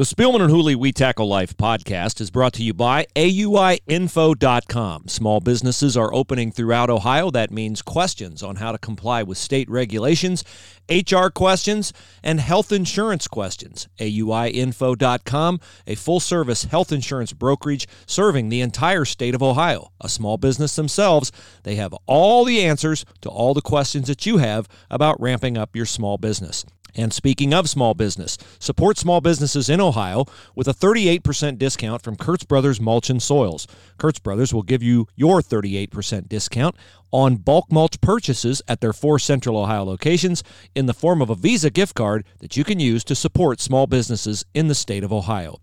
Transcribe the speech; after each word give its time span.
The 0.00 0.06
Spielman 0.06 0.40
and 0.40 0.50
Hooley 0.50 0.74
We 0.74 0.92
Tackle 0.92 1.28
Life 1.28 1.58
podcast 1.58 2.22
is 2.22 2.30
brought 2.30 2.54
to 2.54 2.62
you 2.62 2.72
by 2.72 3.06
AUIinfo.com. 3.16 5.08
Small 5.08 5.40
businesses 5.40 5.94
are 5.94 6.14
opening 6.14 6.50
throughout 6.50 6.88
Ohio. 6.88 7.30
That 7.30 7.50
means 7.50 7.82
questions 7.82 8.42
on 8.42 8.56
how 8.56 8.72
to 8.72 8.78
comply 8.78 9.22
with 9.22 9.36
state 9.36 9.68
regulations, 9.68 10.42
HR 10.88 11.26
questions, 11.28 11.92
and 12.22 12.40
health 12.40 12.72
insurance 12.72 13.28
questions. 13.28 13.88
AUIinfo.com, 13.98 15.60
a 15.86 15.94
full 15.96 16.20
service 16.20 16.64
health 16.64 16.92
insurance 16.92 17.34
brokerage 17.34 17.86
serving 18.06 18.48
the 18.48 18.62
entire 18.62 19.04
state 19.04 19.34
of 19.34 19.42
Ohio. 19.42 19.92
A 20.00 20.08
small 20.08 20.38
business 20.38 20.76
themselves, 20.76 21.30
they 21.64 21.74
have 21.74 21.92
all 22.06 22.46
the 22.46 22.62
answers 22.62 23.04
to 23.20 23.28
all 23.28 23.52
the 23.52 23.60
questions 23.60 24.06
that 24.08 24.24
you 24.24 24.38
have 24.38 24.66
about 24.90 25.20
ramping 25.20 25.58
up 25.58 25.76
your 25.76 25.84
small 25.84 26.16
business. 26.16 26.64
And 26.94 27.12
speaking 27.12 27.54
of 27.54 27.68
small 27.68 27.94
business, 27.94 28.38
support 28.58 28.98
small 28.98 29.20
businesses 29.20 29.68
in 29.68 29.80
Ohio 29.80 30.26
with 30.54 30.68
a 30.68 30.74
38% 30.74 31.58
discount 31.58 32.02
from 32.02 32.16
Kurtz 32.16 32.44
Brothers 32.44 32.80
Mulch 32.80 33.10
and 33.10 33.22
Soils. 33.22 33.66
Kurtz 33.98 34.18
Brothers 34.18 34.52
will 34.52 34.62
give 34.62 34.82
you 34.82 35.06
your 35.16 35.40
38% 35.40 36.28
discount 36.28 36.76
on 37.12 37.36
bulk 37.36 37.70
mulch 37.70 38.00
purchases 38.00 38.62
at 38.68 38.80
their 38.80 38.92
four 38.92 39.18
Central 39.18 39.56
Ohio 39.56 39.84
locations 39.84 40.42
in 40.74 40.86
the 40.86 40.94
form 40.94 41.20
of 41.20 41.30
a 41.30 41.34
Visa 41.34 41.70
gift 41.70 41.94
card 41.94 42.24
that 42.40 42.56
you 42.56 42.64
can 42.64 42.80
use 42.80 43.04
to 43.04 43.14
support 43.14 43.60
small 43.60 43.86
businesses 43.86 44.44
in 44.54 44.68
the 44.68 44.74
state 44.74 45.04
of 45.04 45.12
Ohio. 45.12 45.58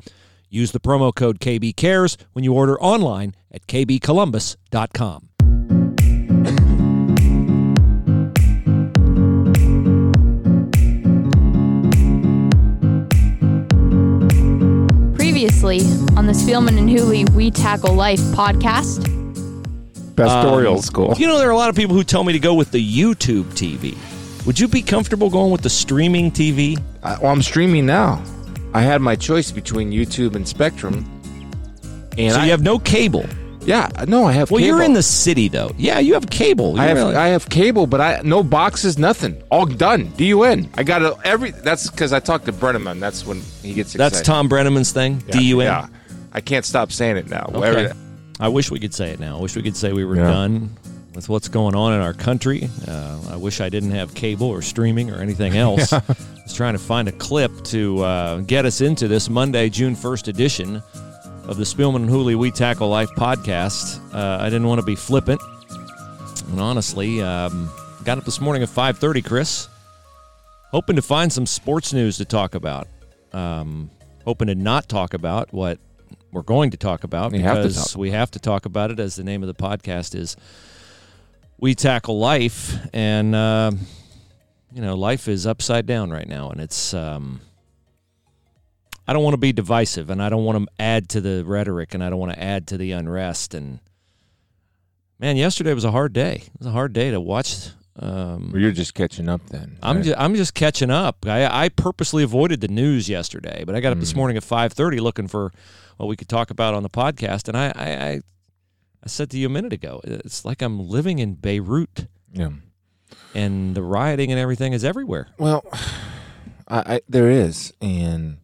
Use 0.50 0.72
the 0.72 0.80
promo 0.80 1.14
code 1.14 1.40
KBCares 1.40 2.18
when 2.34 2.44
you 2.44 2.54
order 2.54 2.80
online 2.80 3.36
at 3.52 3.68
kbcolumbus.com. 3.68 5.27
Previously 15.38 15.82
on 16.18 16.26
the 16.26 16.34
Spielman 16.34 16.80
and 16.80 16.90
Hooley 16.90 17.24
We 17.26 17.52
Tackle 17.52 17.94
Life 17.94 18.20
podcast. 18.34 19.06
Pastoral 20.16 20.78
Um, 20.78 20.82
school. 20.82 21.14
You 21.16 21.28
know, 21.28 21.38
there 21.38 21.48
are 21.48 21.52
a 21.52 21.56
lot 21.56 21.70
of 21.70 21.76
people 21.76 21.96
who 21.96 22.04
tell 22.04 22.24
me 22.24 22.34
to 22.34 22.40
go 22.40 22.56
with 22.56 22.72
the 22.72 22.84
YouTube 22.84 23.44
TV. 23.54 23.96
Would 24.48 24.60
you 24.60 24.68
be 24.68 24.82
comfortable 24.82 25.30
going 25.30 25.52
with 25.52 25.62
the 25.62 25.70
streaming 25.70 26.32
TV? 26.32 26.82
I, 27.04 27.20
well, 27.20 27.32
I'm 27.32 27.44
streaming 27.44 27.86
now. 27.86 28.24
I 28.74 28.82
had 28.82 29.00
my 29.00 29.16
choice 29.16 29.52
between 29.52 29.92
YouTube 29.92 30.36
and 30.36 30.48
Spectrum. 30.48 31.06
And 32.18 32.34
so 32.34 32.40
I 32.40 32.46
you 32.46 32.50
have 32.50 32.64
no 32.64 32.80
cable. 32.80 33.28
Yeah, 33.68 33.90
no, 34.08 34.26
I 34.26 34.32
have 34.32 34.50
Well, 34.50 34.60
cable. 34.60 34.68
you're 34.78 34.82
in 34.84 34.94
the 34.94 35.04
city, 35.04 35.48
though. 35.50 35.72
Yeah, 35.78 36.00
you 36.00 36.14
have 36.16 36.30
cable. 36.30 36.80
I 36.80 36.86
have 36.86 36.98
really- 36.98 37.16
I 37.16 37.28
have 37.28 37.48
cable, 37.50 37.86
but 37.86 38.02
I 38.02 38.22
no 38.24 38.42
boxes, 38.42 38.98
nothing. 38.98 39.44
All 39.52 39.66
done. 39.66 40.12
D 40.18 40.28
U 40.28 40.44
N. 40.44 40.70
I 40.76 40.84
got 40.84 41.02
a, 41.04 41.16
every. 41.24 41.52
That's 41.52 41.90
because 41.92 42.14
I 42.14 42.20
talked 42.20 42.46
to 42.46 42.54
Brenneman. 42.54 43.00
That's 43.00 43.26
when 43.26 43.42
he 43.62 43.74
gets 43.74 43.94
excited. 43.94 44.00
That's 44.16 44.22
Tom 44.26 44.50
Brenneman's 44.50 44.92
thing. 44.92 45.22
Yeah, 45.28 45.34
DUN. 45.36 45.60
Yeah, 45.60 45.88
I 46.34 46.42
can't 46.42 46.66
stop 46.66 46.92
saying 46.92 47.18
it 47.18 47.30
now. 47.30 47.52
Okay. 47.54 47.92
I 48.40 48.48
wish 48.50 48.72
we 48.72 48.80
could 48.80 48.94
say 48.94 49.12
it 49.12 49.20
now. 49.20 49.38
I 49.38 49.42
wish 49.42 49.56
we 49.56 49.62
could 49.64 49.76
say 49.76 49.92
we 49.94 50.06
were 50.06 50.16
Yeah. 50.16 50.24
done 50.32 50.70
with 51.16 51.28
what's 51.28 51.48
going 51.48 51.74
on 51.76 51.94
in 51.94 52.02
our 52.02 52.14
country. 52.14 52.70
Uh, 52.88 53.18
I 53.32 53.36
wish 53.36 53.60
I 53.60 53.70
didn't 53.70 53.92
have 53.92 54.14
cable 54.14 54.48
or 54.48 54.62
streaming 54.62 55.10
or 55.10 55.20
anything 55.20 55.58
else. 55.66 55.92
I 55.92 56.02
was 56.08 56.54
trying 56.54 56.74
to 56.74 56.80
find 56.80 57.08
a 57.08 57.12
clip 57.12 57.52
to 57.66 58.00
uh, 58.04 58.38
get 58.42 58.66
us 58.66 58.80
into 58.82 59.08
this 59.08 59.28
Monday, 59.28 59.70
June 59.70 59.96
1st 59.96 60.28
edition 60.28 60.84
of 61.48 61.58
the 61.58 61.64
Spielman 61.64 61.98
and 61.98 62.10
Hooley 62.10 62.36
We 62.36 62.52
Tackle 62.52 62.90
Life 62.90 63.10
podcast. 63.12 64.02
Uh, 64.14 64.38
I 64.42 64.46
didn't 64.50 64.68
want 64.68 64.80
to 64.82 64.86
be 64.86 64.96
flippant. 64.96 65.42
And 66.50 66.60
honestly, 66.60 67.22
um, 67.22 67.70
got 68.04 68.18
up 68.18 68.26
this 68.26 68.42
morning 68.42 68.64
at 68.64 68.70
5.30, 68.70 69.24
Chris, 69.26 69.70
hoping 70.72 70.96
to 70.98 71.02
find 71.02 71.32
some 71.32 71.46
sports 71.46 71.94
news 71.94 72.18
to 72.18 72.26
talk 72.26 72.56
about. 72.56 72.88
Um, 73.32 73.90
hoping 74.26 74.48
to 74.48 74.56
not 74.56 74.90
talk 74.90 75.14
about 75.14 75.54
what 75.54 75.80
we're 76.32 76.42
going 76.42 76.72
to 76.72 76.78
talk 76.78 77.04
about 77.06 77.32
We 77.32 77.40
have 77.40 77.58
because 77.58 77.92
talk. 77.94 78.00
we 78.00 78.12
have 78.12 78.32
to 78.32 78.40
talk 78.40 78.66
about 78.66 78.92
it 78.92 79.00
as 79.00 79.16
the 79.16 79.24
name 79.24 79.42
of 79.42 79.48
the 79.48 79.54
podcast 79.54 80.16
is 80.16 80.36
we 81.58 81.74
tackle 81.76 82.20
life 82.20 82.76
and 82.94 83.34
uh, 83.34 83.72
you 84.74 84.82
know 84.82 84.96
life 84.96 85.28
is 85.28 85.48
upside 85.48 85.86
down 85.86 86.10
right 86.12 86.28
now 86.28 86.50
and 86.50 86.60
it's 86.60 86.94
um, 86.94 87.40
i 89.08 89.14
don't 89.14 89.24
want 89.24 89.34
to 89.34 89.38
be 89.38 89.52
divisive 89.54 90.10
and 90.10 90.22
i 90.22 90.30
don't 90.30 90.44
want 90.46 90.58
to 90.64 90.68
add 90.82 91.08
to 91.10 91.22
the 91.22 91.44
rhetoric 91.46 91.94
and 91.94 92.04
i 92.04 92.10
don't 92.10 92.20
want 92.20 92.32
to 92.34 92.42
add 92.44 92.68
to 92.68 92.78
the 92.78 92.92
unrest 92.92 93.54
and 93.54 93.80
man 95.20 95.38
yesterday 95.38 95.74
was 95.74 95.86
a 95.86 95.92
hard 95.92 96.14
day 96.14 96.36
it 96.46 96.50
was 96.60 96.68
a 96.68 96.72
hard 96.72 96.94
day 96.94 97.12
to 97.12 97.20
watch 97.20 97.70
um, 98.00 98.52
Well, 98.52 98.62
you're 98.62 98.72
just 98.72 98.94
catching 98.94 99.28
up 99.28 99.42
then. 99.50 99.80
I'm 99.82 99.96
right? 99.96 100.06
just, 100.06 100.20
I'm 100.20 100.36
just 100.36 100.54
catching 100.54 100.92
up. 100.92 101.26
I, 101.26 101.64
I 101.64 101.70
purposely 101.70 102.22
avoided 102.22 102.62
the 102.62 102.68
news 102.68 103.10
yesterday, 103.10 103.64
but 103.66 103.74
I 103.74 103.80
got 103.80 103.92
up 103.92 104.00
this 104.00 104.14
Mm. 104.14 104.18
morning 104.18 104.38
at 104.38 104.44
5:30 104.44 105.00
looking 105.02 105.28
for 105.28 105.52
what 105.98 106.06
we 106.06 106.16
could 106.16 106.30
talk 106.30 106.52
about 106.52 106.76
on 106.76 106.84
the 106.84 106.92
podcast, 106.92 107.48
and 107.48 107.58
I, 107.58 107.70
I, 107.76 107.90
I, 108.10 108.22
I 109.04 109.08
said 109.08 109.32
to 109.32 109.40
you 109.40 109.48
a 109.48 109.50
minute 109.50 109.74
ago, 109.74 110.00
it's 110.04 110.46
like 110.46 110.62
I'm 110.62 110.80
living 110.80 111.18
in 111.18 111.34
Beirut, 111.34 112.06
yeah. 112.32 112.52
and 113.34 113.74
the 113.74 113.82
rioting 113.82 114.32
and 114.32 114.40
everything 114.40 114.74
is 114.74 114.84
everywhere. 114.84 115.30
Well, 115.40 115.66
I, 116.68 116.98
I 116.98 117.02
there 117.10 117.32
is, 117.32 117.74
and 117.82 118.38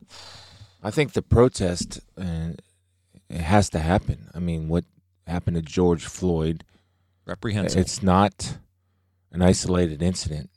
I 0.83 0.91
think 0.91 1.13
the 1.13 1.21
protest 1.21 2.01
uh, 2.17 2.51
it 3.29 3.41
has 3.41 3.69
to 3.71 3.79
happen. 3.79 4.29
I 4.33 4.39
mean, 4.39 4.67
what 4.67 4.85
happened 5.25 5.55
to 5.55 5.61
George 5.61 6.05
Floyd? 6.05 6.63
Reprehensible. 7.25 7.81
It's 7.81 8.03
not 8.03 8.57
an 9.31 9.41
isolated 9.41 10.01
incident. 10.01 10.49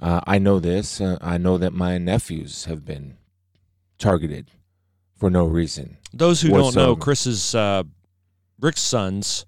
Uh, 0.00 0.20
I 0.26 0.38
know 0.38 0.58
this. 0.58 1.00
Uh, 1.00 1.16
I 1.20 1.38
know 1.38 1.56
that 1.58 1.72
my 1.72 1.96
nephews 1.96 2.64
have 2.64 2.84
been 2.84 3.16
targeted 3.98 4.50
for 5.16 5.30
no 5.30 5.46
reason. 5.46 5.96
Those 6.12 6.40
who 6.42 6.50
don't 6.50 6.74
know. 6.74 6.96
Chris's 6.96 7.54
uh, 7.54 7.84
Rick's 8.60 8.82
sons 8.82 9.46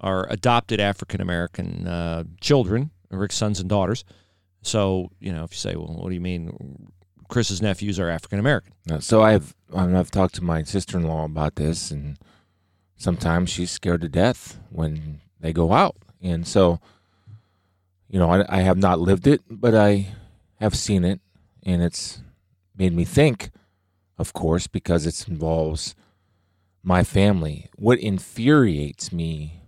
are 0.00 0.26
adopted 0.30 0.80
African 0.80 1.20
American 1.20 1.86
uh, 1.86 2.24
children, 2.40 2.90
Rick's 3.10 3.36
sons 3.36 3.60
and 3.60 3.68
daughters. 3.68 4.04
So 4.62 5.10
you 5.20 5.32
know, 5.32 5.44
if 5.44 5.52
you 5.52 5.58
say, 5.58 5.76
"Well, 5.76 5.94
what 5.94 6.08
do 6.08 6.14
you 6.14 6.20
mean?" 6.20 6.90
Chris's 7.32 7.62
nephews 7.62 7.98
are 7.98 8.10
African 8.10 8.38
American. 8.38 8.74
So 9.00 9.22
I've 9.22 9.54
I've 9.74 10.10
talked 10.10 10.34
to 10.34 10.44
my 10.44 10.62
sister 10.64 10.98
in 10.98 11.04
law 11.08 11.24
about 11.24 11.54
this, 11.56 11.90
and 11.90 12.18
sometimes 12.96 13.48
she's 13.48 13.70
scared 13.70 14.02
to 14.02 14.08
death 14.08 14.60
when 14.68 15.20
they 15.40 15.52
go 15.54 15.72
out, 15.72 15.96
and 16.20 16.46
so 16.46 16.78
you 18.10 18.18
know 18.18 18.30
I, 18.30 18.58
I 18.58 18.60
have 18.60 18.76
not 18.76 19.00
lived 19.00 19.26
it, 19.26 19.40
but 19.48 19.74
I 19.74 20.08
have 20.60 20.74
seen 20.76 21.04
it, 21.04 21.20
and 21.62 21.82
it's 21.82 22.20
made 22.76 22.92
me 22.92 23.04
think, 23.06 23.50
of 24.18 24.34
course, 24.34 24.66
because 24.66 25.06
it 25.06 25.26
involves 25.26 25.94
my 26.82 27.02
family. 27.02 27.70
What 27.76 27.98
infuriates 27.98 29.10
me 29.10 29.62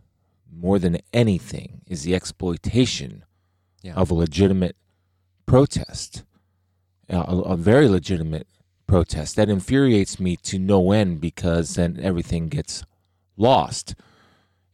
more 0.52 0.78
than 0.78 0.98
anything 1.14 1.80
is 1.86 2.02
the 2.02 2.14
exploitation 2.14 3.24
Yeah. 3.82 3.94
of 3.94 4.10
a 4.10 4.14
legitimate 4.14 4.76
protest, 5.46 6.24
a, 7.08 7.20
a 7.20 7.56
very 7.56 7.88
legitimate 7.88 8.46
protest. 8.86 9.36
That 9.36 9.48
infuriates 9.48 10.20
me 10.20 10.36
to 10.36 10.58
no 10.58 10.92
end 10.92 11.20
because 11.20 11.74
then 11.74 11.98
everything 12.02 12.48
gets 12.48 12.84
lost. 13.36 13.94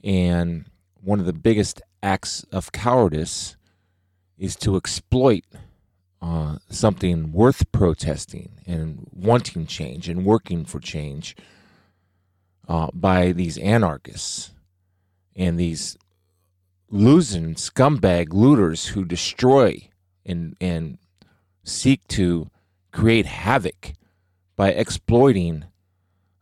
And 0.03 0.67
one 1.03 1.21
of 1.21 1.27
the 1.27 1.33
biggest 1.33 1.81
acts 2.03 2.45
of 2.53 2.73
cowardice 2.73 3.57
is 4.39 4.57
to 4.57 4.77
exploit 4.77 5.45
uh, 6.23 6.57
something 6.69 7.33
worth 7.33 7.71
protesting 7.73 8.61
and 8.67 9.07
wanting 9.13 9.67
change 9.67 10.09
and 10.09 10.25
working 10.25 10.65
for 10.65 10.81
change 10.81 11.37
uh, 12.69 12.89
by 12.93 13.33
these 13.33 13.59
anarchists 13.59 14.53
and 15.35 15.59
these 15.59 15.97
losing 16.91 17.55
scumbag 17.55 18.33
looters 18.33 18.89
who 18.89 19.05
destroy 19.05 19.89
and 20.27 20.57
and 20.61 20.99
seek 21.65 22.07
to 22.09 22.51
create 22.93 23.27
havoc 23.27 23.93
by 24.57 24.71
exploiting 24.71 25.65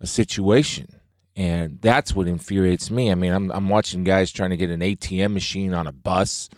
a 0.01 0.07
situation. 0.07 0.89
And 1.37 1.81
that's 1.81 2.15
what 2.15 2.27
infuriates 2.27 2.91
me. 2.91 3.13
I 3.13 3.15
mean 3.15 3.33
i'm, 3.33 3.51
I'm 3.53 3.69
watching 3.69 4.03
guys 4.03 4.33
trying 4.33 4.51
to 4.51 4.57
get 4.57 4.71
an 4.71 4.81
atm 4.81 5.33
machine 5.33 5.73
on 5.73 5.87
a 5.87 5.93
bus 5.93 6.49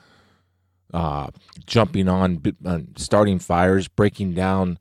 uh, 0.92 1.28
jumping 1.66 2.08
on 2.08 2.42
uh, 2.64 2.80
starting 2.96 3.38
fires 3.38 3.88
breaking 3.88 4.32
down 4.32 4.78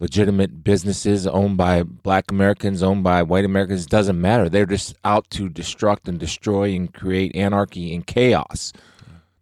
legitimate 0.00 0.64
businesses 0.64 1.26
owned 1.26 1.56
by 1.56 1.82
black 1.82 2.30
americans 2.30 2.82
owned 2.82 3.02
by 3.02 3.22
white 3.22 3.44
americans. 3.44 3.86
Doesn't 3.86 4.20
matter. 4.20 4.48
They're 4.48 4.66
just 4.66 4.94
out 5.04 5.28
to 5.30 5.50
destruct 5.50 6.08
and 6.08 6.18
destroy 6.18 6.74
and 6.74 6.92
create 6.92 7.34
anarchy 7.34 7.94
and 7.94 8.06
chaos. 8.06 8.72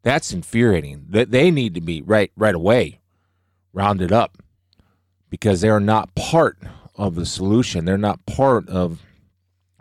That's 0.02 0.32
infuriating. 0.32 1.06
That 1.10 1.30
they 1.30 1.50
need 1.50 1.74
to 1.74 1.80
be 1.80 2.00
right 2.00 2.32
right 2.34 2.54
away 2.54 3.01
rounded 3.72 4.12
up 4.12 4.38
because 5.30 5.60
they're 5.60 5.80
not 5.80 6.14
part 6.14 6.58
of 6.96 7.14
the 7.14 7.26
solution 7.26 7.84
they're 7.84 7.98
not 7.98 8.24
part 8.26 8.68
of 8.68 9.02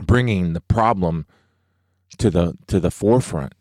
bringing 0.02 0.54
the 0.54 0.62
problem 0.62 1.26
to 2.18 2.30
the 2.30 2.58
to 2.68 2.80
the 2.80 2.92
forefront 2.92 3.54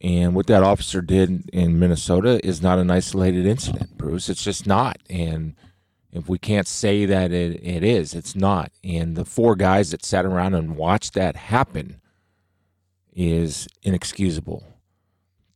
and 0.00 0.34
what 0.34 0.46
that 0.46 0.62
officer 0.62 1.00
did 1.00 1.48
in 1.50 1.78
Minnesota 1.78 2.44
is 2.46 2.62
not 2.62 2.78
an 2.78 2.90
isolated 2.90 3.46
incident 3.46 3.96
Bruce 3.96 4.28
it's 4.28 4.44
just 4.44 4.66
not 4.66 4.98
and 5.10 5.54
If 6.12 6.28
we 6.28 6.38
can't 6.38 6.66
say 6.66 7.04
that 7.06 7.30
it, 7.32 7.60
it 7.62 7.84
is, 7.84 8.14
it's 8.14 8.34
not. 8.34 8.72
And 8.82 9.16
the 9.16 9.26
four 9.26 9.54
guys 9.54 9.90
that 9.90 10.04
sat 10.04 10.24
around 10.24 10.54
and 10.54 10.76
watched 10.76 11.12
that 11.14 11.36
happen 11.36 12.00
is 13.14 13.68
inexcusable. 13.82 14.64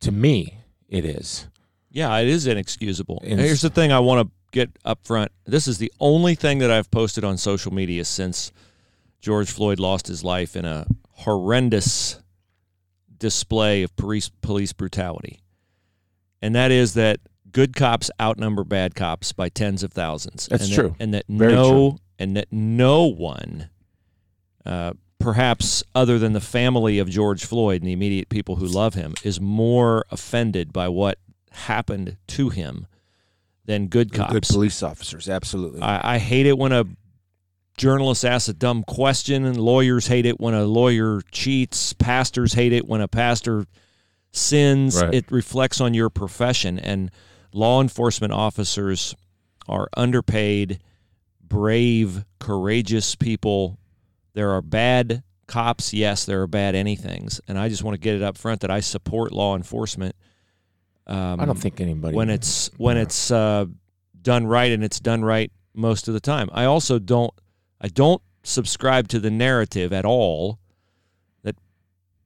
To 0.01 0.13
me, 0.13 0.59
it 0.89 1.05
is. 1.07 1.49
Yeah, 1.91 2.17
it 2.19 2.29
is 2.29 2.47
inexcusable. 2.47 3.23
And 3.25 3.41
Here's 3.41 3.63
the 3.63 3.71
thing 3.71 3.93
I 3.93 4.01
want 4.01 4.27
to 4.27 4.33
get 4.53 4.71
up 4.85 5.05
front. 5.05 5.33
This 5.45 5.67
is 5.67 5.79
the 5.79 5.93
only 6.01 6.35
thing 6.35 6.59
that 6.59 6.71
I've 6.71 6.91
posted 6.91 7.25
on 7.25 7.37
social 7.37 7.73
media 7.73 8.05
since 8.05 8.53
George 9.21 9.51
Floyd 9.51 9.79
lost 9.79 10.07
his 10.07 10.23
life 10.25 10.57
in 10.57 10.65
a 10.65 10.87
horrendous 11.11 12.21
display 13.19 13.83
of 13.83 13.95
police 13.97 14.31
police 14.41 14.73
brutality. 14.73 15.41
And 16.41 16.55
that 16.55 16.71
is 16.71 16.95
that 16.95 17.21
good 17.53 17.77
cops 17.77 18.11
outnumber 18.21 18.65
bad 18.65 18.95
cops 18.95 19.33
by 19.33 19.49
tens 19.49 19.83
of 19.83 19.93
thousands. 19.93 20.47
That's 20.47 20.65
and 20.65 20.73
true. 20.73 20.89
That, 20.89 21.03
and 21.03 21.15
that 21.15 21.25
Very 21.29 21.53
no 21.53 21.99
and 22.19 22.37
that 22.37 22.49
no 22.51 23.05
one 23.05 23.69
uh, 24.65 24.93
perhaps 25.19 25.85
other 25.95 26.19
than 26.19 26.33
the 26.33 26.41
family 26.41 26.99
of 26.99 27.09
George 27.09 27.45
Floyd 27.45 27.83
and 27.83 27.89
the 27.89 27.93
immediate 27.93 28.29
people 28.29 28.57
who 28.57 28.67
love 28.67 28.95
him, 28.95 29.15
is 29.23 29.41
more 29.41 30.05
offended 30.11 30.73
by 30.73 30.89
what 30.89 31.19
happened 31.51 32.17
to 32.29 32.49
him 32.49 32.87
than 33.65 33.89
good 33.89 34.13
cops. 34.13 34.33
Good 34.33 34.49
police 34.49 34.83
officers, 34.83 35.29
absolutely. 35.29 35.81
I, 35.83 36.15
I 36.15 36.19
hate 36.19 36.47
it 36.47 36.59
when 36.59 36.73
a 36.73 36.85
journalist 37.77 38.25
asks 38.25 38.49
a 38.49 38.55
dumb 38.55 38.83
question, 38.85 39.45
and 39.45 39.57
lawyers 39.57 40.07
hate 40.07 40.27
it 40.27 40.41
when 40.41 40.55
a 40.55 40.65
lawyer 40.65 41.23
cheats. 41.31 41.93
Pastors 41.93 42.55
hate 42.55 42.73
it 42.73 42.87
when 42.87 43.01
a 43.01 43.09
pastor 43.09 43.67
sins. 44.33 45.01
Right. 45.01 45.15
It 45.15 45.31
reflects 45.31 45.81
on 45.81 45.95
your 45.95 46.11
profession, 46.11 46.79
and 46.79 47.11
law 47.53 47.81
enforcement 47.81 48.33
officers 48.33 49.15
are 49.69 49.89
underpaid, 49.97 50.81
brave, 51.41 52.25
courageous 52.39 53.15
people. 53.15 53.79
There 54.35 54.51
are 54.51 54.63
bad 54.63 55.23
cops, 55.47 55.93
yes, 55.93 56.25
there 56.25 56.43
are 56.43 56.47
bad 56.47 56.75
anythings, 56.75 57.41
and 57.49 57.59
I 57.59 57.69
just 57.69 57.83
want 57.83 57.95
to 57.95 58.01
get 58.01 58.15
it 58.15 58.23
up 58.23 58.39
front 58.39 58.61
that 58.61 58.71
I 58.71 58.81
support 58.81 59.33
law 59.33 59.57
enforcement. 59.57 60.15
Um, 61.11 61.41
I 61.41 61.45
don't 61.45 61.59
think 61.59 61.81
anybody 61.81 62.17
when 62.17 62.31
it's 62.31 62.71
when 62.77 62.97
Yeah. 62.97 63.03
it's 63.03 63.31
uh, 63.31 63.67
done 64.23 64.47
right 64.47 64.71
and 64.71 64.85
it's 64.85 65.01
done 65.01 65.23
right 65.25 65.51
most 65.75 66.09
of 66.09 66.15
the 66.15 66.21
time. 66.21 66.49
I 66.53 66.65
also 66.65 66.99
don't 66.99 67.35
I 67.81 67.89
don't 67.89 68.23
subscribe 68.45 69.09
to 69.09 69.19
the 69.19 69.31
narrative 69.31 69.93
at 69.93 70.05
all 70.05 70.59
that 71.43 71.57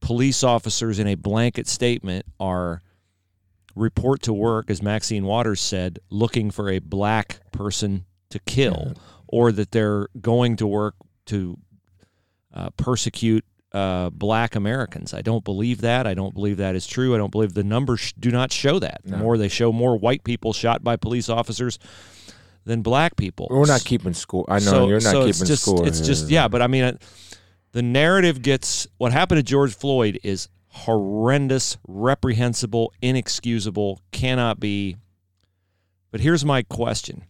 police 0.01 0.45
officers 0.45 0.99
in 0.99 1.07
a 1.07 1.15
blanket 1.15 1.67
statement 1.67 2.27
are 2.39 2.83
report 3.75 4.23
to 4.23 4.33
work 4.33 4.71
as 4.71 4.83
Maxine 4.83 5.25
Waters 5.25 5.61
said 5.61 5.99
looking 6.11 6.51
for 6.51 6.69
a 6.71 6.79
black 6.79 7.41
person 7.53 8.05
to 8.31 8.39
kill 8.41 8.95
or 9.27 9.51
that 9.51 9.71
they're 9.73 10.09
going 10.21 10.57
to 10.57 10.67
work 10.67 10.95
to 11.27 11.59
uh, 12.53 12.71
persecute 12.77 13.45
uh, 13.75 14.09
black 14.11 14.55
Americans. 14.55 15.12
I 15.12 15.21
don't 15.21 15.44
believe 15.44 15.81
that. 15.82 16.06
I 16.06 16.15
don't 16.15 16.32
believe 16.32 16.56
that 16.59 16.76
is 16.76 16.87
true. 16.87 17.15
I 17.15 17.19
don't 17.19 17.32
believe 17.32 17.53
the 17.55 17.65
numbers 17.65 18.00
sh- 18.00 18.12
do 18.19 18.31
not 18.31 18.53
show 18.53 18.79
that. 18.79 19.00
No. 19.05 19.17
More 19.19 19.37
they 19.37 19.49
show 19.49 19.73
more 19.73 19.99
white 19.99 20.23
people 20.25 20.53
shot 20.53 20.85
by 20.85 20.94
police 20.97 21.29
officers 21.29 21.81
than 22.65 22.82
black 22.82 23.17
people. 23.17 23.49
We're 23.50 23.67
not 23.67 23.85
keeping 23.85 24.15
score. 24.15 24.47
I 24.49 24.61
know 24.61 24.65
So- 24.65 24.88
you're 24.88 25.00
not 25.00 25.11
so 25.11 25.19
keeping 25.26 25.29
it's 25.31 25.41
just, 25.41 25.62
score. 25.62 25.87
It's 25.88 26.00
just 26.00 26.31
yeah, 26.31 26.47
but 26.49 26.62
I 26.62 26.69
mean, 26.69 26.85
uh, 26.85 26.93
the 27.73 27.82
narrative 27.82 28.41
gets 28.43 28.87
what 28.99 29.11
happened 29.12 29.38
to 29.41 29.43
George 29.43 29.75
Floyd 29.75 30.21
is 30.23 30.49
horrendous, 30.69 31.76
reprehensible, 31.88 32.93
inexcusable, 33.03 34.00
cannot 34.12 34.61
be. 34.61 34.97
But 36.12 36.21
here's 36.21 36.44
my 36.44 36.62
question: 36.62 37.25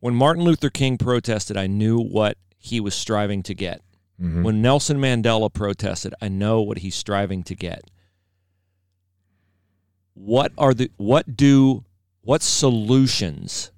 When 0.00 0.14
Martin 0.14 0.44
Luther 0.44 0.68
King 0.70 0.98
protested, 0.98 1.56
I 1.56 1.66
knew 1.66 1.98
what 1.98 2.36
he 2.58 2.80
was 2.80 2.94
striving 2.94 3.42
to 3.44 3.54
get. 3.54 3.80
Mhm. 4.20 4.42
When 4.42 4.60
Nelson 4.60 4.98
Mandela 4.98 5.52
protested, 5.52 6.14
I 6.20 6.28
know 6.28 6.60
what 6.60 6.78
he's 6.78 6.94
striving 6.94 7.42
to 7.44 7.54
get. 7.54 7.90
What 10.14 10.52
are 10.58 10.74
the 10.74 10.90
what 10.96 11.36
do 11.36 11.84
what 12.22 12.42
solutions 12.42 13.72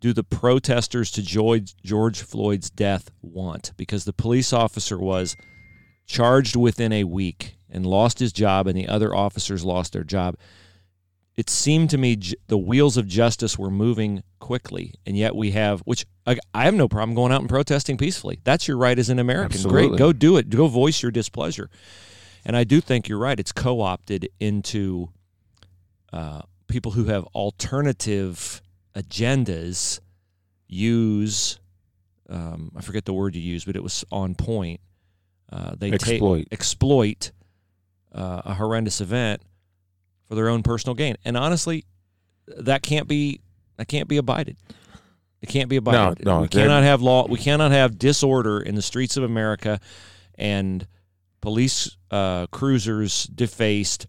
do 0.00 0.12
the 0.12 0.22
protesters 0.22 1.10
to 1.10 1.22
George, 1.22 1.74
George 1.82 2.22
Floyd's 2.22 2.70
death 2.70 3.10
want? 3.20 3.72
Because 3.76 4.04
the 4.04 4.12
police 4.12 4.52
officer 4.52 4.98
was 4.98 5.36
charged 6.06 6.56
within 6.56 6.92
a 6.92 7.04
week 7.04 7.58
and 7.68 7.84
lost 7.84 8.18
his 8.20 8.32
job, 8.32 8.66
and 8.66 8.76
the 8.76 8.88
other 8.88 9.14
officers 9.14 9.64
lost 9.64 9.92
their 9.92 10.04
job. 10.04 10.36
It 11.36 11.48
seemed 11.48 11.90
to 11.90 11.98
me 11.98 12.16
j- 12.16 12.34
the 12.48 12.58
wheels 12.58 12.96
of 12.96 13.06
justice 13.06 13.58
were 13.58 13.70
moving 13.70 14.22
quickly, 14.40 14.94
and 15.06 15.16
yet 15.16 15.34
we 15.34 15.52
have, 15.52 15.80
which 15.80 16.04
I, 16.26 16.36
I 16.52 16.64
have 16.64 16.74
no 16.74 16.86
problem 16.88 17.14
going 17.14 17.32
out 17.32 17.40
and 17.40 17.48
protesting 17.48 17.96
peacefully. 17.96 18.40
That's 18.44 18.68
your 18.68 18.76
right 18.76 18.98
as 18.98 19.08
an 19.08 19.18
American. 19.18 19.54
Absolutely. 19.54 19.88
Great, 19.88 19.98
go 19.98 20.12
do 20.12 20.36
it. 20.36 20.50
Go 20.50 20.66
voice 20.66 21.02
your 21.02 21.10
displeasure. 21.10 21.70
And 22.44 22.56
I 22.56 22.64
do 22.64 22.80
think 22.80 23.08
you're 23.08 23.18
right. 23.18 23.38
It's 23.38 23.52
co-opted 23.52 24.28
into 24.38 25.08
uh, 26.12 26.42
people 26.68 26.92
who 26.92 27.04
have 27.04 27.24
alternative 27.34 28.60
agendas 28.94 30.00
use. 30.68 31.58
Um, 32.28 32.72
I 32.76 32.80
forget 32.80 33.04
the 33.04 33.12
word 33.12 33.34
you 33.34 33.42
used, 33.42 33.66
but 33.66 33.76
it 33.76 33.82
was 33.82 34.04
on 34.10 34.34
point. 34.34 34.80
Uh, 35.52 35.74
they 35.76 35.90
ta- 35.90 35.94
Exploit. 35.96 36.48
exploit 36.52 37.32
uh, 38.14 38.42
a 38.44 38.54
horrendous 38.54 39.00
event 39.00 39.42
for 40.30 40.36
their 40.36 40.48
own 40.48 40.62
personal 40.62 40.94
gain. 40.94 41.16
And 41.24 41.36
honestly, 41.36 41.84
that 42.46 42.82
can't 42.82 43.08
be 43.08 43.40
that 43.78 43.88
can't 43.88 44.08
be 44.08 44.16
abided. 44.16 44.56
It 45.42 45.48
can't 45.48 45.68
be 45.68 45.74
abided. 45.76 46.24
no, 46.24 46.42
we 46.42 46.48
cannot 46.48 46.84
have 46.84 47.02
law. 47.02 47.26
We 47.26 47.38
cannot 47.38 47.72
have 47.72 47.98
disorder 47.98 48.60
in 48.60 48.76
the 48.76 48.82
streets 48.82 49.16
of 49.16 49.24
America, 49.24 49.80
and 50.36 50.86
police 51.40 51.96
uh, 52.12 52.46
cruisers 52.46 53.24
defaced. 53.24 54.06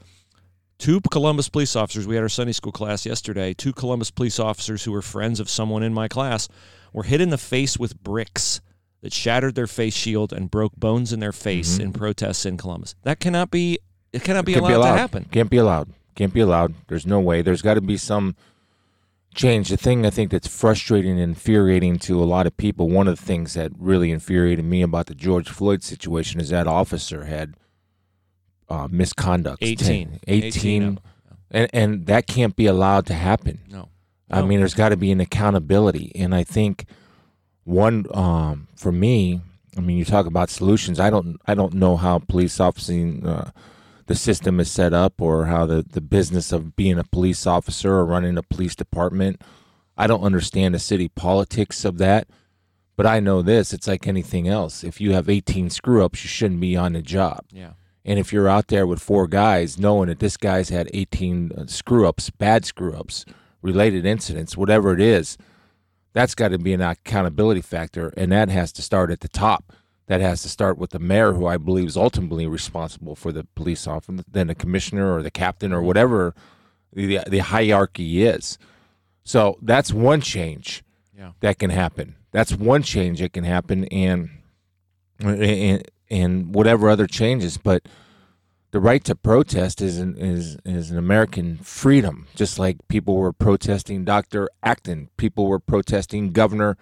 Two 0.77 1.01
Columbus 1.01 1.49
police 1.49 1.75
officers. 1.75 2.05
We 2.05 2.15
had 2.15 2.21
our 2.21 2.29
Sunday 2.29 2.53
school 2.53 2.71
class 2.71 3.05
yesterday. 3.05 3.53
Two 3.55 3.73
Columbus 3.73 4.11
police 4.11 4.39
officers 4.39 4.83
who 4.83 4.91
were 4.91 5.01
friends 5.01 5.39
of 5.39 5.49
someone 5.49 5.81
in 5.83 5.93
my 5.93 6.07
class 6.07 6.47
were 6.93 7.03
hit 7.03 7.19
in 7.21 7.29
the 7.31 7.37
face 7.37 7.79
with 7.79 7.99
bricks 8.03 8.61
that 9.01 9.11
shattered 9.13 9.55
their 9.55 9.67
face 9.67 9.95
shield 9.95 10.31
and 10.33 10.51
broke 10.51 10.75
bones 10.75 11.11
in 11.13 11.19
their 11.19 11.31
face 11.31 11.77
Mhm. 11.77 11.81
in 11.81 11.93
protests 11.93 12.45
in 12.45 12.57
Columbus. 12.57 12.93
That 13.03 13.19
cannot 13.19 13.49
be. 13.49 13.79
It 14.13 14.23
cannot 14.23 14.45
be 14.45 14.53
Can't 14.53 14.65
allowed, 14.65 14.91
to 14.93 14.97
happen. 14.99 15.25
Can't 15.31 15.49
be 15.49 15.57
allowed. 15.57 15.93
Can't 16.21 16.35
be 16.35 16.39
allowed. 16.41 16.75
There's 16.87 17.07
no 17.07 17.19
way. 17.19 17.41
There's 17.41 17.63
got 17.63 17.73
to 17.73 17.81
be 17.81 17.97
some 17.97 18.35
change. 19.33 19.69
The 19.69 19.75
thing 19.75 20.05
I 20.05 20.11
think 20.11 20.29
that's 20.29 20.47
frustrating 20.47 21.13
and 21.13 21.19
infuriating 21.19 21.97
to 21.97 22.21
a 22.21 22.25
lot 22.25 22.45
of 22.45 22.55
people, 22.57 22.89
one 22.89 23.07
of 23.07 23.17
the 23.17 23.25
things 23.25 23.55
that 23.55 23.71
really 23.75 24.11
infuriated 24.11 24.63
me 24.63 24.83
about 24.83 25.07
the 25.07 25.15
George 25.15 25.49
Floyd 25.49 25.81
situation 25.81 26.39
is 26.39 26.49
that 26.49 26.67
officer 26.67 27.23
had 27.23 27.55
uh, 28.69 28.87
misconduct. 28.91 29.63
18. 29.63 30.19
18. 30.27 30.43
18 30.43 30.83
of 30.83 30.97
and, 31.49 31.69
and 31.73 32.05
that 32.05 32.27
can't 32.27 32.55
be 32.55 32.67
allowed 32.67 33.07
to 33.07 33.15
happen. 33.15 33.61
No. 33.67 33.89
I 34.29 34.41
No. 34.41 34.45
mean, 34.45 34.59
there's 34.59 34.75
got 34.75 34.89
to 34.89 34.97
be 34.97 35.11
an 35.11 35.19
accountability, 35.19 36.11
and 36.13 36.35
I 36.35 36.43
think 36.43 36.85
one 37.63 38.05
um, 38.13 38.67
for 38.75 38.91
me. 38.91 39.41
I 39.75 39.81
mean, 39.81 39.97
you 39.97 40.05
talk 40.05 40.27
about 40.27 40.51
solutions. 40.51 40.99
I 40.99 41.09
don't. 41.09 41.41
I 41.47 41.55
don't 41.55 41.73
know 41.73 41.97
how 41.97 42.19
police 42.19 42.59
officing 42.59 43.25
uh, 43.25 43.49
the 44.11 44.17
system 44.17 44.59
is 44.59 44.69
set 44.69 44.93
up, 44.93 45.21
or 45.21 45.45
how 45.45 45.65
the 45.65 45.85
the 45.89 46.01
business 46.01 46.51
of 46.51 46.75
being 46.75 46.99
a 46.99 47.03
police 47.05 47.47
officer 47.47 47.93
or 47.93 48.05
running 48.05 48.37
a 48.37 48.43
police 48.43 48.75
department. 48.75 49.41
I 49.97 50.05
don't 50.07 50.23
understand 50.23 50.75
the 50.75 50.79
city 50.79 51.07
politics 51.07 51.85
of 51.85 51.97
that, 51.99 52.27
but 52.97 53.05
I 53.05 53.21
know 53.21 53.41
this. 53.41 53.71
It's 53.71 53.87
like 53.87 54.07
anything 54.07 54.49
else. 54.49 54.83
If 54.83 54.99
you 54.99 55.13
have 55.13 55.29
18 55.29 55.69
screw 55.69 56.03
ups, 56.03 56.23
you 56.23 56.27
shouldn't 56.27 56.59
be 56.59 56.75
on 56.75 56.93
the 56.93 57.01
job. 57.01 57.45
Yeah. 57.51 57.73
And 58.03 58.19
if 58.19 58.33
you're 58.33 58.49
out 58.49 58.67
there 58.67 58.85
with 58.85 58.99
four 58.99 59.27
guys, 59.27 59.79
knowing 59.79 60.09
that 60.09 60.19
this 60.19 60.35
guy's 60.35 60.69
had 60.69 60.89
18 60.93 61.51
uh, 61.51 61.65
screw 61.67 62.07
ups, 62.07 62.29
bad 62.31 62.65
screw 62.65 62.93
ups, 62.93 63.25
related 63.61 64.05
incidents, 64.05 64.57
whatever 64.57 64.93
it 64.93 64.99
is, 64.99 65.37
that's 66.13 66.35
got 66.35 66.49
to 66.49 66.57
be 66.57 66.73
an 66.73 66.81
accountability 66.81 67.61
factor. 67.61 68.11
And 68.17 68.31
that 68.31 68.49
has 68.49 68.73
to 68.73 68.81
start 68.81 69.11
at 69.11 69.21
the 69.21 69.29
top. 69.29 69.71
That 70.11 70.19
has 70.19 70.41
to 70.41 70.49
start 70.49 70.77
with 70.77 70.89
the 70.89 70.99
mayor, 70.99 71.31
who 71.31 71.45
I 71.45 71.55
believe 71.55 71.87
is 71.87 71.95
ultimately 71.95 72.45
responsible 72.45 73.15
for 73.15 73.31
the 73.31 73.45
police 73.55 73.87
officer, 73.87 74.21
then 74.29 74.47
the 74.47 74.55
commissioner 74.55 75.13
or 75.15 75.23
the 75.23 75.31
captain 75.31 75.71
or 75.71 75.81
whatever 75.81 76.35
the, 76.91 77.21
the 77.29 77.37
hierarchy 77.39 78.21
is. 78.21 78.57
So 79.23 79.57
that's 79.61 79.93
one 79.93 80.19
change 80.19 80.83
Yeah. 81.17 81.31
that 81.39 81.59
can 81.59 81.69
happen. 81.69 82.15
That's 82.31 82.51
one 82.53 82.83
change 82.83 83.21
that 83.21 83.31
can 83.31 83.45
happen. 83.45 83.85
And 83.85 84.31
and, 85.21 85.89
and 86.09 86.53
whatever 86.53 86.89
other 86.89 87.07
changes, 87.07 87.57
but 87.57 87.87
the 88.71 88.81
right 88.81 89.05
to 89.05 89.15
protest 89.15 89.81
is 89.81 89.97
an, 89.97 90.17
is 90.17 90.57
is 90.65 90.91
an 90.91 90.97
American 90.97 91.55
freedom. 91.59 92.27
Just 92.35 92.59
like 92.59 92.85
people 92.89 93.15
were 93.15 93.31
protesting 93.31 94.03
Dr. 94.03 94.49
Acton, 94.61 95.09
people 95.15 95.47
were 95.47 95.59
protesting 95.59 96.31
Governor 96.33 96.75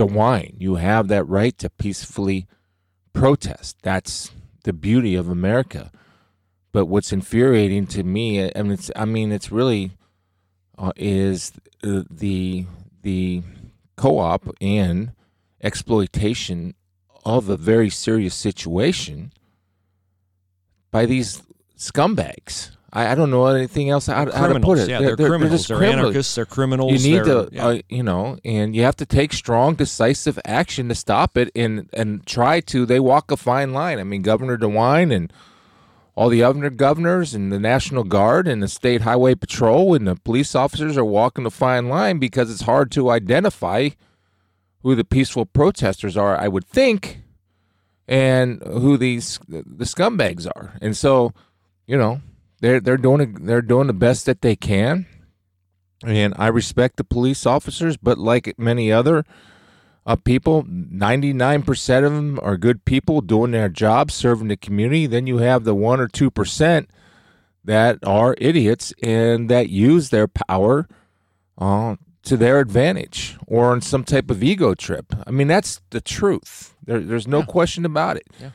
DeWine. 0.00 0.54
You 0.58 0.76
have 0.76 1.08
that 1.08 1.24
right 1.24 1.56
to 1.58 1.68
peacefully 1.68 2.46
protest. 3.12 3.76
That's 3.82 4.30
the 4.64 4.72
beauty 4.72 5.14
of 5.14 5.28
America. 5.28 5.90
But 6.72 6.86
what's 6.86 7.12
infuriating 7.12 7.86
to 7.88 8.02
me, 8.02 8.50
I 8.54 8.62
mean, 8.62 8.72
it's 8.72 8.90
I 8.96 9.04
mean, 9.04 9.30
it's 9.30 9.52
really 9.52 9.92
uh, 10.78 10.92
is 10.96 11.52
the 11.82 12.66
the 13.02 13.42
co-op 13.96 14.56
and 14.60 15.12
exploitation 15.62 16.74
of 17.24 17.50
a 17.50 17.56
very 17.58 17.90
serious 17.90 18.34
situation 18.34 19.32
by 20.90 21.04
these 21.04 21.42
scumbags. 21.76 22.70
I, 22.92 23.12
I 23.12 23.14
don't 23.14 23.30
know 23.30 23.46
anything 23.46 23.88
else 23.90 24.06
how, 24.06 24.30
how 24.32 24.48
to 24.48 24.58
put 24.60 24.78
it. 24.78 24.88
Yeah, 24.88 24.98
they're, 25.00 25.16
criminals. 25.16 25.50
just 25.52 25.68
They're, 25.68 25.76
criminals. 25.78 26.04
anarchists. 26.06 26.34
They're 26.34 26.46
criminals. 26.46 26.92
You 27.04 27.10
need 27.12 27.24
they're- 27.24 27.46
to, 27.46 27.48
yeah. 27.52 27.66
uh, 27.66 27.78
you 27.88 28.02
know, 28.02 28.38
and 28.44 28.74
you 28.74 28.82
have 28.82 28.96
to 28.96 29.06
take 29.06 29.32
strong, 29.32 29.74
decisive 29.74 30.38
action 30.44 30.88
to 30.88 30.94
stop 30.94 31.36
it, 31.36 31.50
and 31.54 31.88
and 31.92 32.26
try 32.26 32.60
to. 32.60 32.84
They 32.86 33.00
walk 33.00 33.30
a 33.30 33.36
fine 33.36 33.72
line. 33.72 33.98
I 34.00 34.04
mean, 34.04 34.22
Governor 34.22 34.58
DeWine 34.58 35.14
and 35.14 35.32
all 36.16 36.28
the 36.28 36.42
other 36.42 36.68
governors 36.70 37.32
and 37.34 37.52
the 37.52 37.60
National 37.60 38.02
Guard 38.04 38.48
and 38.48 38.62
the 38.62 38.68
State 38.68 39.02
Highway 39.02 39.34
Patrol 39.36 39.94
and 39.94 40.06
the 40.06 40.16
police 40.16 40.54
officers 40.54 40.98
are 40.98 41.04
walking 41.04 41.46
a 41.46 41.50
fine 41.50 41.88
line 41.88 42.18
because 42.18 42.50
it's 42.50 42.62
hard 42.62 42.90
to 42.92 43.10
identify 43.10 43.90
who 44.82 44.94
the 44.94 45.04
peaceful 45.04 45.46
protesters 45.46 46.16
are. 46.16 46.36
I 46.38 46.48
would 46.48 46.66
think, 46.66 47.22
and 48.08 48.60
who 48.66 48.96
these 48.96 49.38
the 49.48 49.84
scumbags 49.84 50.46
are, 50.46 50.76
and 50.82 50.96
so 50.96 51.32
you 51.86 51.96
know 51.96 52.20
they're 52.60 52.80
they're 52.80 52.96
doing 52.96 53.34
they're 53.46 53.62
doing 53.62 53.86
the 53.86 53.92
best 53.92 54.26
that 54.26 54.40
they 54.42 54.56
can 54.56 55.06
and 56.04 56.34
I 56.38 56.46
respect 56.48 56.96
the 56.96 57.04
police 57.04 57.44
officers, 57.44 57.96
but 57.98 58.16
like 58.18 58.54
many 58.58 58.90
other 58.90 59.24
uh, 60.06 60.16
people, 60.16 60.62
99% 60.64 62.04
of 62.06 62.12
them 62.14 62.40
are 62.42 62.56
good 62.56 62.86
people 62.86 63.20
doing 63.20 63.50
their 63.50 63.68
job, 63.68 64.10
serving 64.10 64.48
the 64.48 64.56
community. 64.56 65.06
Then 65.06 65.26
you 65.26 65.38
have 65.38 65.64
the 65.64 65.74
1 65.74 66.00
or 66.00 66.08
2% 66.08 66.86
that 67.66 67.98
are 68.02 68.34
idiots 68.38 68.94
and 69.02 69.50
that 69.50 69.68
use 69.68 70.08
their 70.08 70.26
power 70.26 70.88
uh, 71.58 71.96
to 72.22 72.36
their 72.38 72.60
advantage 72.60 73.36
or 73.46 73.70
on 73.70 73.82
some 73.82 74.02
type 74.02 74.30
of 74.30 74.42
ego 74.42 74.74
trip. 74.74 75.12
I 75.26 75.30
mean, 75.30 75.48
that's 75.48 75.82
the 75.90 76.00
truth. 76.00 76.74
There, 76.86 77.00
there's 77.00 77.28
no 77.28 77.40
Yeah. 77.40 77.44
question 77.44 77.84
about 77.84 78.16
it. 78.16 78.26
Yeah. 78.40 78.50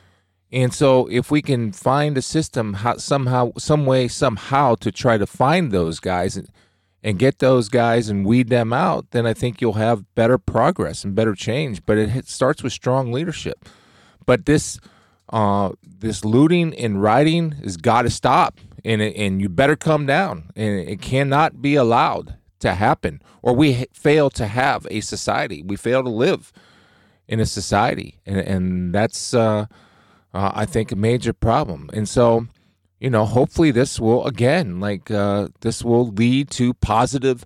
And 0.52 0.72
so, 0.72 1.08
if 1.08 1.30
we 1.30 1.42
can 1.42 1.72
find 1.72 2.16
a 2.16 2.22
system, 2.22 2.74
how, 2.74 2.98
somehow, 2.98 3.52
some 3.58 3.84
way, 3.84 4.06
somehow, 4.06 4.76
to 4.76 4.92
try 4.92 5.18
to 5.18 5.26
find 5.26 5.72
those 5.72 5.98
guys 5.98 6.36
and, 6.36 6.48
and 7.02 7.18
get 7.18 7.40
those 7.40 7.68
guys 7.68 8.08
and 8.08 8.24
weed 8.24 8.48
them 8.48 8.72
out, 8.72 9.10
then 9.10 9.26
I 9.26 9.34
think 9.34 9.60
you'll 9.60 9.74
have 9.74 10.14
better 10.14 10.38
progress 10.38 11.02
and 11.02 11.16
better 11.16 11.34
change. 11.34 11.84
But 11.84 11.98
it 11.98 12.10
hit- 12.10 12.28
starts 12.28 12.62
with 12.62 12.72
strong 12.72 13.12
leadership. 13.12 13.68
But 14.24 14.46
this, 14.46 14.78
uh, 15.30 15.72
this 15.82 16.24
looting 16.24 16.74
and 16.74 17.02
rioting 17.02 17.52
has 17.64 17.76
got 17.76 18.02
to 18.02 18.10
stop, 18.10 18.60
and 18.84 19.02
it, 19.02 19.16
and 19.16 19.40
you 19.40 19.48
better 19.48 19.76
come 19.76 20.06
down, 20.06 20.50
and 20.54 20.78
it 20.88 21.02
cannot 21.02 21.60
be 21.60 21.74
allowed 21.74 22.36
to 22.60 22.74
happen, 22.74 23.20
or 23.42 23.52
we 23.52 23.86
fail 23.92 24.30
to 24.30 24.46
have 24.46 24.86
a 24.90 25.00
society. 25.00 25.62
We 25.62 25.76
fail 25.76 26.02
to 26.02 26.08
live 26.08 26.52
in 27.28 27.40
a 27.40 27.46
society, 27.46 28.20
and 28.24 28.38
and 28.38 28.94
that's 28.94 29.34
uh, 29.34 29.66
uh, 30.36 30.52
I 30.54 30.66
think 30.66 30.92
a 30.92 30.96
major 30.96 31.32
problem. 31.32 31.88
And 31.94 32.08
so, 32.08 32.46
you 33.00 33.10
know, 33.10 33.24
hopefully 33.24 33.70
this 33.70 33.98
will 33.98 34.26
again, 34.26 34.80
like 34.80 35.10
uh, 35.10 35.48
this 35.60 35.82
will 35.82 36.08
lead 36.08 36.50
to 36.52 36.74
positive 36.74 37.44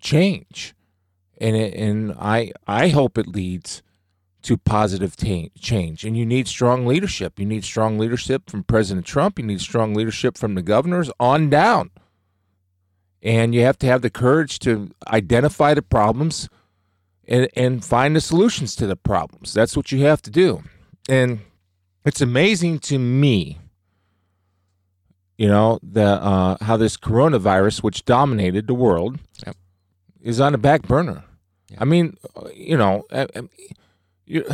change, 0.00 0.74
and 1.38 1.56
it, 1.56 1.74
and 1.74 2.12
I 2.18 2.52
I 2.66 2.88
hope 2.88 3.16
it 3.16 3.26
leads 3.26 3.82
to 4.42 4.56
positive 4.56 5.16
ta- 5.16 5.52
change. 5.58 6.04
And 6.04 6.16
you 6.16 6.26
need 6.26 6.48
strong 6.48 6.86
leadership. 6.86 7.38
You 7.38 7.46
need 7.46 7.64
strong 7.64 7.98
leadership 7.98 8.50
from 8.50 8.64
President 8.64 9.06
Trump. 9.06 9.38
You 9.38 9.44
need 9.44 9.60
strong 9.60 9.94
leadership 9.94 10.38
from 10.38 10.54
the 10.54 10.62
governors 10.62 11.10
on 11.18 11.50
down. 11.50 11.90
And 13.22 13.54
you 13.54 13.60
have 13.60 13.78
to 13.80 13.86
have 13.86 14.00
the 14.00 14.08
courage 14.08 14.58
to 14.60 14.92
identify 15.08 15.74
the 15.74 15.82
problems 15.82 16.48
and, 17.28 17.48
and 17.54 17.84
find 17.84 18.16
the 18.16 18.20
solutions 18.22 18.74
to 18.76 18.86
the 18.86 18.96
problems. 18.96 19.52
That's 19.52 19.76
what 19.76 19.92
you 19.92 20.06
have 20.06 20.22
to 20.22 20.30
do. 20.30 20.62
And 21.06 21.40
it's 22.04 22.20
amazing 22.20 22.78
to 22.80 22.98
me, 22.98 23.58
you 25.38 25.48
know, 25.48 25.78
the 25.82 26.04
uh, 26.04 26.56
how 26.62 26.76
this 26.76 26.96
coronavirus, 26.96 27.82
which 27.82 28.04
dominated 28.04 28.66
the 28.66 28.74
world, 28.74 29.18
Yep. 29.46 29.56
is 30.20 30.40
on 30.40 30.52
the 30.52 30.58
back 30.58 30.82
burner. 30.82 31.24
Yeah. 31.70 31.78
I 31.80 31.84
mean, 31.84 32.16
uh, 32.36 32.48
you 32.54 32.76
know, 32.76 33.04
I, 33.12 33.22
I, 33.34 33.42
you, 34.26 34.44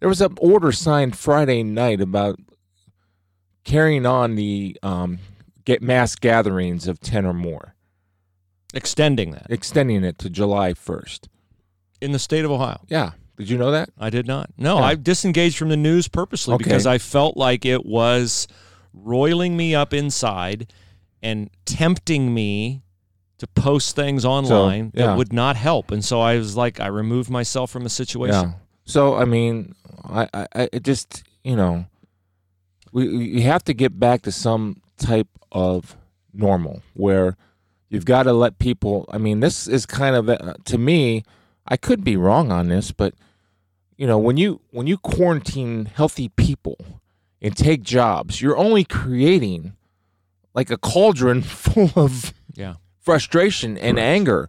there 0.00 0.08
was 0.08 0.20
an 0.20 0.34
order 0.40 0.72
signed 0.72 1.16
Friday 1.16 1.62
night 1.62 2.00
about 2.00 2.38
carrying 3.64 4.06
on 4.06 4.36
the 4.36 4.78
um, 4.82 5.18
get 5.64 5.82
mass 5.82 6.14
gatherings 6.14 6.86
of 6.86 7.00
ten 7.00 7.26
or 7.26 7.32
more, 7.34 7.74
extending 8.74 9.32
that 9.32 9.46
extending 9.50 10.04
it 10.04 10.18
to 10.18 10.30
July 10.30 10.74
first. 10.74 11.28
in 12.00 12.12
the 12.12 12.18
state 12.18 12.44
of 12.44 12.50
Ohio. 12.50 12.80
Yeah, 12.88 13.12
did 13.36 13.50
you 13.50 13.58
know 13.58 13.70
that? 13.70 13.90
I 13.98 14.10
did 14.10 14.26
not. 14.26 14.50
No, 14.56 14.78
Yeah. 14.78 14.84
I 14.84 14.94
disengaged 14.94 15.58
from 15.58 15.68
the 15.68 15.76
news 15.76 16.08
purposely 16.08 16.54
Okay. 16.54 16.64
because 16.64 16.86
I 16.86 16.98
felt 16.98 17.36
like 17.36 17.64
it 17.64 17.84
was 17.84 18.48
roiling 18.94 19.56
me 19.56 19.74
up 19.74 19.92
inside 19.92 20.72
and 21.22 21.50
tempting 21.64 22.32
me 22.32 22.82
to 23.38 23.46
post 23.48 23.94
things 23.94 24.24
online 24.24 24.92
yeah. 24.94 25.06
that 25.06 25.18
would 25.18 25.32
not 25.32 25.56
help. 25.56 25.90
And 25.90 26.04
so 26.04 26.20
I 26.20 26.36
was 26.38 26.56
like, 26.56 26.80
I 26.80 26.86
removed 26.86 27.28
myself 27.28 27.70
from 27.70 27.84
the 27.84 27.90
situation. 27.90 28.48
Yeah. 28.50 28.52
So 28.86 29.14
I 29.16 29.24
mean, 29.24 29.74
I, 30.04 30.28
I, 30.32 30.46
I 30.54 30.68
it 30.72 30.82
just 30.84 31.24
you 31.44 31.56
know, 31.56 31.86
we 32.92 33.08
we 33.34 33.40
have 33.42 33.64
to 33.64 33.74
get 33.74 33.98
back 34.00 34.22
to 34.22 34.32
some 34.32 34.80
type 34.96 35.28
of 35.52 35.96
normal 36.32 36.82
where 36.94 37.36
you've 37.88 38.04
got 38.04 38.24
to 38.24 38.32
let 38.32 38.58
people. 38.58 39.04
I 39.10 39.18
mean, 39.18 39.40
this 39.40 39.66
is 39.66 39.84
kind 39.86 40.16
of 40.16 40.28
uh, 40.28 40.54
to 40.64 40.78
me. 40.78 41.24
I 41.68 41.76
could 41.76 42.04
be 42.04 42.16
wrong 42.16 42.52
on 42.52 42.68
this, 42.68 42.92
but 42.92 43.12
you 43.96 44.06
know, 44.06 44.18
when 44.18 44.36
you 44.36 44.60
when 44.70 44.86
you 44.86 44.98
quarantine 44.98 45.86
healthy 45.86 46.28
people 46.30 46.76
and 47.40 47.56
take 47.56 47.82
jobs, 47.82 48.40
you're 48.42 48.56
only 48.56 48.84
creating 48.84 49.74
like 50.54 50.70
a 50.70 50.76
cauldron 50.78 51.42
full 51.42 51.90
of 51.96 52.32
Yeah. 52.54 52.74
frustration 53.00 53.76
and 53.78 53.98
anger 53.98 54.48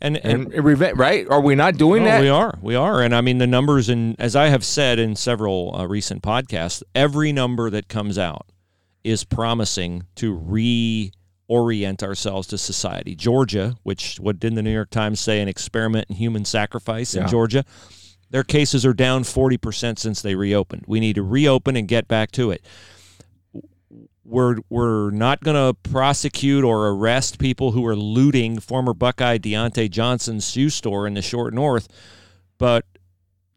And, 0.00 0.16
and, 0.18 0.52
and 0.52 0.64
revenge. 0.64 0.98
Right? 0.98 1.26
Are 1.30 1.40
we 1.40 1.54
not 1.54 1.76
doing 1.76 2.02
No, 2.04 2.10
that? 2.10 2.20
We 2.20 2.28
are. 2.28 2.58
We 2.60 2.74
are. 2.74 3.00
And 3.02 3.14
I 3.14 3.20
mean, 3.22 3.38
the 3.38 3.46
numbers, 3.46 3.88
and 3.88 4.14
as 4.20 4.36
I 4.36 4.48
have 4.48 4.64
said 4.64 4.98
in 4.98 5.16
several 5.16 5.74
uh, 5.76 5.86
recent 5.86 6.22
podcasts, 6.22 6.82
every 6.94 7.32
number 7.32 7.70
that 7.70 7.88
comes 7.88 8.18
out 8.18 8.46
is 9.04 9.22
promising 9.24 10.02
to 10.16 10.36
reorient 11.48 12.02
ourselves 12.02 12.48
to 12.48 12.58
society. 12.58 13.14
Georgia, 13.14 13.76
which 13.84 14.18
what 14.20 14.38
did 14.40 14.54
the 14.54 14.62
New 14.62 14.72
York 14.72 14.90
Times 14.90 15.20
say, 15.20 15.40
an 15.40 15.48
experiment 15.48 16.06
in 16.10 16.16
human 16.16 16.44
sacrifice 16.44 17.14
in 17.14 17.26
Georgia, 17.28 17.64
their 18.30 18.44
cases 18.44 18.84
are 18.84 18.92
down 18.94 19.22
40% 19.22 19.98
since 19.98 20.20
they 20.22 20.34
reopened. 20.34 20.84
We 20.86 21.00
need 21.00 21.14
to 21.14 21.22
reopen 21.22 21.76
and 21.76 21.86
get 21.86 22.08
back 22.08 22.32
to 22.32 22.50
it. 22.50 22.64
We're, 24.24 24.56
we're 24.68 25.10
not 25.10 25.42
going 25.44 25.54
to 25.54 25.78
prosecute 25.88 26.64
or 26.64 26.88
arrest 26.88 27.38
people 27.38 27.70
who 27.72 27.86
are 27.86 27.94
looting 27.94 28.58
former 28.58 28.92
Buckeye 28.92 29.38
Deontay 29.38 29.88
Johnson's 29.90 30.50
shoe 30.50 30.68
store 30.68 31.06
in 31.06 31.14
the 31.14 31.22
short 31.22 31.54
north, 31.54 31.86
but 32.58 32.84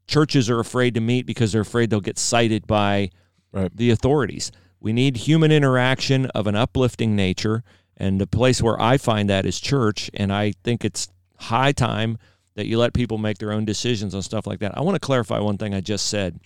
churches 0.08 0.48
are 0.50 0.60
afraid 0.60 0.94
to 0.94 1.02
meet 1.02 1.26
because 1.26 1.52
they're 1.52 1.62
afraid 1.62 1.90
they'll 1.90 2.02
get 2.02 2.20
cited 2.20 2.68
by 2.68 3.10
Right. 3.52 3.76
the 3.76 3.90
authorities. 3.90 4.52
We 4.80 4.94
need 4.94 5.18
human 5.18 5.52
interaction 5.52 6.28
of 6.28 6.46
an 6.46 6.56
uplifting 6.56 7.16
nature, 7.16 7.64
and 7.98 8.22
the 8.22 8.28
place 8.28 8.62
where 8.62 8.80
I 8.80 8.98
find 8.98 9.28
that 9.28 9.44
is 9.48 9.60
church, 9.60 10.12
and 10.14 10.32
I 10.32 10.54
think 10.64 10.86
it's 10.86 11.08
high 11.38 11.72
time 11.72 12.20
that 12.60 12.68
you 12.68 12.78
let 12.78 12.94
people 12.94 13.18
make 13.18 13.38
their 13.38 13.54
own 13.54 13.64
decisions 13.64 14.14
on 14.14 14.22
stuff 14.22 14.46
like 14.46 14.60
that. 14.60 14.78
I 14.78 14.82
want 14.82 14.96
to 14.96 15.00
clarify 15.00 15.40
one 15.40 15.58
thing 15.58 15.74
I 15.74 15.80
just 15.80 16.08
said, 16.08 16.42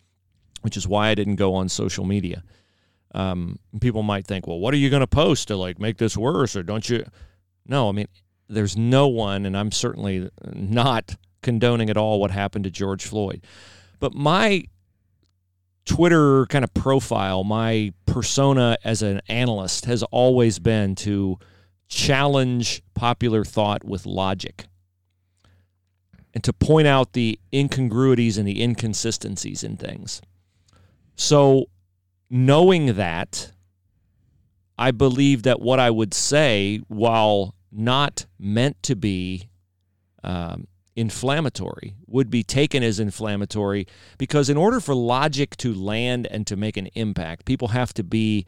which 0.62 0.78
is 0.78 0.88
why 0.88 1.10
I 1.10 1.16
didn't 1.16 1.38
go 1.38 1.56
on 1.56 1.68
social 1.68 2.06
media. 2.06 2.44
Um, 3.16 3.58
people 3.82 4.04
might 4.04 4.28
think, 4.28 4.46
well, 4.46 4.60
what 4.60 4.76
are 4.76 4.78
you 4.78 4.92
going 4.92 5.00
to 5.00 5.08
post 5.08 5.48
to 5.48 5.56
like 5.56 5.80
make 5.80 5.98
this 5.98 6.16
worse, 6.16 6.56
or 6.56 6.62
don't 6.62 6.88
you? 6.88 7.04
No, 7.66 7.90
I 7.90 7.94
mean, 7.94 8.06
there's 8.48 8.78
no 8.78 9.08
one, 9.08 9.48
and 9.48 9.58
I'm 9.58 9.72
certainly 9.72 10.30
not 10.54 11.16
condoning 11.42 11.90
at 11.90 11.98
all 11.98 12.20
what 12.20 12.30
happened 12.30 12.66
to 12.66 12.70
George 12.70 13.04
Floyd. 13.04 13.44
But 14.00 14.14
my 14.14 14.66
Twitter 15.86 16.46
kind 16.46 16.64
of 16.64 16.72
profile, 16.76 17.44
my 17.44 17.92
persona 18.06 18.78
as 18.84 19.02
an 19.02 19.20
analyst 19.30 19.86
has 19.86 20.04
always 20.04 20.60
been 20.60 20.94
to 20.94 21.40
challenge 21.88 22.84
popular 22.94 23.44
thought 23.44 23.84
with 23.84 24.06
logic 24.06 24.68
and 26.34 26.44
to 26.44 26.54
point 26.54 26.88
out 26.88 27.14
the 27.14 27.40
incongruities 27.54 28.38
and 28.38 28.48
the 28.48 28.62
inconsistencies 28.62 29.64
in 29.64 29.78
things. 29.78 30.22
So, 31.16 31.66
knowing 32.30 32.96
that, 32.96 33.52
I 34.78 34.92
believe 34.92 35.44
that 35.44 35.62
what 35.62 35.80
I 35.80 35.92
would 35.92 36.14
say, 36.14 36.82
while 36.88 37.54
not 37.72 38.26
meant 38.40 38.82
to 38.84 38.96
be 38.96 39.50
um, 40.24 40.68
inflammatory, 40.96 41.96
would 42.08 42.30
be 42.32 42.44
taken 42.44 42.82
as 42.82 43.00
inflammatory 43.00 43.86
because, 44.18 44.50
in 44.50 44.58
order 44.58 44.80
for 44.80 44.96
logic 44.96 45.56
to 45.58 45.74
land 45.74 46.28
and 46.32 46.48
to 46.48 46.56
make 46.56 46.78
an 46.78 46.88
impact, 46.96 47.46
people 47.46 47.70
have 47.70 47.94
to 47.94 48.04
be 48.04 48.46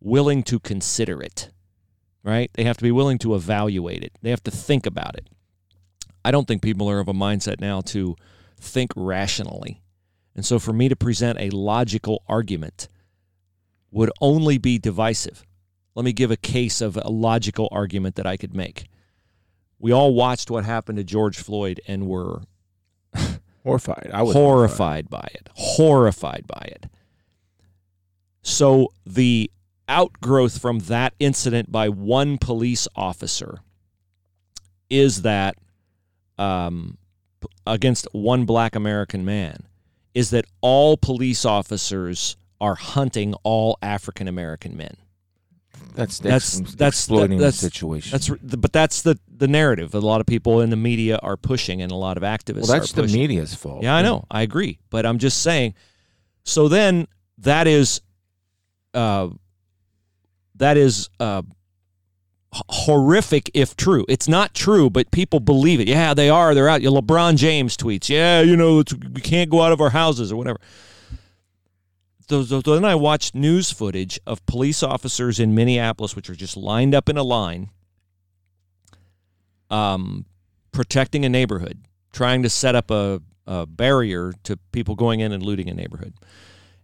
willing 0.00 0.42
to 0.42 0.58
consider 0.60 1.22
it. 1.22 1.50
right? 2.24 2.50
They 2.54 2.64
have 2.64 2.78
to 2.78 2.82
be 2.82 2.90
willing 2.90 3.18
to 3.18 3.34
evaluate 3.34 4.02
it. 4.02 4.12
They 4.22 4.30
have 4.30 4.42
to 4.44 4.50
think 4.50 4.86
about 4.86 5.14
it. 5.14 5.28
I 6.24 6.30
don't 6.30 6.48
think 6.48 6.62
people 6.62 6.88
are 6.88 7.00
of 7.00 7.08
a 7.08 7.12
mindset 7.12 7.60
now 7.60 7.80
to 7.82 8.16
think 8.58 8.92
rationally. 8.96 9.82
And 10.34 10.44
so 10.44 10.58
for 10.58 10.72
me 10.72 10.88
to 10.88 10.96
present 10.96 11.38
a 11.40 11.50
logical 11.50 12.24
argument 12.28 12.88
would 13.90 14.10
only 14.20 14.58
be 14.58 14.78
divisive. 14.78 15.44
Let 15.94 16.04
me 16.04 16.12
give 16.12 16.30
a 16.30 16.36
case 16.36 16.80
of 16.80 16.96
a 16.96 17.08
logical 17.08 17.68
argument 17.70 18.16
that 18.16 18.26
I 18.26 18.36
could 18.36 18.54
make. 18.54 18.86
We 19.78 19.92
all 19.92 20.14
watched 20.14 20.50
what 20.50 20.64
happened 20.64 20.98
to 20.98 21.04
George 21.04 21.38
Floyd 21.38 21.80
and 21.86 22.08
were 22.08 22.42
horrified. 23.62 24.10
I 24.12 24.22
was 24.22 24.34
horrified 24.34 25.08
by 25.08 25.28
it. 25.34 25.48
Horrified 25.54 26.46
by 26.46 26.68
it. 26.72 26.86
So 28.42 28.88
the 29.06 29.50
outgrowth 29.88 30.60
from 30.60 30.80
that 30.80 31.14
incident 31.18 31.70
by 31.70 31.88
one 31.88 32.38
police 32.38 32.88
officer 32.96 33.58
is 34.90 35.22
that 35.22 35.56
um, 36.38 36.98
against 37.66 38.06
one 38.12 38.44
black 38.44 38.74
American 38.74 39.24
man 39.24 39.64
is 40.14 40.30
that 40.30 40.46
all 40.60 40.96
police 40.96 41.44
officers 41.44 42.36
are 42.60 42.74
hunting 42.74 43.34
all 43.42 43.78
African 43.82 44.28
American 44.28 44.76
men. 44.76 44.96
That's 45.94 46.18
that's 46.18 46.58
that's 46.72 46.98
exploiting 46.98 47.38
that's, 47.38 47.60
the 47.60 47.66
situation. 47.66 48.12
That's 48.12 48.28
but 48.28 48.72
that's 48.72 49.02
the 49.02 49.18
the 49.28 49.46
narrative. 49.46 49.94
A 49.94 50.00
lot 50.00 50.20
of 50.20 50.26
people 50.26 50.60
in 50.60 50.70
the 50.70 50.76
media 50.76 51.18
are 51.22 51.36
pushing, 51.36 51.82
and 51.82 51.92
a 51.92 51.96
lot 51.96 52.16
of 52.16 52.24
activists. 52.24 52.68
Well, 52.68 52.80
that's 52.80 52.92
the 52.92 53.06
media's 53.06 53.54
fault. 53.54 53.82
Yeah, 53.82 53.94
I 53.94 54.02
know. 54.02 54.24
I 54.30 54.42
agree, 54.42 54.78
but 54.90 55.06
I'm 55.06 55.18
just 55.18 55.42
saying. 55.42 55.74
So 56.42 56.68
then 56.68 57.06
that 57.38 57.66
is, 57.66 58.00
uh, 58.92 59.28
that 60.56 60.76
is 60.76 61.10
uh, 61.20 61.42
horrific 62.68 63.50
if 63.54 63.76
true. 63.76 64.04
It's 64.08 64.28
not 64.28 64.54
true, 64.54 64.88
but 64.90 65.10
people 65.10 65.40
believe 65.40 65.80
it. 65.80 65.88
Yeah, 65.88 66.14
they 66.14 66.30
are. 66.30 66.54
They're 66.54 66.68
out. 66.68 66.82
Your 66.82 66.92
LeBron 66.92 67.36
James 67.36 67.76
tweets, 67.76 68.08
"Yeah, 68.08 68.40
you 68.40 68.56
know, 68.56 68.82
we 69.12 69.20
can't 69.20 69.50
go 69.50 69.62
out 69.62 69.72
of 69.72 69.80
our 69.80 69.90
houses 69.90 70.30
or 70.32 70.36
whatever." 70.36 70.60
So, 72.28 72.42
so, 72.42 72.60
then 72.60 72.84
I 72.84 72.94
watched 72.94 73.34
news 73.34 73.70
footage 73.70 74.18
of 74.26 74.44
police 74.46 74.82
officers 74.82 75.38
in 75.38 75.54
Minneapolis, 75.54 76.16
which 76.16 76.30
are 76.30 76.34
just 76.34 76.56
lined 76.56 76.94
up 76.94 77.10
in 77.10 77.18
a 77.18 77.22
line, 77.22 77.68
um, 79.68 80.24
protecting 80.72 81.26
a 81.26 81.28
neighborhood, 81.28 81.84
trying 82.12 82.42
to 82.42 82.48
set 82.48 82.74
up 82.74 82.90
a, 82.90 83.20
a 83.46 83.66
barrier 83.66 84.32
to 84.44 84.56
people 84.72 84.94
going 84.94 85.20
in 85.20 85.32
and 85.32 85.42
looting 85.42 85.68
a 85.68 85.74
neighborhood. 85.74 86.14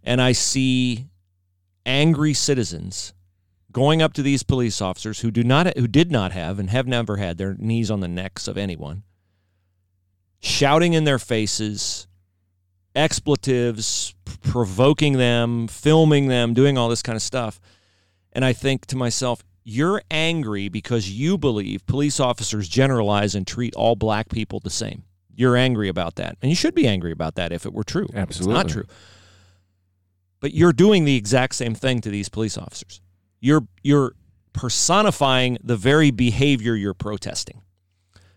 And 0.05 0.21
I 0.21 0.33
see 0.33 1.07
angry 1.87 2.35
citizens 2.35 3.15
going 3.73 4.03
up 4.03 4.13
to 4.15 4.23
these 4.23 4.43
police 4.43 4.81
officers 4.81 5.21
who 5.21 5.31
do 5.31 5.45
not 5.45 5.77
who 5.77 5.87
did 5.87 6.11
not 6.11 6.33
have 6.33 6.59
and 6.59 6.71
have 6.71 6.87
never 6.87 7.17
had 7.17 7.39
their 7.39 7.55
knees 7.55 7.91
on 7.91 8.01
the 8.01 8.09
necks 8.09 8.49
of 8.49 8.57
anyone 8.59 9.03
shouting 10.41 10.93
in 10.95 11.05
their 11.05 11.19
faces 11.19 12.07
expletives 12.95 14.15
provoking 14.43 15.15
them 15.15 15.69
filming 15.69 16.29
them 16.29 16.55
doing 16.55 16.77
all 16.77 16.89
this 16.89 17.03
kind 17.03 17.17
of 17.17 17.23
stuff. 17.23 17.61
And 18.33 18.45
i 18.45 18.53
think 18.53 18.87
to 18.87 18.97
myself 18.97 19.43
you're 19.63 20.03
angry 20.11 20.69
because 20.69 21.11
you 21.11 21.39
believe 21.39 21.87
police 21.87 22.19
officers 22.19 22.69
generalize 22.69 23.35
and 23.35 23.47
treat 23.47 23.75
all 23.75 23.95
black 23.95 24.31
people 24.31 24.59
the 24.59 24.71
same. 24.71 25.05
You're 25.35 25.57
angry 25.57 25.89
about 25.89 26.17
that. 26.17 26.37
And 26.43 26.51
you 26.51 26.57
should 26.57 26.75
be 26.75 26.89
angry 26.89 27.13
about 27.13 27.35
that 27.37 27.53
if 27.53 27.67
it 27.67 27.73
were 27.73 27.85
true. 27.85 28.09
Absolutely 28.15 28.55
it's 28.55 28.65
not 28.65 28.69
true. 28.73 28.87
But 30.41 30.55
you're 30.55 30.73
doing 30.73 31.05
the 31.05 31.15
exact 31.15 31.55
same 31.55 31.75
thing 31.75 32.01
to 32.01 32.11
these 32.11 32.29
police 32.29 32.57
officers 32.57 33.01
you're 33.41 33.67
you're 33.83 34.15
personifying 34.53 35.59
the 35.63 35.77
very 35.77 36.11
behavior 36.11 36.75
you're 36.75 36.95
protesting. 36.95 37.63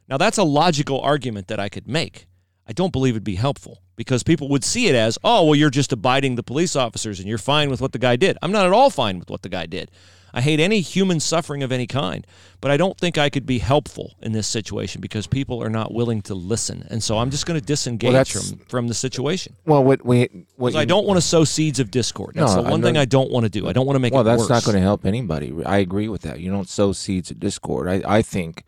Now 0.08 0.18
that's 0.18 0.38
a 0.38 0.44
logical 0.44 1.00
argument 1.02 1.48
that 1.48 1.60
I 1.60 1.70
could 1.70 1.88
make. 1.88 2.28
I 2.68 2.74
don't 2.74 2.94
believe 2.94 3.14
it'd 3.14 3.24
be 3.24 3.36
helpful 3.36 3.82
because 3.96 4.24
people 4.24 4.48
would 4.50 4.64
see 4.64 4.88
it 4.88 4.96
as, 4.96 5.18
"Oh, 5.24 5.46
well 5.46 5.56
you're 5.56 5.70
just 5.70 5.92
abiding 5.92 6.36
the 6.36 6.44
police 6.44 6.76
officers 6.76 7.20
and 7.20 7.28
you're 7.28 7.38
fine 7.38 7.70
with 7.70 7.82
what 7.82 7.92
the 7.92 8.00
guy 8.00 8.16
did." 8.16 8.38
I'm 8.42 8.52
not 8.52 8.66
at 8.66 8.72
all 8.72 8.90
fine 8.90 9.20
with 9.20 9.30
what 9.30 9.42
the 9.42 9.50
guy 9.50 9.66
did. 9.66 9.92
I 10.34 10.42
hate 10.42 10.60
any 10.60 10.82
human 10.82 11.20
suffering 11.20 11.62
of 11.62 11.72
any 11.72 11.86
kind, 11.86 12.26
but 12.60 12.72
I 12.72 12.78
don't 12.78 12.98
think 12.98 13.18
I 13.20 13.30
could 13.30 13.46
be 13.46 13.60
helpful 13.60 14.16
in 14.20 14.32
this 14.32 14.48
situation 14.48 15.00
because 15.00 15.28
people 15.28 15.62
are 15.62 15.70
not 15.70 15.94
willing 15.94 16.24
to 16.24 16.34
listen, 16.34 16.88
and 16.90 17.04
so 17.04 17.20
I'm 17.20 17.30
just 17.30 17.46
going 17.46 17.60
to 17.60 17.66
disengage 17.66 18.34
well, 18.34 18.44
from 18.44 18.58
from 18.68 18.88
the 18.88 18.96
situation. 18.96 19.56
Well, 19.66 19.84
what 19.84 20.04
we 20.04 20.46
what 20.56 20.76
I 20.76 20.86
don't 20.86 21.06
want 21.06 21.18
to 21.18 21.22
sow 21.22 21.44
seeds 21.44 21.80
of 21.80 21.92
discord. 21.92 22.34
That's 22.36 22.56
no, 22.56 22.64
the 22.64 22.70
one 22.70 22.82
thing 22.82 22.98
I 22.98 23.06
don't 23.06 23.32
want 23.32 23.46
to 23.46 23.50
do. 23.50 23.68
I 23.68 23.74
don't 23.74 23.86
want 23.86 23.96
to 23.96 24.00
make 24.00 24.14
well, 24.14 24.24
that's 24.24 24.42
worse. 24.42 24.50
not 24.50 24.64
going 24.64 24.76
to 24.76 24.82
help 24.82 25.06
anybody. 25.06 25.54
I 25.66 25.78
agree 25.78 26.08
with 26.08 26.24
that. 26.24 26.40
You 26.40 26.50
don't 26.50 26.68
sow 26.68 26.94
seeds 26.94 27.30
of 27.30 27.40
discord. 27.40 27.88
I 27.88 28.18
I 28.18 28.22
think 28.24 28.64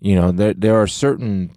you 0.00 0.14
know 0.14 0.30
there 0.30 0.54
there 0.54 0.76
are 0.76 0.86
certain 0.86 1.50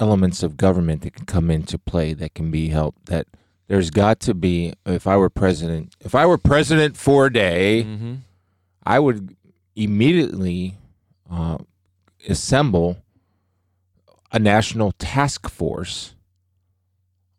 elements 0.00 0.42
of 0.42 0.56
government 0.56 1.02
that 1.02 1.14
can 1.14 1.26
come 1.26 1.50
into 1.50 1.78
play 1.78 2.14
that 2.14 2.34
can 2.34 2.50
be 2.50 2.68
helped 2.68 3.06
that 3.06 3.28
there's 3.68 3.90
got 3.90 4.20
to 4.20 4.34
be 4.34 4.74
if 4.86 5.06
I 5.06 5.16
were 5.16 5.30
president 5.30 5.94
if 6.00 6.14
I 6.14 6.26
were 6.26 6.38
president 6.38 6.96
for 6.96 7.26
a 7.26 7.32
day 7.32 7.84
mm-hmm. 7.84 8.14
I 8.84 8.98
would 8.98 9.36
immediately 9.76 10.76
uh, 11.30 11.58
assemble 12.28 12.98
a 14.32 14.38
national 14.38 14.92
task 14.92 15.48
force 15.48 16.14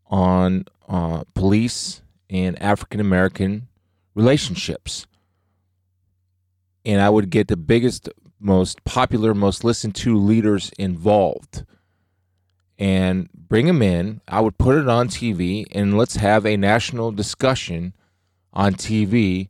on 0.07 0.65
uh, 0.87 1.23
police 1.33 2.01
and 2.29 2.61
African 2.61 2.99
American 2.99 3.67
relationships. 4.13 5.05
And 6.85 7.01
I 7.01 7.09
would 7.09 7.29
get 7.29 7.47
the 7.47 7.57
biggest, 7.57 8.09
most 8.39 8.83
popular, 8.83 9.33
most 9.33 9.63
listened 9.63 9.95
to 9.95 10.17
leaders 10.17 10.71
involved 10.77 11.65
and 12.77 13.29
bring 13.33 13.67
them 13.67 13.81
in. 13.81 14.21
I 14.27 14.41
would 14.41 14.57
put 14.57 14.77
it 14.77 14.87
on 14.87 15.07
TV 15.07 15.65
and 15.71 15.97
let's 15.97 16.15
have 16.17 16.45
a 16.45 16.57
national 16.57 17.11
discussion 17.11 17.93
on 18.53 18.73
TV 18.73 19.47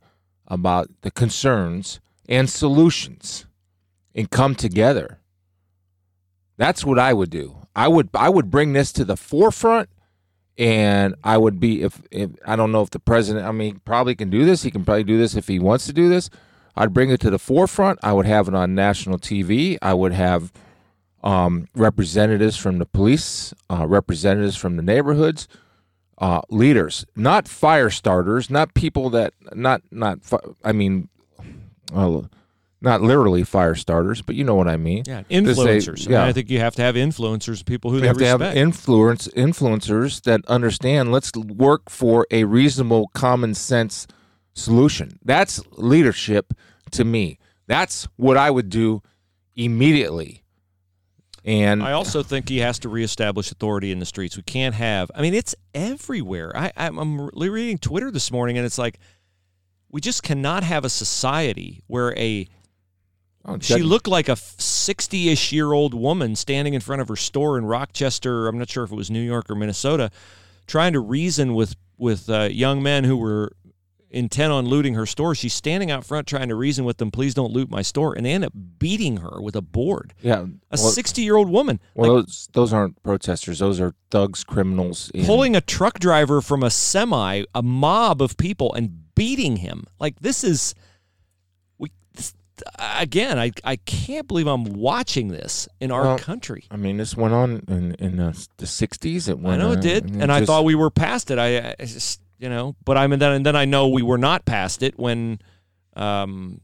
about 0.47 0.89
the 1.01 1.11
concerns 1.11 1.99
and 2.27 2.49
solutions 2.49 3.45
and 4.13 4.29
come 4.29 4.55
together. 4.55 5.19
That's 6.57 6.85
what 6.85 6.99
I 6.99 7.13
would 7.13 7.29
do. 7.29 7.57
I 7.75 7.87
would 7.87 8.09
I 8.13 8.29
would 8.29 8.49
bring 8.49 8.73
this 8.73 8.93
to 8.93 9.03
the 9.03 9.17
forefront 9.17 9.89
and 10.57 11.15
I 11.23 11.37
would 11.37 11.59
be 11.59 11.81
if, 11.81 12.01
if 12.11 12.31
I 12.45 12.55
don't 12.55 12.71
know 12.71 12.81
if 12.81 12.91
the 12.91 12.99
president 12.99 13.45
I 13.45 13.51
mean 13.51 13.81
probably 13.83 14.15
can 14.15 14.29
do 14.29 14.45
this. 14.45 14.63
He 14.63 14.71
can 14.71 14.85
probably 14.85 15.03
do 15.03 15.17
this 15.17 15.35
if 15.35 15.47
he 15.47 15.59
wants 15.59 15.85
to 15.87 15.93
do 15.93 16.07
this. 16.07 16.29
I'd 16.75 16.93
bring 16.93 17.09
it 17.09 17.19
to 17.21 17.29
the 17.29 17.39
forefront. 17.39 17.99
I 18.03 18.13
would 18.13 18.25
have 18.25 18.47
it 18.47 18.55
on 18.55 18.75
national 18.75 19.17
TV. 19.17 19.77
I 19.81 19.93
would 19.93 20.13
have 20.13 20.51
um, 21.25 21.67
representatives 21.75 22.55
from 22.55 22.77
the 22.77 22.85
police, 22.85 23.53
uh, 23.69 23.85
representatives 23.87 24.55
from 24.55 24.77
the 24.77 24.83
neighborhoods, 24.83 25.47
uh, 26.19 26.41
leaders, 26.49 27.05
not 27.15 27.47
fire 27.47 27.89
starters, 27.89 28.49
not 28.49 28.73
people 28.73 29.09
that 29.09 29.33
not 29.53 29.81
not. 29.91 30.19
I 30.63 30.71
mean, 30.71 31.09
well, 31.91 32.29
not 32.79 33.01
literally 33.01 33.43
fire 33.43 33.75
starters, 33.75 34.21
but 34.21 34.35
you 34.35 34.43
know 34.43 34.55
what 34.55 34.67
I 34.67 34.77
mean. 34.77 35.03
Yeah, 35.07 35.23
influencers. 35.23 36.03
Say, 36.03 36.11
yeah. 36.11 36.19
I, 36.19 36.21
mean, 36.21 36.29
I 36.29 36.33
think 36.33 36.49
you 36.49 36.59
have 36.59 36.75
to 36.75 36.83
have 36.83 36.95
influencers, 36.95 37.65
people 37.65 37.91
who 37.91 37.97
you 37.97 38.03
have 38.03 38.17
respect. 38.17 38.39
to 38.39 38.45
have 38.45 38.55
influence 38.55 39.27
influencers 39.29 40.21
that 40.23 40.45
understand. 40.45 41.11
Let's 41.11 41.31
work 41.35 41.89
for 41.89 42.27
a 42.31 42.43
reasonable, 42.43 43.09
common 43.13 43.55
sense 43.55 44.07
solution. 44.53 45.19
That's 45.25 45.59
leadership 45.71 46.53
to 46.91 47.03
me. 47.03 47.39
That's 47.67 48.07
what 48.15 48.37
I 48.37 48.51
would 48.51 48.69
do 48.69 49.01
immediately. 49.55 50.43
And 51.45 51.83
I 51.83 51.91
also 51.91 52.23
think 52.23 52.49
he 52.49 52.57
has 52.57 52.79
to 52.79 52.89
reestablish 52.89 53.51
authority 53.51 53.91
in 53.91 53.99
the 53.99 54.05
streets. 54.05 54.35
We 54.35 54.41
can't 54.41 54.73
have. 54.73 55.11
I 55.13 55.21
mean, 55.21 55.35
it's 55.35 55.53
everywhere. 55.75 56.51
I, 56.57 56.71
I'm 56.75 57.29
reading 57.29 57.77
Twitter 57.77 58.09
this 58.09 58.31
morning, 58.31 58.57
and 58.57 58.65
it's 58.65 58.79
like 58.79 58.99
we 59.91 60.01
just 60.01 60.23
cannot 60.23 60.63
have 60.63 60.83
a 60.83 60.89
society 60.89 61.83
where 61.85 62.17
a 62.17 62.47
oh, 63.45 63.59
she 63.61 63.83
looked 63.83 64.07
like 64.07 64.27
a 64.27 64.33
60-ish 64.33 65.53
year 65.53 65.71
old 65.71 65.93
woman 65.93 66.35
standing 66.35 66.73
in 66.73 66.81
front 66.81 67.03
of 67.03 67.07
her 67.09 67.15
store 67.15 67.59
in 67.59 67.65
Rochester. 67.65 68.47
I'm 68.47 68.57
not 68.57 68.67
sure 68.67 68.83
if 68.83 68.91
it 68.91 68.95
was 68.95 69.11
New 69.11 69.21
York 69.21 69.47
or 69.47 69.53
Minnesota, 69.53 70.09
trying 70.65 70.93
to 70.93 70.99
reason 70.99 71.53
with 71.53 71.75
with 71.99 72.27
uh, 72.27 72.49
young 72.51 72.81
men 72.81 73.03
who 73.03 73.17
were 73.17 73.51
intent 74.09 74.51
on 74.51 74.65
looting 74.65 74.93
her 74.95 75.05
store. 75.05 75.35
She's 75.35 75.53
standing 75.53 75.91
out 75.91 76.05
front 76.05 76.27
trying 76.27 76.49
to 76.49 76.55
reason 76.55 76.85
with 76.85 76.97
them, 76.97 77.11
please 77.11 77.33
don't 77.33 77.51
loot 77.51 77.69
my 77.69 77.81
store. 77.81 78.13
And 78.13 78.25
they 78.25 78.31
end 78.31 78.45
up 78.45 78.53
beating 78.79 79.17
her 79.17 79.41
with 79.41 79.55
a 79.55 79.61
board. 79.61 80.13
Yeah. 80.21 80.45
A 80.71 80.77
60 80.77 81.21
year 81.21 81.35
old 81.35 81.49
woman. 81.49 81.79
Well, 81.93 82.15
like, 82.15 82.25
those, 82.25 82.49
those 82.53 82.73
aren't 82.73 83.01
protesters. 83.03 83.59
Those 83.59 83.79
are 83.79 83.93
thugs, 84.11 84.43
criminals. 84.43 85.11
In... 85.13 85.25
Pulling 85.25 85.55
a 85.55 85.61
truck 85.61 85.99
driver 85.99 86.41
from 86.41 86.63
a 86.63 86.69
semi, 86.69 87.43
a 87.53 87.61
mob 87.61 88.21
of 88.21 88.37
people, 88.37 88.73
and 88.73 89.13
beating 89.15 89.57
him. 89.57 89.85
Like, 89.99 90.19
this 90.19 90.43
is. 90.43 90.75
we 91.77 91.91
Again, 92.79 93.37
I, 93.37 93.51
I 93.65 93.75
can't 93.75 94.29
believe 94.29 94.47
I'm 94.47 94.63
watching 94.63 95.27
this 95.27 95.67
in 95.81 95.91
our 95.91 96.03
well, 96.03 96.17
country. 96.17 96.63
I 96.71 96.77
mean, 96.77 96.95
this 96.95 97.17
went 97.17 97.33
on 97.33 97.63
in, 97.67 97.95
in 97.95 98.19
uh, 98.19 98.31
the, 98.31 98.47
the 98.57 98.65
60s. 98.65 99.27
It 99.27 99.39
went, 99.39 99.61
I 99.61 99.65
know 99.65 99.73
it 99.73 99.81
did. 99.81 100.05
and, 100.05 100.23
and 100.23 100.31
I 100.31 100.45
thought 100.45 100.63
we 100.63 100.75
were 100.75 100.89
past 100.89 101.31
it. 101.31 101.37
I, 101.37 101.75
I 101.77 101.85
just 101.85 102.21
you 102.37 102.49
know. 102.49 102.75
But 102.83 102.97
I 102.97 103.07
mean, 103.07 103.19
then 103.19 103.31
and 103.33 103.45
then 103.45 103.55
I 103.55 103.65
know 103.65 103.87
we 103.87 104.01
were 104.01 104.17
not 104.17 104.45
past 104.45 104.83
it 104.83 104.97
when, 104.97 105.39
um, 105.95 106.61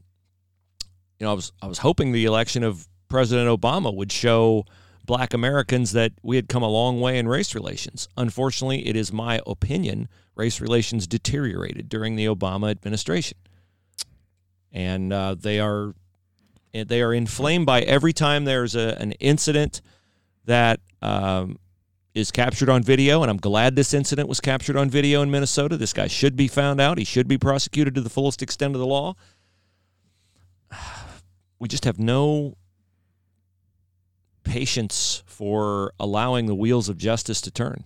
you 1.18 1.26
know, 1.26 1.32
I 1.32 1.34
was 1.34 1.52
I 1.62 1.66
was 1.66 1.78
hoping 1.78 2.12
the 2.12 2.24
election 2.24 2.62
of 2.62 2.88
President 3.08 3.48
Obama 3.48 3.94
would 3.94 4.12
show 4.12 4.64
black 5.04 5.34
Americans 5.34 5.92
that 5.92 6.12
we 6.22 6.36
had 6.36 6.48
come 6.48 6.62
a 6.62 6.68
long 6.68 7.00
way 7.00 7.18
in 7.18 7.28
race 7.28 7.54
relations. 7.54 8.08
Unfortunately, 8.16 8.86
it 8.86 8.96
is 8.96 9.12
my 9.12 9.40
opinion 9.46 10.08
race 10.34 10.60
relations 10.60 11.06
deteriorated 11.06 11.88
during 11.88 12.16
the 12.16 12.26
Obama 12.26 12.70
administration. 12.70 13.38
And 14.70 15.12
uh, 15.12 15.34
they 15.38 15.60
are 15.60 15.94
they 16.72 17.02
are 17.02 17.12
inflamed 17.12 17.66
by 17.66 17.82
every 17.82 18.14
time 18.14 18.44
there's 18.44 18.74
a, 18.74 18.96
an 18.98 19.12
incident 19.12 19.82
that 20.46 20.80
um, 21.02 21.58
is 22.14 22.30
captured 22.30 22.68
on 22.68 22.82
video, 22.82 23.22
and 23.22 23.30
I'm 23.30 23.38
glad 23.38 23.74
this 23.74 23.94
incident 23.94 24.28
was 24.28 24.40
captured 24.40 24.76
on 24.76 24.90
video 24.90 25.22
in 25.22 25.30
Minnesota. 25.30 25.76
This 25.76 25.92
guy 25.92 26.06
should 26.06 26.36
be 26.36 26.48
found 26.48 26.80
out. 26.80 26.98
He 26.98 27.04
should 27.04 27.26
be 27.26 27.38
prosecuted 27.38 27.94
to 27.94 28.00
the 28.00 28.10
fullest 28.10 28.42
extent 28.42 28.74
of 28.74 28.80
the 28.80 28.86
law. 28.86 29.14
We 31.58 31.68
just 31.68 31.84
have 31.84 32.00
no 32.00 32.56
patience 34.42 35.22
for 35.26 35.92
allowing 36.00 36.46
the 36.46 36.56
wheels 36.56 36.88
of 36.88 36.98
justice 36.98 37.40
to 37.42 37.52
turn. 37.52 37.84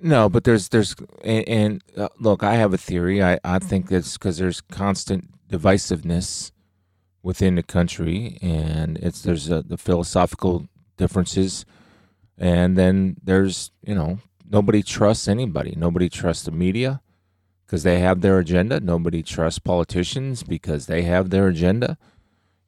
No, 0.00 0.28
but 0.28 0.42
there's 0.42 0.68
there's 0.70 0.96
and, 1.22 1.48
and 1.48 1.82
uh, 1.96 2.08
look, 2.18 2.42
I 2.42 2.54
have 2.54 2.74
a 2.74 2.76
theory. 2.76 3.22
I 3.22 3.38
I 3.44 3.60
think 3.60 3.92
it's 3.92 4.14
because 4.14 4.38
there's 4.38 4.60
constant 4.60 5.48
divisiveness 5.48 6.50
within 7.22 7.54
the 7.54 7.62
country, 7.62 8.36
and 8.42 8.98
it's 8.98 9.22
there's 9.22 9.48
a, 9.48 9.62
the 9.62 9.78
philosophical 9.78 10.66
differences, 10.96 11.64
and 12.42 12.76
then 12.76 13.16
there's 13.22 13.70
you 13.86 13.94
know 13.94 14.18
nobody 14.50 14.82
trusts 14.82 15.28
anybody. 15.28 15.74
Nobody 15.76 16.08
trusts 16.10 16.44
the 16.44 16.50
media 16.50 17.00
because 17.64 17.84
they 17.84 18.00
have 18.00 18.20
their 18.20 18.38
agenda. 18.40 18.80
Nobody 18.80 19.22
trusts 19.22 19.60
politicians 19.60 20.42
because 20.42 20.86
they 20.86 21.02
have 21.02 21.30
their 21.30 21.46
agenda. 21.46 21.96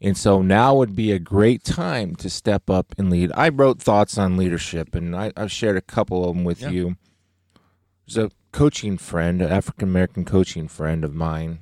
And 0.01 0.17
so 0.17 0.43
now 0.43 0.75
would 0.77 0.95
be 0.95 1.13
a 1.13 1.19
great 1.19 1.65
time 1.65 2.15
to 2.17 2.29
step 2.31 2.71
up 2.71 2.95
and 2.99 3.11
lead. 3.11 3.33
I 3.35 3.49
wrote 3.49 3.81
thoughts 3.81 4.17
on 4.19 4.37
leadership, 4.37 4.95
and 4.95 5.17
I, 5.17 5.33
have 5.37 5.51
shared 5.51 5.77
a 5.77 5.81
couple 5.81 6.29
of 6.29 6.35
them 6.37 6.45
with 6.45 6.61
Yeah. 6.63 6.71
you. 6.71 6.97
There's 8.07 8.19
a 8.27 8.31
coaching 8.53 8.99
friend, 8.99 9.41
an 9.43 9.51
African 9.51 9.89
American 9.89 10.25
coaching 10.25 10.69
friend 10.69 11.05
of 11.05 11.15
mine, 11.15 11.61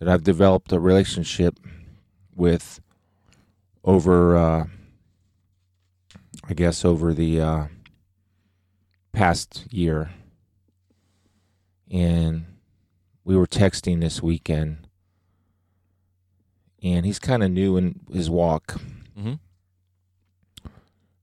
that 0.00 0.08
I've 0.08 0.24
developed 0.24 0.72
a 0.72 0.80
relationship 0.80 1.58
with 2.34 2.80
over, 3.84 4.36
uh, 4.36 4.66
I 6.48 6.54
guess, 6.54 6.84
over 6.84 7.12
the 7.12 7.40
uh, 7.40 7.64
past 9.12 9.66
year. 9.70 10.10
And 11.90 12.44
we 13.24 13.36
were 13.36 13.46
texting 13.46 14.00
this 14.00 14.22
weekend 14.22 14.88
and 16.82 17.04
he's 17.04 17.18
kind 17.18 17.42
of 17.42 17.50
new 17.50 17.76
in 17.76 18.00
his 18.12 18.30
walk. 18.30 18.80
Mhm. 19.18 19.40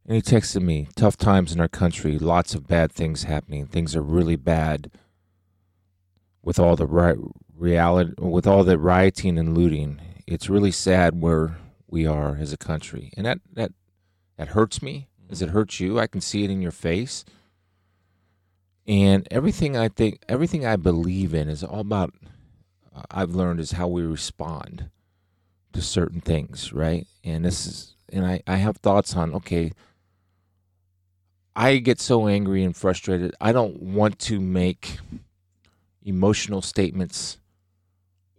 And 0.06 0.16
he 0.16 0.22
texted 0.22 0.62
me, 0.62 0.88
tough 0.96 1.18
times 1.18 1.54
in 1.54 1.60
our 1.60 1.68
country, 1.70 2.20
lots 2.20 2.54
of 2.54 2.68
bad 2.68 2.92
things 2.92 3.24
happening. 3.24 3.66
Things 3.66 3.96
are 3.96 4.02
really 4.04 4.36
bad 4.36 4.92
with 6.44 6.60
all 6.60 6.76
the 6.76 6.86
ri- 6.86 7.16
reality, 7.56 8.14
with 8.20 8.46
all 8.46 8.64
the 8.64 8.78
rioting 8.78 9.38
and 9.40 9.58
looting. 9.58 10.00
It's 10.28 10.50
really 10.50 10.72
sad 10.72 11.22
where 11.22 11.58
we 11.88 12.06
are 12.06 12.36
as 12.36 12.52
a 12.54 12.58
country, 12.58 13.12
and 13.16 13.26
that 13.26 13.40
that 13.54 13.72
that 14.38 14.50
hurts 14.50 14.82
me. 14.82 15.08
As 15.30 15.42
it 15.42 15.50
hurt 15.50 15.80
you, 15.80 16.00
I 16.00 16.08
can 16.08 16.22
see 16.22 16.44
it 16.44 16.50
in 16.52 16.62
your 16.62 16.72
face. 16.72 17.26
And 18.88 19.28
everything 19.32 19.76
I 19.76 19.90
think, 19.90 20.22
everything 20.30 20.66
I 20.66 20.76
believe 20.76 21.34
in, 21.34 21.50
is 21.50 21.64
all 21.64 21.80
about. 21.80 22.14
uh, 22.96 23.02
I've 23.12 23.34
learned 23.36 23.60
is 23.60 23.72
how 23.72 23.88
we 23.88 24.04
respond 24.04 24.90
to 25.74 25.82
certain 25.82 26.22
things, 26.22 26.72
right? 26.72 27.08
And 27.24 27.44
this 27.44 27.66
is, 27.66 27.96
and 28.14 28.26
I, 28.26 28.42
I 28.48 28.58
have 28.58 28.78
thoughts 28.78 29.16
on, 29.16 29.34
okay, 29.34 29.72
I 31.56 31.78
get 31.78 32.00
so 32.00 32.28
angry 32.28 32.64
and 32.64 32.76
frustrated. 32.76 33.34
I 33.42 33.52
don't 33.52 33.82
want 33.82 34.20
to 34.20 34.40
make 34.40 35.00
emotional 36.04 36.62
statements 36.62 37.40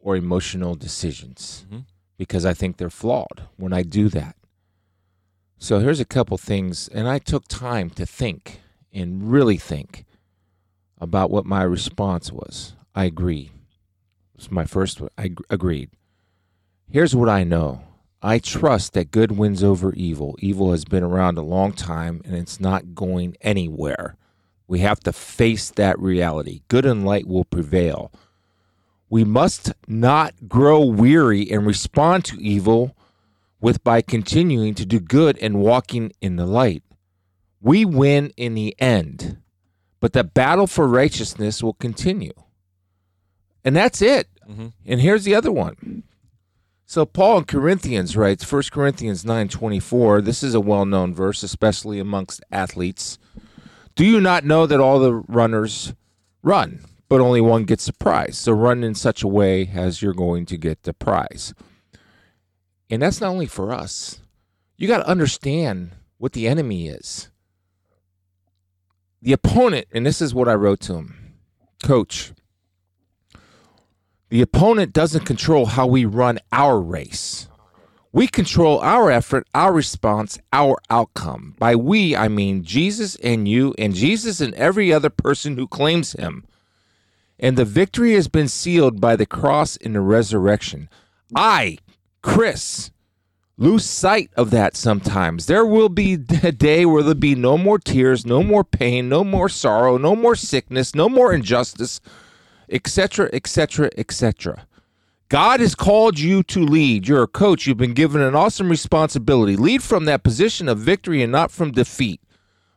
or 0.00 0.16
emotional 0.16 0.74
decisions 0.76 1.66
Mhm. 1.70 1.84
because 2.16 2.46
I 2.46 2.54
think 2.54 2.76
they're 2.76 2.90
flawed 2.90 3.48
when 3.56 3.72
I 3.72 3.82
do 3.82 4.08
that. 4.10 4.36
So 5.58 5.78
here's 5.78 6.00
a 6.00 6.04
couple 6.04 6.36
things, 6.36 6.88
and 6.88 7.08
I 7.08 7.18
took 7.18 7.48
time 7.48 7.90
to 7.90 8.04
think 8.04 8.60
and 8.92 9.30
really 9.30 9.56
think 9.56 10.04
about 10.98 11.30
what 11.30 11.46
my 11.46 11.62
response 11.62 12.30
was. 12.30 12.74
I 12.94 13.04
agree. 13.04 13.52
It's 14.34 14.50
my 14.50 14.64
first 14.64 15.00
one. 15.00 15.10
I 15.16 15.34
agreed. 15.50 15.90
Here's 16.90 17.16
what 17.16 17.28
I 17.28 17.42
know. 17.42 17.82
I 18.22 18.38
trust 18.38 18.92
that 18.94 19.10
good 19.10 19.32
wins 19.32 19.62
over 19.62 19.94
evil. 19.94 20.36
Evil 20.40 20.72
has 20.72 20.84
been 20.84 21.02
around 21.02 21.38
a 21.38 21.42
long 21.42 21.72
time 21.72 22.22
and 22.24 22.34
it's 22.34 22.60
not 22.60 22.94
going 22.94 23.36
anywhere. 23.40 24.16
We 24.66 24.80
have 24.80 25.00
to 25.00 25.12
face 25.12 25.70
that 25.70 25.98
reality. 25.98 26.62
Good 26.68 26.86
and 26.86 27.04
light 27.04 27.26
will 27.26 27.44
prevail. 27.44 28.10
We 29.08 29.24
must 29.24 29.72
not 29.86 30.48
grow 30.48 30.84
weary 30.84 31.50
and 31.50 31.66
respond 31.66 32.24
to 32.26 32.40
evil 32.40 32.96
with 33.60 33.82
by 33.82 34.02
continuing 34.02 34.74
to 34.74 34.86
do 34.86 35.00
good 35.00 35.38
and 35.38 35.60
walking 35.60 36.12
in 36.20 36.36
the 36.36 36.46
light. 36.46 36.82
We 37.60 37.84
win 37.84 38.32
in 38.36 38.54
the 38.54 38.74
end, 38.78 39.38
but 40.00 40.12
the 40.12 40.24
battle 40.24 40.66
for 40.66 40.86
righteousness 40.86 41.62
will 41.62 41.74
continue. 41.74 42.32
And 43.64 43.74
that's 43.74 44.00
it. 44.00 44.28
Mhm. 44.48 44.72
And 44.84 45.00
here's 45.00 45.24
the 45.24 45.34
other 45.34 45.50
one. 45.50 46.04
So 46.84 47.04
Paul 47.04 47.38
in 47.38 47.44
Corinthians 47.44 48.16
writes, 48.16 48.44
1 48.44 48.70
Corinthians 48.70 49.24
9:24, 49.24 50.20
this 50.20 50.44
is 50.44 50.54
a 50.54 50.60
well-known 50.60 51.12
verse 51.12 51.42
especially 51.42 51.98
amongst 51.98 52.40
athletes. 52.52 53.18
Do 53.96 54.04
you 54.04 54.20
not 54.20 54.44
know 54.44 54.66
that 54.66 54.78
all 54.78 55.00
the 55.00 55.14
runners 55.14 55.94
run, 56.44 56.84
but 57.08 57.20
only 57.20 57.40
one 57.40 57.64
gets 57.64 57.86
the 57.86 57.92
prize? 57.94 58.38
So 58.38 58.52
run 58.52 58.84
in 58.84 58.94
such 58.94 59.24
a 59.24 59.28
way 59.28 59.70
as 59.74 60.00
you're 60.00 60.14
going 60.14 60.46
to 60.46 60.56
get 60.56 60.84
the 60.84 60.92
prize. 60.92 61.54
And 62.90 63.02
that's 63.02 63.20
not 63.20 63.30
only 63.30 63.46
for 63.46 63.72
us. 63.72 64.20
You 64.76 64.88
got 64.88 64.98
to 64.98 65.08
understand 65.08 65.92
what 66.18 66.32
the 66.32 66.46
enemy 66.46 66.88
is. 66.88 67.30
The 69.22 69.32
opponent, 69.32 69.86
and 69.92 70.06
this 70.06 70.20
is 70.20 70.34
what 70.34 70.48
I 70.48 70.54
wrote 70.54 70.80
to 70.80 70.94
him. 70.94 71.34
Coach, 71.82 72.32
the 74.28 74.42
opponent 74.42 74.92
doesn't 74.92 75.24
control 75.24 75.66
how 75.66 75.86
we 75.86 76.04
run 76.04 76.38
our 76.52 76.80
race. 76.80 77.48
We 78.12 78.26
control 78.26 78.80
our 78.80 79.10
effort, 79.10 79.46
our 79.54 79.72
response, 79.72 80.38
our 80.52 80.78
outcome. 80.88 81.54
By 81.58 81.76
we, 81.76 82.16
I 82.16 82.28
mean 82.28 82.64
Jesus 82.64 83.16
and 83.16 83.46
you, 83.46 83.74
and 83.78 83.94
Jesus 83.94 84.40
and 84.40 84.54
every 84.54 84.92
other 84.92 85.10
person 85.10 85.56
who 85.56 85.68
claims 85.68 86.12
him. 86.12 86.44
And 87.38 87.56
the 87.56 87.66
victory 87.66 88.14
has 88.14 88.28
been 88.28 88.48
sealed 88.48 89.00
by 89.00 89.16
the 89.16 89.26
cross 89.26 89.76
and 89.76 89.94
the 89.94 90.00
resurrection. 90.00 90.88
I, 91.34 91.78
Chris, 92.26 92.90
lose 93.56 93.84
sight 93.84 94.30
of 94.36 94.50
that 94.50 94.76
sometimes. 94.76 95.46
There 95.46 95.64
will 95.64 95.88
be 95.88 96.14
a 96.42 96.50
day 96.52 96.84
where 96.84 97.02
there'll 97.02 97.14
be 97.14 97.36
no 97.36 97.56
more 97.56 97.78
tears, 97.78 98.26
no 98.26 98.42
more 98.42 98.64
pain, 98.64 99.08
no 99.08 99.22
more 99.22 99.48
sorrow, 99.48 99.96
no 99.96 100.16
more 100.16 100.34
sickness, 100.34 100.94
no 100.94 101.08
more 101.08 101.32
injustice, 101.32 102.00
etc., 102.68 103.30
etc., 103.32 103.90
etc. 103.96 104.66
God 105.28 105.60
has 105.60 105.76
called 105.76 106.18
you 106.18 106.42
to 106.42 106.60
lead. 106.60 107.06
You're 107.08 107.22
a 107.22 107.28
coach. 107.28 107.66
You've 107.66 107.78
been 107.78 107.94
given 107.94 108.20
an 108.20 108.34
awesome 108.34 108.68
responsibility. 108.68 109.56
Lead 109.56 109.82
from 109.82 110.04
that 110.04 110.24
position 110.24 110.68
of 110.68 110.78
victory 110.78 111.22
and 111.22 111.32
not 111.32 111.52
from 111.52 111.70
defeat. 111.70 112.20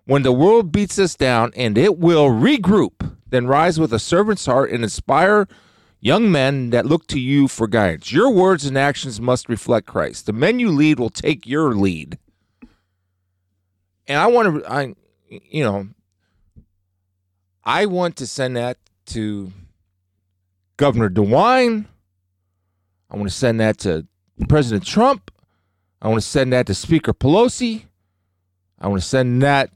When 0.05 0.21
the 0.21 0.31
world 0.31 0.71
beats 0.71 0.99
us 0.99 1.15
down, 1.15 1.51
and 1.55 1.77
it 1.77 1.97
will 1.97 2.29
regroup, 2.29 3.17
then 3.27 3.47
rise 3.47 3.79
with 3.79 3.91
a 3.93 3.99
servant's 3.99 4.45
heart 4.45 4.71
and 4.71 4.83
inspire 4.83 5.47
young 5.99 6.31
men 6.31 6.69
that 6.69 6.85
look 6.85 7.07
to 7.07 7.19
you 7.19 7.47
for 7.47 7.67
guidance. 7.67 8.11
Your 8.11 8.31
words 8.31 8.65
and 8.65 8.77
actions 8.77 9.19
must 9.19 9.49
reflect 9.49 9.87
Christ. 9.87 10.25
The 10.25 10.33
men 10.33 10.59
you 10.59 10.69
lead 10.69 10.99
will 10.99 11.09
take 11.09 11.45
your 11.45 11.73
lead. 11.73 12.17
And 14.07 14.17
I 14.17 14.27
want 14.27 14.63
to, 14.63 14.71
I, 14.71 14.95
you 15.29 15.63
know, 15.63 15.87
I 17.63 17.85
want 17.85 18.15
to 18.17 18.27
send 18.27 18.57
that 18.57 18.77
to 19.07 19.51
Governor 20.77 21.09
DeWine. 21.09 21.85
I 23.11 23.15
want 23.15 23.29
to 23.29 23.35
send 23.35 23.59
that 23.59 23.77
to 23.79 24.07
President 24.47 24.85
Trump. 24.85 25.31
I 26.01 26.07
want 26.07 26.21
to 26.21 26.27
send 26.27 26.53
that 26.53 26.65
to 26.67 26.73
Speaker 26.73 27.13
Pelosi. 27.13 27.83
I 28.79 28.87
want 28.87 29.01
to 29.01 29.07
send 29.07 29.41
that 29.41 29.69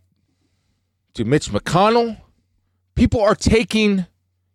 to 1.15 1.25
Mitch 1.25 1.49
McConnell. 1.49 2.21
People 2.95 3.21
are 3.21 3.35
taking 3.35 4.05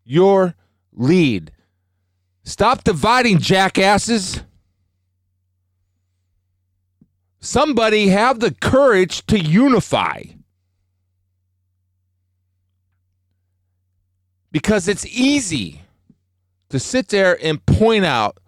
your 0.04 0.54
lead. 0.92 1.52
Stop 2.48 2.82
dividing, 2.82 3.40
jackasses. 3.40 4.42
Somebody 7.40 8.08
have 8.08 8.40
the 8.40 8.52
courage 8.52 9.26
to 9.26 9.38
unify. 9.38 10.22
Because 14.50 14.88
it's 14.88 15.04
easy 15.04 15.82
to 16.70 16.80
sit 16.80 17.08
there 17.08 17.38
and 17.42 17.64
point 17.66 18.06
out 18.06 18.40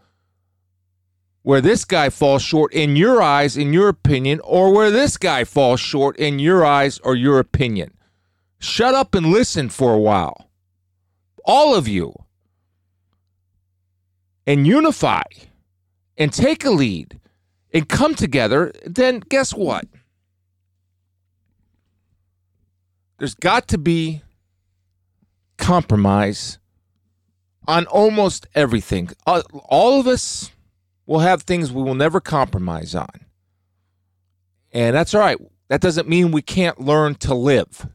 where 1.42 1.60
this 1.60 1.84
guy 1.84 2.08
falls 2.08 2.40
short 2.40 2.72
in 2.72 2.96
your 2.96 3.20
eyes, 3.20 3.58
in 3.58 3.74
your 3.74 3.90
opinion, 3.90 4.40
or 4.44 4.72
where 4.72 4.90
this 4.90 5.18
guy 5.18 5.44
falls 5.44 5.78
short 5.78 6.16
in 6.16 6.38
your 6.38 6.64
eyes 6.64 6.98
or 7.00 7.14
your 7.14 7.38
opinion. 7.38 7.92
Shut 8.58 8.94
up 8.94 9.14
and 9.14 9.26
listen 9.26 9.68
for 9.68 9.92
a 9.92 10.00
while. 10.00 10.48
All 11.44 11.74
of 11.74 11.86
you. 11.86 12.14
And 14.50 14.66
unify 14.66 15.22
and 16.16 16.32
take 16.32 16.64
a 16.64 16.70
lead 16.70 17.20
and 17.72 17.88
come 17.88 18.16
together. 18.16 18.72
Then 18.84 19.20
guess 19.20 19.54
what? 19.54 19.84
There's 23.16 23.36
got 23.36 23.68
to 23.68 23.78
be 23.78 24.22
compromise 25.56 26.58
on 27.68 27.86
almost 27.86 28.48
everything. 28.52 29.10
Uh, 29.24 29.42
all 29.66 30.00
of 30.00 30.08
us 30.08 30.50
will 31.06 31.20
have 31.20 31.44
things 31.44 31.70
we 31.70 31.84
will 31.84 31.94
never 31.94 32.20
compromise 32.20 32.92
on. 32.92 33.26
And 34.72 34.96
that's 34.96 35.14
all 35.14 35.20
right. 35.20 35.38
That 35.68 35.80
doesn't 35.80 36.08
mean 36.08 36.32
we 36.32 36.42
can't 36.42 36.80
learn 36.80 37.14
to 37.26 37.36
live. 37.36 37.86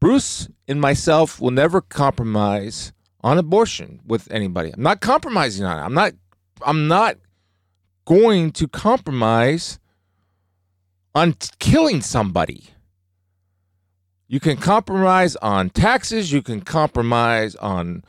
Bruce 0.00 0.48
and 0.66 0.80
myself 0.80 1.40
will 1.40 1.52
never 1.52 1.80
compromise 1.80 2.92
on 3.22 3.38
abortion 3.38 4.00
with 4.06 4.30
anybody. 4.30 4.72
I'm 4.72 4.82
not 4.82 5.00
compromising 5.00 5.64
on 5.64 5.78
it. 5.78 5.82
I'm 5.82 5.94
not 5.94 6.12
I'm 6.62 6.88
not 6.88 7.16
going 8.04 8.52
to 8.52 8.68
compromise 8.68 9.78
on 11.14 11.34
t- 11.34 11.48
killing 11.58 12.00
somebody. 12.00 12.64
You 14.28 14.40
can 14.40 14.56
compromise 14.56 15.36
on 15.36 15.70
taxes, 15.70 16.32
you 16.32 16.42
can 16.42 16.60
compromise 16.60 17.56
on 17.56 18.04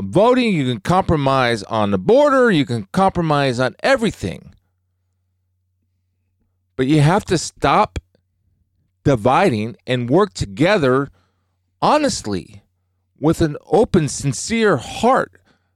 voting, 0.00 0.54
you 0.54 0.64
can 0.64 0.80
compromise 0.80 1.62
on 1.64 1.90
the 1.90 1.98
border, 1.98 2.50
you 2.50 2.64
can 2.64 2.86
compromise 2.92 3.58
on 3.58 3.74
everything. 3.82 4.54
But 6.76 6.86
you 6.86 7.00
have 7.00 7.24
to 7.24 7.38
stop 7.38 7.98
dividing 9.02 9.76
and 9.86 10.08
work 10.08 10.32
together 10.32 11.08
honestly 11.82 12.62
with 13.20 13.40
an 13.40 13.56
open, 13.66 14.08
sincere 14.08 14.76
heart, 14.76 15.32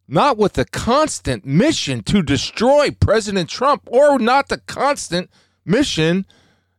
not 0.09 0.37
with 0.37 0.59
a 0.59 0.65
constant 0.65 1.45
mission 1.45 2.03
to 2.05 2.23
destroy 2.23 2.91
President 2.91 3.49
Trump 3.49 3.89
or 3.91 4.19
not 4.19 4.49
the 4.49 4.59
constant 4.59 5.31
mission 5.65 6.27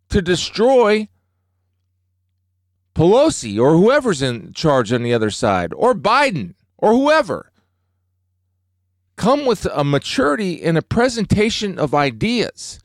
to 0.09 0.21
destroy 0.21 1.07
Pelosi 2.93 3.59
or 3.59 3.75
whoever's 3.75 4.21
in 4.21 4.53
charge 4.53 4.93
on 4.93 5.03
the 5.03 5.13
other 5.13 5.31
side 5.31 5.73
or 5.73 5.95
Biden 5.95 6.53
or 6.77 6.91
whoever. 6.91 7.51
Come 9.15 9.45
with 9.45 9.65
a 9.71 9.83
maturity 9.83 10.61
and 10.63 10.77
a 10.77 10.81
presentation 10.81 11.79
of 11.79 11.93
ideas. 11.93 12.79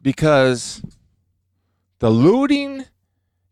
Because 0.00 0.82
the 1.98 2.10
looting 2.10 2.84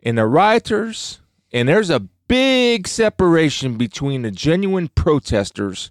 and 0.06 0.16
the 0.16 0.24
rioters, 0.26 1.20
and 1.52 1.68
there's 1.68 1.90
a 1.90 2.00
big 2.28 2.86
separation 2.88 3.76
between 3.76 4.22
the 4.22 4.30
genuine 4.30 4.88
protesters, 4.88 5.90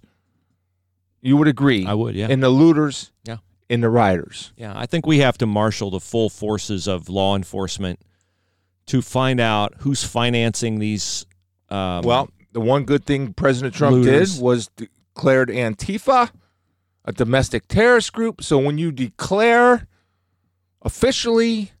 you 1.20 1.36
would 1.36 1.48
agree, 1.48 1.86
I 1.86 1.94
would, 1.94 2.14
yeah. 2.14 2.28
and 2.30 2.42
the 2.42 2.48
looters 2.50 3.12
Yeah. 3.24 3.38
and 3.70 3.82
the 3.82 3.90
rioters. 3.90 4.52
Yeah, 4.56 4.72
I 4.74 4.86
think 4.86 5.06
we 5.06 5.18
have 5.18 5.36
to 5.38 5.46
marshal 5.46 5.90
the 5.90 6.00
full 6.00 6.28
forces 6.30 6.86
of 6.88 7.08
law 7.08 7.36
enforcement 7.36 8.00
to 8.86 9.02
find 9.02 9.38
out 9.40 9.74
who's 9.80 10.02
financing 10.04 10.78
these. 10.78 11.26
Um, 11.68 12.02
Well, 12.02 12.30
the 12.52 12.60
one 12.60 12.84
good 12.84 13.04
thing 13.04 13.32
President 13.34 13.74
Trump 13.74 13.94
Looters. 13.96 14.34
did 14.36 14.42
was 14.42 14.68
declared 14.76 15.48
Antifa 15.50 16.30
a 17.04 17.12
domestic 17.12 17.68
terrorist 17.68 18.12
group. 18.12 18.42
So 18.42 18.58
when 18.58 18.78
you 18.78 18.90
declare 18.92 19.86
officially 20.82 21.72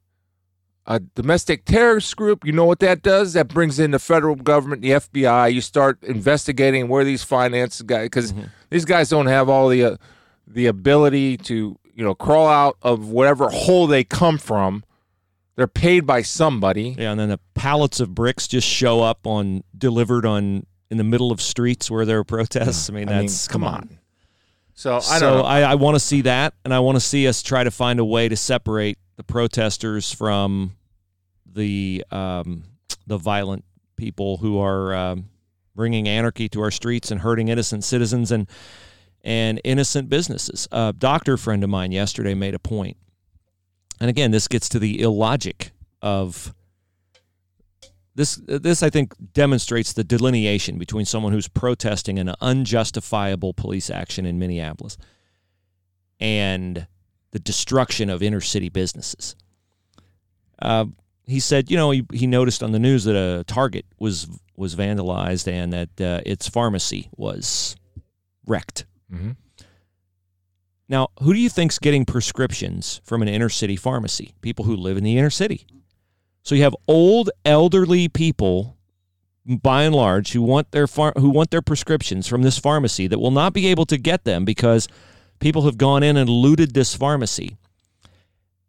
a 0.86 1.00
domestic 1.00 1.64
terrorist 1.64 2.16
group, 2.16 2.44
you 2.44 2.52
know 2.52 2.64
what 2.64 2.78
that 2.78 3.02
does? 3.02 3.32
That 3.32 3.48
brings 3.48 3.78
in 3.78 3.90
the 3.90 3.98
federal 3.98 4.36
government, 4.36 4.82
the 4.82 4.90
FBI. 4.90 5.52
You 5.52 5.60
start 5.60 6.02
investigating 6.02 6.88
where 6.88 7.04
these 7.04 7.24
finance 7.24 7.82
guys, 7.82 8.04
because 8.04 8.32
these 8.70 8.84
guys 8.84 9.08
don't 9.08 9.26
have 9.26 9.48
all 9.48 9.68
the 9.68 9.84
uh, 9.84 9.96
the 10.46 10.66
ability 10.66 11.36
to 11.38 11.78
you 11.94 12.04
know 12.04 12.14
crawl 12.14 12.46
out 12.48 12.76
of 12.82 13.08
whatever 13.08 13.48
hole 13.48 13.86
they 13.86 14.04
come 14.04 14.38
from. 14.38 14.84
They're 15.56 15.66
paid 15.66 16.06
by 16.06 16.20
somebody. 16.22 16.94
yeah, 16.98 17.10
and 17.10 17.18
then 17.18 17.30
the 17.30 17.40
pallets 17.54 17.98
of 17.98 18.14
bricks 18.14 18.46
just 18.46 18.68
show 18.68 19.02
up 19.02 19.26
on 19.26 19.64
delivered 19.76 20.26
on 20.26 20.66
in 20.90 20.98
the 20.98 21.04
middle 21.04 21.32
of 21.32 21.40
streets 21.40 21.90
where 21.90 22.04
there 22.04 22.18
are 22.18 22.24
protests. 22.24 22.88
I 22.90 22.92
mean, 22.92 23.08
I 23.08 23.12
mean, 23.12 23.20
that's 23.22 23.48
come 23.48 23.64
on. 23.64 23.98
So 24.74 24.96
I 24.96 25.00
so. 25.00 25.40
I, 25.40 25.62
I 25.62 25.74
want 25.74 25.96
to 25.96 26.00
see 26.00 26.20
that, 26.22 26.54
and 26.64 26.72
I 26.72 26.78
want 26.80 26.96
to 26.96 27.00
see 27.00 27.26
us 27.26 27.42
try 27.42 27.64
to 27.64 27.70
find 27.70 27.98
a 27.98 28.04
way 28.04 28.28
to 28.28 28.36
separate 28.36 28.98
the 29.16 29.24
protesters 29.24 30.12
from 30.12 30.76
the 31.50 32.04
um, 32.10 32.64
the 33.06 33.18
violent 33.18 33.64
people 33.96 34.36
who 34.38 34.58
are 34.58 34.94
um, 34.94 35.28
bringing 35.74 36.08
anarchy 36.08 36.48
to 36.50 36.60
our 36.60 36.70
streets 36.70 37.10
and 37.10 37.20
hurting 37.20 37.48
innocent 37.48 37.84
citizens 37.84 38.30
and 38.30 38.48
and 39.22 39.60
innocent 39.64 40.08
businesses. 40.08 40.68
A 40.70 40.94
doctor 40.96 41.36
friend 41.36 41.64
of 41.64 41.70
mine 41.70 41.92
yesterday 41.92 42.34
made 42.34 42.54
a 42.54 42.58
point. 42.58 42.96
and 44.00 44.10
again, 44.10 44.30
this 44.30 44.48
gets 44.48 44.68
to 44.70 44.78
the 44.78 45.00
illogic 45.00 45.72
of 46.02 46.54
this. 48.14 48.36
This 48.46 48.82
I 48.82 48.90
think 48.90 49.14
demonstrates 49.32 49.92
the 49.92 50.04
delineation 50.04 50.78
between 50.78 51.06
someone 51.06 51.32
who's 51.32 51.48
protesting 51.48 52.18
an 52.18 52.34
unjustifiable 52.40 53.54
police 53.54 53.90
action 53.90 54.26
in 54.26 54.38
Minneapolis 54.38 54.96
and 56.20 56.86
the 57.36 57.40
destruction 57.40 58.08
of 58.08 58.22
inner 58.22 58.40
city 58.40 58.70
businesses. 58.70 59.36
Uh, 60.58 60.86
he 61.26 61.38
said, 61.38 61.70
you 61.70 61.76
know, 61.76 61.90
he, 61.90 62.02
he 62.14 62.26
noticed 62.26 62.62
on 62.62 62.72
the 62.72 62.78
news 62.78 63.04
that 63.04 63.14
a 63.14 63.44
Target 63.44 63.84
was 63.98 64.26
was 64.56 64.74
vandalized 64.74 65.46
and 65.46 65.70
that 65.70 66.00
uh, 66.00 66.22
its 66.24 66.48
pharmacy 66.48 67.10
was 67.14 67.76
wrecked. 68.46 68.86
Mhm. 69.12 69.36
Now, 70.88 71.08
who 71.20 71.34
do 71.34 71.38
you 71.38 71.50
think's 71.50 71.78
getting 71.78 72.06
prescriptions 72.06 73.02
from 73.04 73.20
an 73.20 73.28
inner 73.28 73.50
city 73.50 73.76
pharmacy? 73.76 74.32
People 74.40 74.64
who 74.64 74.74
live 74.74 74.96
in 74.96 75.04
the 75.04 75.18
inner 75.18 75.28
city. 75.28 75.66
So 76.42 76.54
you 76.54 76.62
have 76.62 76.74
old, 76.88 77.28
elderly 77.44 78.08
people, 78.08 78.78
by 79.44 79.82
and 79.82 79.94
large, 79.94 80.32
who 80.32 80.40
want 80.40 80.70
their 80.70 80.86
phar- 80.86 81.12
who 81.18 81.28
want 81.28 81.50
their 81.50 81.60
prescriptions 81.60 82.26
from 82.26 82.40
this 82.40 82.56
pharmacy 82.58 83.06
that 83.08 83.18
will 83.18 83.30
not 83.30 83.52
be 83.52 83.66
able 83.66 83.84
to 83.86 83.98
get 83.98 84.24
them 84.24 84.46
because 84.46 84.88
people 85.38 85.62
have 85.62 85.78
gone 85.78 86.02
in 86.02 86.16
and 86.16 86.28
looted 86.28 86.74
this 86.74 86.94
pharmacy. 86.94 87.56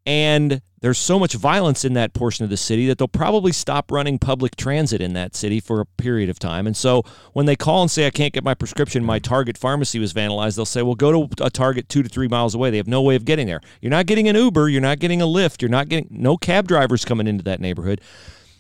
And 0.06 0.62
there's 0.80 0.98
so 0.98 1.20
much 1.20 1.34
violence 1.34 1.84
in 1.84 1.94
that 1.94 2.14
portion 2.14 2.44
of 2.44 2.50
the 2.50 2.58
city 2.58 2.88
that 2.88 2.98
they'll 2.98 3.08
probably 3.08 3.52
stop 3.52 3.92
running 3.92 4.20
public 4.20 4.56
transit 4.56 5.02
in 5.02 5.14
that 5.14 5.36
city 5.36 5.60
for 5.60 5.82
a 5.82 5.86
period 5.86 6.30
of 6.30 6.40
time. 6.40 6.68
And 6.68 6.78
so 6.78 7.04
when 7.34 7.46
they 7.46 7.56
call 7.56 7.82
and 7.82 7.90
say, 7.90 8.06
I 8.06 8.12
can't 8.12 8.32
get 8.32 8.44
my 8.44 8.54
prescription, 8.54 9.04
my 9.04 9.20
Target 9.20 9.58
pharmacy 9.58 10.00
was 10.00 10.14
vandalized, 10.14 10.56
they'll 10.56 10.66
say, 10.66 10.84
Well, 10.84 10.96
go 10.96 11.26
to 11.26 11.44
a 11.44 11.50
Target 11.50 11.90
two 11.90 12.04
to 12.04 12.10
three 12.10 12.28
miles 12.28 12.54
away. 12.54 12.70
They 12.70 12.78
have 12.78 12.88
no 12.88 13.02
way 13.02 13.16
of 13.16 13.26
getting 13.26 13.48
there. 13.48 13.60
You're 13.82 13.90
not 13.90 14.06
getting 14.06 14.30
an 14.30 14.36
Uber, 14.36 14.70
you're 14.70 14.82
not 14.82 15.00
getting 15.00 15.22
a 15.22 15.26
Lyft, 15.26 15.62
you're 15.62 15.70
not 15.70 15.90
getting 15.90 16.08
no 16.10 16.38
cab 16.38 16.68
drivers 16.68 17.04
coming 17.04 17.28
into 17.28 17.44
that 17.46 17.60
neighborhood. 17.60 18.00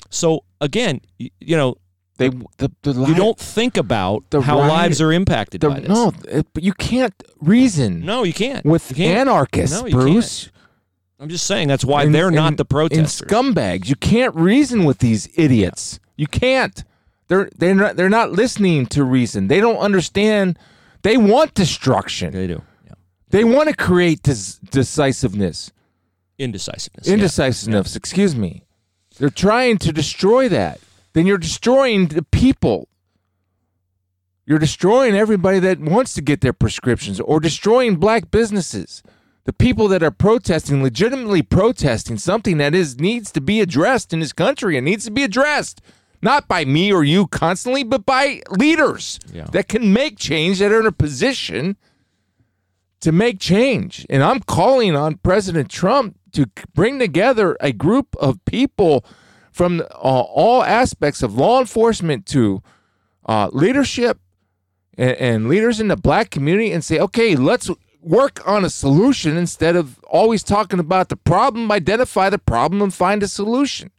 So 0.10 0.44
again, 0.60 1.02
you, 1.18 1.56
know, 1.56 1.76
They 2.18 2.30
the 2.30 2.72
the 2.82 2.94
you 3.06 3.14
don't 3.16 3.38
think 3.38 3.78
about 3.78 4.30
the 4.32 4.42
how 4.42 4.60
riot- 4.60 4.72
lives 4.74 5.02
are 5.02 5.12
impacted 5.12 5.62
the, 5.62 5.70
by 5.70 5.80
this. 5.82 5.90
no, 5.90 6.12
it, 6.28 6.48
but 6.54 6.64
you 6.64 6.74
can't 6.74 7.14
reason 7.40 8.04
no, 8.06 8.24
you 8.24 8.34
can't. 8.34 8.66
with 8.66 8.90
You 8.90 8.96
can't. 8.96 9.20
anarchists, 9.28 9.80
No, 9.80 9.86
you 9.86 9.94
Bruce. 9.94 10.50
I'm 11.20 11.30
just 11.30 11.46
saying 11.48 11.68
that's 11.68 11.86
why 11.86 12.04
And- 12.04 12.14
they're 12.16 12.30
not 12.32 12.50
and- 12.50 12.58
the 12.58 12.66
protesters. 12.66 13.22
And 13.22 13.30
scumbags. 13.30 13.88
You 13.90 13.96
can't 13.96 14.36
reason 14.36 14.84
with 14.84 15.00
these 15.00 15.30
idiots. 15.36 16.00
You 16.16 16.28
can't. 16.28 16.84
They're 17.28 17.50
they're 17.58 17.76
not 17.76 17.96
they're 17.98 18.10
not 18.10 18.32
listening 18.32 18.86
to 18.88 19.04
reason. 19.04 19.48
They 19.48 19.60
don't 19.60 19.78
understand. 19.78 20.58
They 21.04 21.18
want 21.18 21.54
destruction. 21.54 22.34
they 22.34 22.48
do. 22.48 22.62
Yeah. 22.86 22.94
They 23.30 23.44
want 23.44 23.70
to 23.70 23.76
create 23.76 24.24
dis- 24.24 24.58
decisiveness, 24.72 25.72
Indecisiveness. 26.40 27.08
yeah. 27.08 27.14
indecisiveness. 27.14 27.96
Excuse 27.96 28.36
me. 28.36 28.64
They're 29.20 29.30
trying 29.30 29.78
to 29.80 29.92
destroy 29.92 30.48
that. 30.50 30.80
Then 31.14 31.26
you're 31.26 31.38
destroying 31.38 32.08
the 32.08 32.24
people. 32.24 32.88
You're 34.46 34.60
destroying 34.60 35.16
everybody 35.16 35.60
that 35.60 35.80
wants 35.80 36.14
to 36.14 36.22
get 36.22 36.42
their 36.42 36.54
prescriptions, 36.54 37.20
or 37.20 37.40
destroying 37.40 37.98
black 37.98 38.32
businesses. 38.32 39.04
The 39.44 39.54
people 39.54 39.88
that 39.90 40.04
are 40.04 40.12
protesting, 40.12 40.84
legitimately 40.84 41.42
protesting 41.42 42.18
something 42.18 42.58
that 42.58 42.76
is 42.76 43.00
needs 43.00 43.32
to 43.32 43.42
be 43.42 43.62
addressed 43.62 44.14
in 44.14 44.20
this 44.20 44.34
country 44.34 44.78
and 44.78 44.86
needs 44.86 45.06
to 45.06 45.12
be 45.12 45.24
addressed, 45.24 45.82
not 46.22 46.48
by 46.48 46.66
me 46.66 46.92
or 46.92 47.04
you 47.04 47.28
constantly, 47.28 47.84
but 47.84 48.06
by 48.06 48.42
leaders 48.50 49.20
Yeah. 49.34 49.46
that 49.52 49.68
can 49.68 49.94
make 49.94 50.18
change, 50.18 50.60
that 50.60 50.72
are 50.72 50.80
in 50.82 50.86
a 50.86 50.92
position 50.92 51.78
to 53.02 53.12
make 53.12 53.40
change. 53.40 54.06
And 54.10 54.24
I'm 54.24 54.42
calling 54.42 54.96
on 54.96 55.16
President 55.16 55.70
Trump 55.70 56.18
to 56.34 56.48
bring 56.74 57.00
together 57.00 57.56
a 57.62 57.72
group 57.72 58.16
of 58.18 58.44
people 58.46 59.06
from 59.58 59.82
uh, 59.82 59.86
all 59.96 60.64
aspects 60.64 61.24
of 61.24 61.34
law 61.36 61.60
enforcement 61.60 62.28
to 62.28 62.62
uh, 63.26 63.50
leadership 63.52 64.20
and, 64.98 65.12
and 65.18 65.50
leaders 65.50 65.80
in 65.80 65.88
the 65.88 65.96
black 65.98 66.30
community 66.30 66.72
and 66.72 66.84
say, 66.84 67.00
okay, 67.00 67.36
let's 67.36 67.68
work 68.02 68.40
on 68.48 68.64
a 68.64 68.70
solution 68.70 69.36
instead 69.36 69.76
of 69.76 69.98
always 70.04 70.44
talking 70.44 70.80
about 70.80 71.10
the 71.10 71.18
problem, 71.18 71.72
identify 71.72 72.30
the 72.30 72.38
problem, 72.38 72.82
and 72.84 72.94
find 72.94 73.24
a 73.24 73.28
solution. 73.28 73.90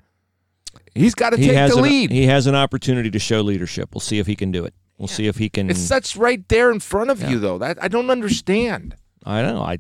He's 0.95 1.15
got 1.17 1.31
to 1.31 1.37
He 1.37 1.49
take 1.49 1.57
has 1.57 1.73
the 1.73 1.79
an, 1.79 1.83
lead. 1.83 2.11
he 2.13 2.27
has 2.27 2.47
an 2.47 2.55
opportunity 2.55 3.11
to 3.11 3.19
show 3.19 3.41
leadership. 3.41 3.91
We'll 3.95 4.01
see 4.01 4.19
if 4.21 4.27
he 4.29 4.37
can 4.37 4.53
do 4.53 4.65
it. 4.65 4.75
We'll 4.97 5.09
see 5.09 5.27
if 5.27 5.37
he 5.39 5.49
can. 5.49 5.71
it's 5.71 5.79
such 5.81 6.17
right 6.17 6.47
there 6.49 6.71
in 6.71 6.79
front 6.81 7.11
of 7.11 7.21
Yeah. 7.21 7.31
you, 7.31 7.39
though. 7.41 7.59
That 7.59 7.83
I 7.83 7.89
don't 7.89 8.11
understand. 8.11 8.95
I 9.25 9.43
don't 9.43 9.55
know. 9.55 9.63
I 9.63 9.79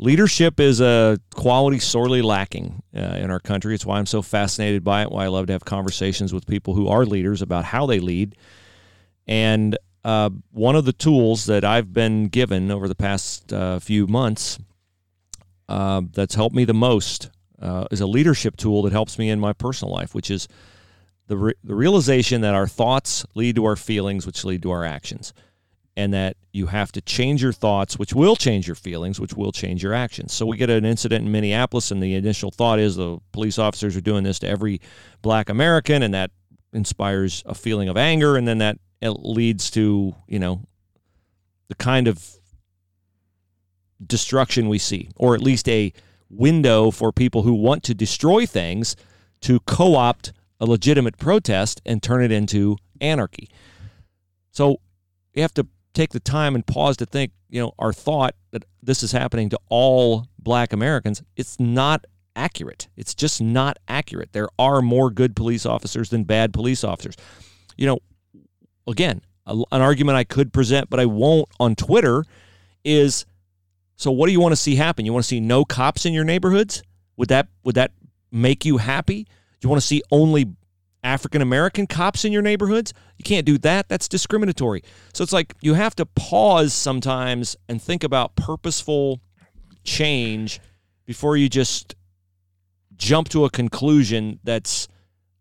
leadership 0.00 0.58
is 0.58 0.80
a 0.80 1.18
quality 1.34 1.78
sorely 1.78 2.22
lacking 2.22 2.82
uh, 2.96 3.00
in 3.00 3.30
our 3.30 3.38
country. 3.38 3.74
It's 3.74 3.84
why 3.86 3.98
I'm 3.98 4.06
so 4.06 4.22
fascinated 4.22 4.82
by 4.82 5.02
it. 5.02 5.12
Why 5.12 5.24
I 5.24 5.28
love 5.28 5.46
to 5.48 5.52
have 5.52 5.64
conversations 5.64 6.32
with 6.32 6.46
people 6.46 6.74
who 6.74 6.88
are 6.88 7.04
leaders 7.04 7.42
about 7.42 7.64
how 7.66 7.86
they 7.86 8.00
lead. 8.00 8.34
And 9.26 9.76
uh, 10.02 10.30
one 10.50 10.74
of 10.74 10.86
the 10.86 10.94
tools 10.94 11.44
that 11.46 11.64
I've 11.64 11.92
been 11.92 12.28
given 12.28 12.70
over 12.70 12.88
the 12.88 12.94
past 12.94 13.52
uh, 13.52 13.78
few 13.78 14.06
months 14.06 14.58
uh, 15.68 16.00
that's 16.12 16.34
helped 16.34 16.56
me 16.56 16.64
the 16.64 16.74
most 16.74 17.30
uh, 17.60 17.84
is 17.90 18.00
a 18.00 18.06
leadership 18.06 18.56
tool 18.56 18.82
that 18.82 18.92
helps 18.92 19.18
me 19.18 19.28
in 19.28 19.38
my 19.38 19.52
personal 19.52 19.92
life, 19.92 20.14
which 20.14 20.30
is 20.30 20.48
the 21.26 21.36
re- 21.36 21.54
the 21.62 21.74
realization 21.74 22.40
that 22.40 22.54
our 22.54 22.66
thoughts 22.66 23.26
lead 23.34 23.54
to 23.56 23.66
our 23.66 23.76
feelings, 23.76 24.26
which 24.26 24.44
lead 24.44 24.62
to 24.62 24.70
our 24.70 24.84
actions 24.84 25.34
and 26.00 26.14
that 26.14 26.36
you 26.52 26.66
have 26.66 26.90
to 26.92 27.00
change 27.02 27.42
your 27.42 27.52
thoughts, 27.52 27.98
which 27.98 28.14
will 28.14 28.34
change 28.34 28.66
your 28.66 28.74
feelings, 28.74 29.20
which 29.20 29.34
will 29.34 29.52
change 29.52 29.82
your 29.82 29.92
actions. 29.92 30.32
So 30.32 30.46
we 30.46 30.56
get 30.56 30.70
an 30.70 30.86
incident 30.86 31.26
in 31.26 31.30
Minneapolis, 31.30 31.90
and 31.90 32.02
the 32.02 32.14
initial 32.14 32.50
thought 32.50 32.78
is 32.78 32.96
the 32.96 33.18
police 33.32 33.58
officers 33.58 33.96
are 33.96 34.00
doing 34.00 34.24
this 34.24 34.38
to 34.38 34.48
every 34.48 34.80
black 35.20 35.50
American, 35.50 36.02
and 36.02 36.14
that 36.14 36.30
inspires 36.72 37.42
a 37.44 37.54
feeling 37.54 37.90
of 37.90 37.98
anger, 37.98 38.36
and 38.36 38.48
then 38.48 38.58
that 38.58 38.78
leads 39.02 39.70
to 39.72 40.14
you 40.26 40.38
know 40.38 40.62
the 41.68 41.74
kind 41.74 42.08
of 42.08 42.26
destruction 44.04 44.68
we 44.68 44.78
see, 44.78 45.10
or 45.16 45.34
at 45.34 45.42
least 45.42 45.68
a 45.68 45.92
window 46.30 46.90
for 46.90 47.12
people 47.12 47.42
who 47.42 47.52
want 47.52 47.82
to 47.82 47.94
destroy 47.94 48.46
things 48.46 48.96
to 49.42 49.60
co-opt 49.60 50.32
a 50.60 50.64
legitimate 50.64 51.18
protest 51.18 51.82
and 51.84 52.02
turn 52.02 52.22
it 52.22 52.32
into 52.32 52.76
anarchy. 53.00 53.50
So 54.50 54.80
you 55.34 55.42
have 55.42 55.54
to 55.54 55.66
take 55.94 56.10
the 56.10 56.20
time 56.20 56.54
and 56.54 56.66
pause 56.66 56.96
to 56.98 57.06
think, 57.06 57.32
you 57.48 57.60
know, 57.60 57.72
our 57.78 57.92
thought 57.92 58.34
that 58.52 58.64
this 58.82 59.02
is 59.02 59.12
happening 59.12 59.48
to 59.50 59.58
all 59.68 60.26
black 60.38 60.72
Americans, 60.72 61.22
it's 61.36 61.58
not 61.58 62.04
accurate. 62.36 62.88
It's 62.96 63.14
just 63.14 63.40
not 63.40 63.78
accurate. 63.88 64.32
There 64.32 64.48
are 64.58 64.82
more 64.82 65.10
good 65.10 65.34
police 65.34 65.66
officers 65.66 66.10
than 66.10 66.24
bad 66.24 66.52
police 66.52 66.84
officers. 66.84 67.16
You 67.76 67.86
know, 67.86 67.98
again, 68.86 69.22
a, 69.46 69.52
an 69.72 69.82
argument 69.82 70.16
I 70.16 70.24
could 70.24 70.52
present, 70.52 70.90
but 70.90 71.00
I 71.00 71.06
won't 71.06 71.48
on 71.58 71.74
Twitter 71.74 72.24
is 72.84 73.26
so 73.96 74.10
what 74.10 74.26
do 74.26 74.32
you 74.32 74.40
want 74.40 74.52
to 74.52 74.56
see 74.56 74.76
happen? 74.76 75.04
You 75.04 75.12
want 75.12 75.24
to 75.24 75.28
see 75.28 75.40
no 75.40 75.64
cops 75.64 76.06
in 76.06 76.14
your 76.14 76.24
neighborhoods? 76.24 76.82
Would 77.16 77.28
that 77.28 77.48
would 77.64 77.74
that 77.74 77.92
make 78.32 78.64
you 78.64 78.78
happy? 78.78 79.24
Do 79.24 79.66
you 79.66 79.68
want 79.68 79.82
to 79.82 79.86
see 79.86 80.02
only 80.10 80.46
African 81.02 81.42
American 81.42 81.86
cops 81.86 82.24
in 82.24 82.32
your 82.32 82.42
neighborhoods? 82.42 82.92
You 83.16 83.24
can't 83.24 83.46
do 83.46 83.58
that. 83.58 83.88
That's 83.88 84.08
discriminatory. 84.08 84.82
So 85.12 85.22
it's 85.22 85.32
like 85.32 85.54
you 85.60 85.74
have 85.74 85.94
to 85.96 86.06
pause 86.06 86.72
sometimes 86.74 87.56
and 87.68 87.80
think 87.80 88.04
about 88.04 88.36
purposeful 88.36 89.20
change 89.84 90.60
before 91.06 91.36
you 91.36 91.48
just 91.48 91.94
jump 92.96 93.28
to 93.30 93.44
a 93.44 93.50
conclusion 93.50 94.38
that's 94.44 94.88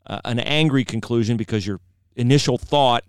uh, 0.08 0.20
an 0.26 0.40
angry 0.40 0.86
conclusion 0.86 1.38
because 1.38 1.68
your 1.68 1.80
initial 2.16 2.58
thought 2.58 3.04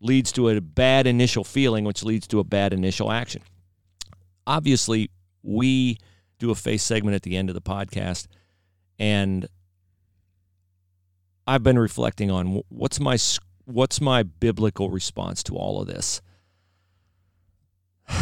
leads 0.00 0.30
to 0.32 0.48
a 0.48 0.60
bad 0.60 1.06
initial 1.06 1.44
feeling, 1.44 1.84
which 1.84 2.04
leads 2.04 2.26
to 2.28 2.38
a 2.38 2.44
bad 2.44 2.72
initial 2.72 3.10
action. 3.10 3.42
Obviously, 4.46 5.10
we 5.42 5.98
do 6.38 6.50
a 6.50 6.54
face 6.54 6.82
segment 6.82 7.14
at 7.14 7.22
the 7.22 7.36
end 7.36 7.48
of 7.48 7.54
the 7.54 7.62
podcast, 7.62 8.26
and 8.98 9.48
I've 11.46 11.62
been 11.62 11.78
reflecting 11.78 12.30
on 12.30 12.62
what's 12.68 12.98
my 12.98 13.16
what's 13.64 14.00
my 14.00 14.22
biblical 14.22 14.90
response 14.90 15.42
to 15.44 15.56
all 15.56 15.80
of 15.80 15.86
this. 15.86 16.20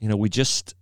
You 0.00 0.08
know, 0.08 0.16
we 0.16 0.28
just 0.28 0.76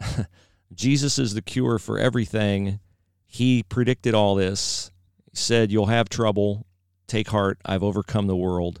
Jesus 0.74 1.18
is 1.18 1.34
the 1.34 1.42
cure 1.42 1.78
for 1.78 1.98
everything. 1.98 2.80
He 3.26 3.62
predicted 3.62 4.14
all 4.14 4.34
this. 4.34 4.90
He 5.30 5.36
said, 5.36 5.70
"You'll 5.70 5.86
have 5.86 6.08
trouble. 6.08 6.66
Take 7.06 7.28
heart. 7.28 7.58
I've 7.66 7.82
overcome 7.82 8.28
the 8.28 8.36
world." 8.36 8.80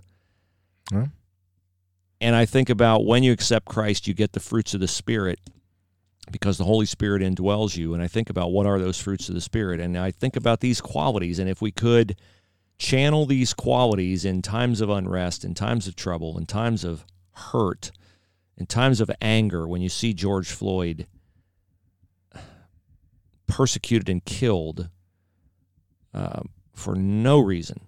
Yeah. 0.90 1.08
And 2.22 2.34
I 2.34 2.46
think 2.46 2.70
about 2.70 3.04
when 3.04 3.22
you 3.22 3.32
accept 3.32 3.66
Christ, 3.66 4.08
you 4.08 4.14
get 4.14 4.32
the 4.32 4.40
fruits 4.40 4.72
of 4.72 4.80
the 4.80 4.88
Spirit 4.88 5.40
because 6.32 6.58
the 6.58 6.64
Holy 6.64 6.86
Spirit 6.86 7.22
indwells 7.22 7.76
you. 7.76 7.94
And 7.94 8.02
I 8.02 8.08
think 8.08 8.30
about 8.30 8.50
what 8.50 8.66
are 8.66 8.78
those 8.78 9.00
fruits 9.00 9.28
of 9.28 9.34
the 9.34 9.40
Spirit. 9.40 9.80
And 9.80 9.96
I 9.96 10.10
think 10.10 10.34
about 10.34 10.60
these 10.60 10.80
qualities. 10.80 11.38
And 11.38 11.48
if 11.48 11.62
we 11.62 11.70
could 11.70 12.16
channel 12.78 13.26
these 13.26 13.54
qualities 13.54 14.24
in 14.24 14.42
times 14.42 14.80
of 14.80 14.90
unrest, 14.90 15.44
in 15.44 15.54
times 15.54 15.86
of 15.86 15.94
trouble, 15.94 16.36
in 16.36 16.46
times 16.46 16.82
of 16.82 17.04
hurt, 17.32 17.92
in 18.56 18.66
times 18.66 19.00
of 19.00 19.10
anger, 19.20 19.68
when 19.68 19.82
you 19.82 19.88
see 19.88 20.12
George 20.12 20.50
Floyd 20.50 21.06
persecuted 23.46 24.08
and 24.08 24.24
killed 24.24 24.88
uh, 26.14 26.42
for 26.74 26.94
no 26.96 27.38
reason, 27.38 27.80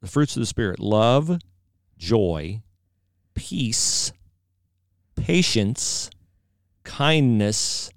the 0.00 0.08
fruits 0.08 0.36
of 0.36 0.40
the 0.40 0.46
Spirit 0.46 0.80
love, 0.80 1.38
joy, 1.96 2.60
peace, 3.34 4.12
patience, 5.16 6.10
kindness, 6.84 7.90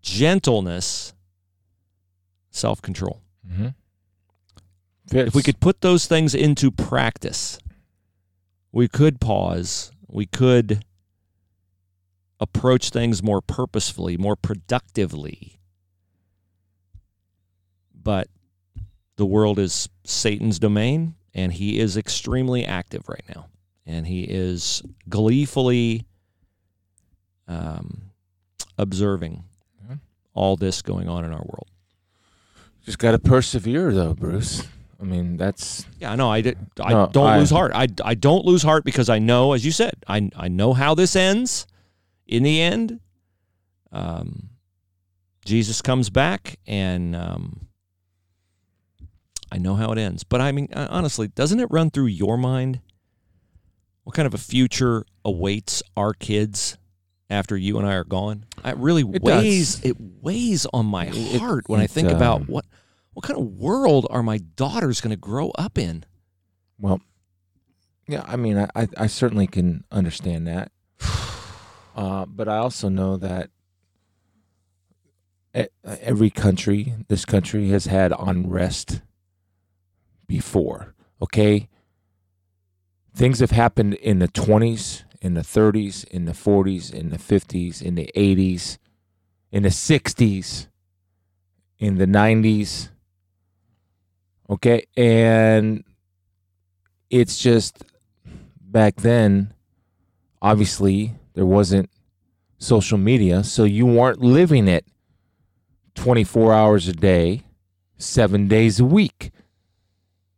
gentleness, 0.00 1.14
self 2.50 2.82
control. 2.82 3.22
Mm-hmm. 3.48 3.68
If 5.12 5.34
we 5.34 5.42
could 5.42 5.60
put 5.60 5.82
those 5.82 6.06
things 6.06 6.34
into 6.34 6.70
practice, 6.70 7.58
we 8.70 8.88
could 8.88 9.20
pause. 9.20 9.92
We 10.08 10.26
could 10.26 10.84
approach 12.40 12.90
things 12.90 13.22
more 13.22 13.40
purposefully, 13.40 14.16
more 14.16 14.36
productively. 14.36 15.60
But 17.94 18.28
the 19.16 19.26
world 19.26 19.58
is 19.58 19.88
Satan's 20.04 20.58
domain, 20.58 21.14
and 21.34 21.52
he 21.52 21.78
is 21.78 21.96
extremely 21.96 22.64
active 22.64 23.08
right 23.08 23.24
now. 23.34 23.46
And 23.86 24.06
he 24.06 24.22
is 24.24 24.82
gleefully 25.08 26.06
um, 27.48 28.02
observing 28.78 29.44
Yeah. 29.88 29.96
all 30.34 30.56
this 30.56 30.82
going 30.82 31.08
on 31.08 31.24
in 31.24 31.32
our 31.32 31.42
world. 31.44 31.68
just 32.84 32.98
got 32.98 33.12
to 33.12 33.18
persevere, 33.18 33.92
though, 33.92 34.12
Bruce. 34.14 34.66
I 35.00 35.04
mean, 35.04 35.36
that's 35.36 35.84
Yeah, 36.00 36.14
no, 36.16 36.30
I, 36.30 36.40
did, 36.40 36.58
I 36.80 36.90
No, 36.92 37.08
don't 37.12 37.26
I- 37.26 37.38
lose 37.38 37.50
heart. 37.50 37.72
I, 37.74 37.86
I 38.04 38.14
don't 38.14 38.44
lose 38.44 38.62
heart 38.62 38.84
because 38.84 39.08
I 39.08 39.18
know, 39.18 39.52
as 39.52 39.64
you 39.64 39.70
said, 39.72 39.94
I, 40.08 40.30
I 40.36 40.48
know 40.48 40.72
how 40.74 40.94
this 40.94 41.14
ends. 41.16 41.66
In 42.26 42.42
the 42.44 42.60
end, 42.60 43.00
um, 43.92 44.48
Jesus 45.44 45.82
comes 45.82 46.08
back, 46.08 46.58
and 46.66 47.14
um, 47.16 47.66
I 49.50 49.58
know 49.58 49.74
how 49.74 49.90
it 49.92 49.98
ends. 49.98 50.24
But 50.24 50.40
I 50.40 50.50
mean, 50.52 50.68
uh, 50.72 50.86
honestly, 50.90 51.28
doesn't 51.28 51.60
it 51.60 51.66
run 51.70 51.90
through 51.90 52.06
your 52.06 52.38
mind 52.38 52.80
what 54.04 54.14
kind 54.16 54.26
of 54.26 54.34
a 54.34 54.38
future 54.38 55.04
awaits 55.24 55.82
our 55.96 56.12
kids 56.14 56.76
after 57.32 57.56
you 57.56 57.78
and 57.78 57.86
I 57.86 57.94
are 57.94 58.04
gone? 58.04 58.44
It 58.64 58.76
really 58.76 59.02
It 59.02 59.22
weighs 59.22 59.76
does. 59.76 59.84
it 59.90 59.96
weighs 59.98 60.66
on 60.72 60.86
my 60.86 61.06
It- 61.06 61.40
heart 61.40 61.68
when 61.68 61.80
I 61.80 61.86
think 61.86 62.10
about 62.10 62.42
um, 62.42 62.46
what 62.46 62.64
what 63.14 63.24
kind 63.24 63.38
of 63.40 63.46
world 63.46 64.06
are 64.10 64.22
my 64.22 64.38
daughters 64.38 65.00
going 65.00 65.10
to 65.10 65.16
grow 65.16 65.50
up 65.50 65.76
in? 65.78 66.04
well. 66.78 67.00
Yeah, 68.08 68.24
I 68.26 68.36
mean, 68.36 68.58
I 68.58 68.68
I, 68.74 68.88
I 68.96 69.06
certainly 69.06 69.46
can 69.46 69.84
understand 69.92 70.46
that, 70.48 70.72
uh, 71.96 72.26
but 72.26 72.48
I 72.48 72.58
also 72.58 72.88
know 72.88 73.16
that 73.16 73.50
every 75.84 76.30
country, 76.30 76.94
this 77.08 77.24
country, 77.24 77.68
has 77.70 77.86
had 77.86 78.12
unrest 78.18 79.02
before. 80.26 80.94
Okay, 81.22 81.68
things 83.14 83.38
have 83.40 83.52
happened 83.52 83.94
in 83.94 84.18
the 84.18 84.28
twenties, 84.28 85.04
in 85.22 85.34
the 85.34 85.44
thirties, 85.44 86.04
in 86.04 86.24
the 86.24 86.34
forties, 86.34 86.90
in 86.90 87.10
the 87.10 87.18
fifties, 87.18 87.80
in 87.80 87.94
the 87.94 88.10
eighties, 88.16 88.78
in 89.52 89.62
the 89.62 89.70
sixties, 89.70 90.68
in 91.78 91.96
the 91.96 92.06
nineties. 92.06 92.90
Okay, 94.50 94.84
and 94.96 95.84
it's 97.08 97.38
just 97.38 97.84
back 98.60 98.96
then. 98.96 99.54
Obviously, 100.42 101.14
there 101.34 101.46
wasn't 101.46 101.88
social 102.58 102.98
media, 102.98 103.44
so 103.44 103.62
you 103.62 103.86
weren't 103.86 104.20
living 104.20 104.66
it 104.66 104.84
24 105.94 106.52
hours 106.52 106.88
a 106.88 106.92
day, 106.92 107.42
seven 107.96 108.48
days 108.48 108.80
a 108.80 108.84
week. 108.84 109.30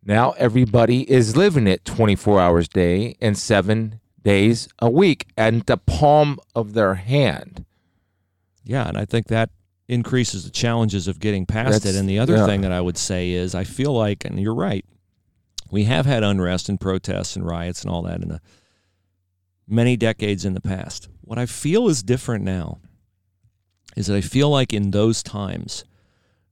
Now 0.05 0.33
everybody 0.33 1.11
is 1.11 1.39
living 1.39 1.67
it 1.67 1.87
24 1.87 2.39
hours 2.39 2.67
a 2.67 2.75
day 2.75 3.17
and 3.23 3.39
seven 3.39 3.99
days 4.25 4.69
a 4.81 4.91
week 4.91 5.29
at 5.37 5.67
the 5.67 5.77
palm 5.77 6.41
of 6.55 6.73
their 6.73 6.95
hand. 6.95 7.65
Yeah, 8.65 8.89
and 8.89 8.97
I 8.97 9.05
think 9.05 9.29
that 9.29 9.51
increases 9.87 10.45
the 10.45 10.51
challenges 10.51 11.07
of 11.07 11.21
getting 11.21 11.47
past 11.47 11.73
That's- 11.73 11.95
it. 11.95 11.99
And 11.99 12.09
the 12.09 12.19
other 12.19 12.37
yeah. 12.37 12.47
thing 12.47 12.63
that 12.63 12.73
I 12.73 12.81
would 12.81 12.99
say 12.99 13.31
is 13.31 13.55
I 13.55 13.65
feel 13.65 13.93
like, 13.93 14.25
and 14.25 14.41
you're 14.41 14.55
right, 14.55 14.85
we 15.71 15.85
have 15.85 16.07
had 16.07 16.23
unrest 16.23 16.69
and 16.69 16.81
protests 16.81 17.37
and 17.37 17.47
riots 17.47 17.83
and 17.83 17.91
all 17.91 18.03
that 18.03 18.23
in 18.23 18.29
the 18.29 18.41
many 19.69 19.97
decades 19.97 20.45
in 20.45 20.55
the 20.55 20.61
past. 20.61 21.09
What 21.21 21.39
I 21.39 21.47
feel 21.47 21.89
is 21.89 22.03
different 22.03 22.45
now 22.45 22.79
is 23.97 24.07
that 24.07 24.17
I 24.17 24.21
feel 24.21 24.51
like 24.51 24.73
in 24.73 24.91
those 24.91 25.23
times 25.23 25.85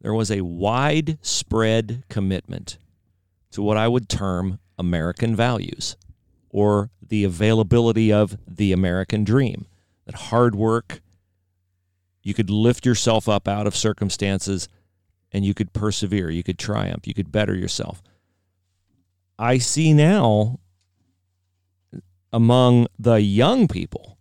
there 0.00 0.14
was 0.14 0.30
a 0.30 0.40
widespread 0.40 2.04
commitment 2.08 2.78
to 3.52 3.62
what 3.62 3.76
I 3.76 3.86
would 3.86 4.08
term 4.08 4.58
American 4.78 5.36
values 5.36 5.96
or 6.52 6.90
the 7.00 7.24
availability 7.24 8.12
of 8.12 8.36
the 8.46 8.72
American 8.72 9.24
dream. 9.24 9.66
That 10.04 10.14
hard 10.14 10.54
work, 10.54 11.00
you 12.22 12.34
could 12.34 12.50
lift 12.50 12.86
yourself 12.86 13.28
up 13.28 13.48
out 13.48 13.66
of 13.66 13.74
circumstances 13.74 14.68
and 15.32 15.44
you 15.44 15.54
could 15.54 15.72
persevere, 15.72 16.30
you 16.30 16.42
could 16.42 16.58
triumph, 16.58 17.08
you 17.08 17.14
could 17.14 17.32
better 17.32 17.56
yourself. 17.56 18.02
I 19.38 19.58
see 19.58 19.92
now 19.94 20.60
among 22.32 22.86
the 22.98 23.20
young 23.20 23.66
people 23.66 24.18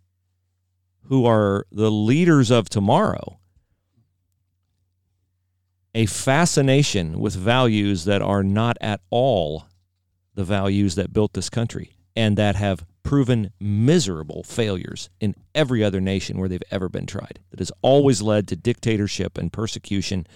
who 1.04 1.26
are 1.26 1.66
the 1.70 1.90
leaders 1.90 2.50
of 2.50 2.68
tomorrow 2.68 3.38
a 5.94 6.06
fascination 6.06 7.20
with 7.20 7.34
values 7.34 8.06
that 8.06 8.22
are 8.22 8.42
not 8.42 8.78
at 8.80 9.00
all 9.10 9.66
the 10.34 10.44
values 10.44 10.94
that 10.94 11.12
built 11.12 11.34
this 11.34 11.50
country 11.50 11.92
and 12.16 12.36
that 12.36 12.56
have 12.56 12.84
proven 13.02 13.50
miserable 13.60 14.42
failures 14.44 15.10
in 15.20 15.34
every 15.54 15.82
other 15.82 16.00
nation 16.00 16.38
where 16.38 16.48
they've 16.48 16.62
ever 16.70 16.88
been 16.88 17.06
tried. 17.06 17.40
That 17.50 17.58
has 17.58 17.72
always 17.82 18.22
led 18.22 18.46
to 18.48 18.56
dictatorship 18.56 19.36
and 19.38 19.52
persecution 19.52 20.26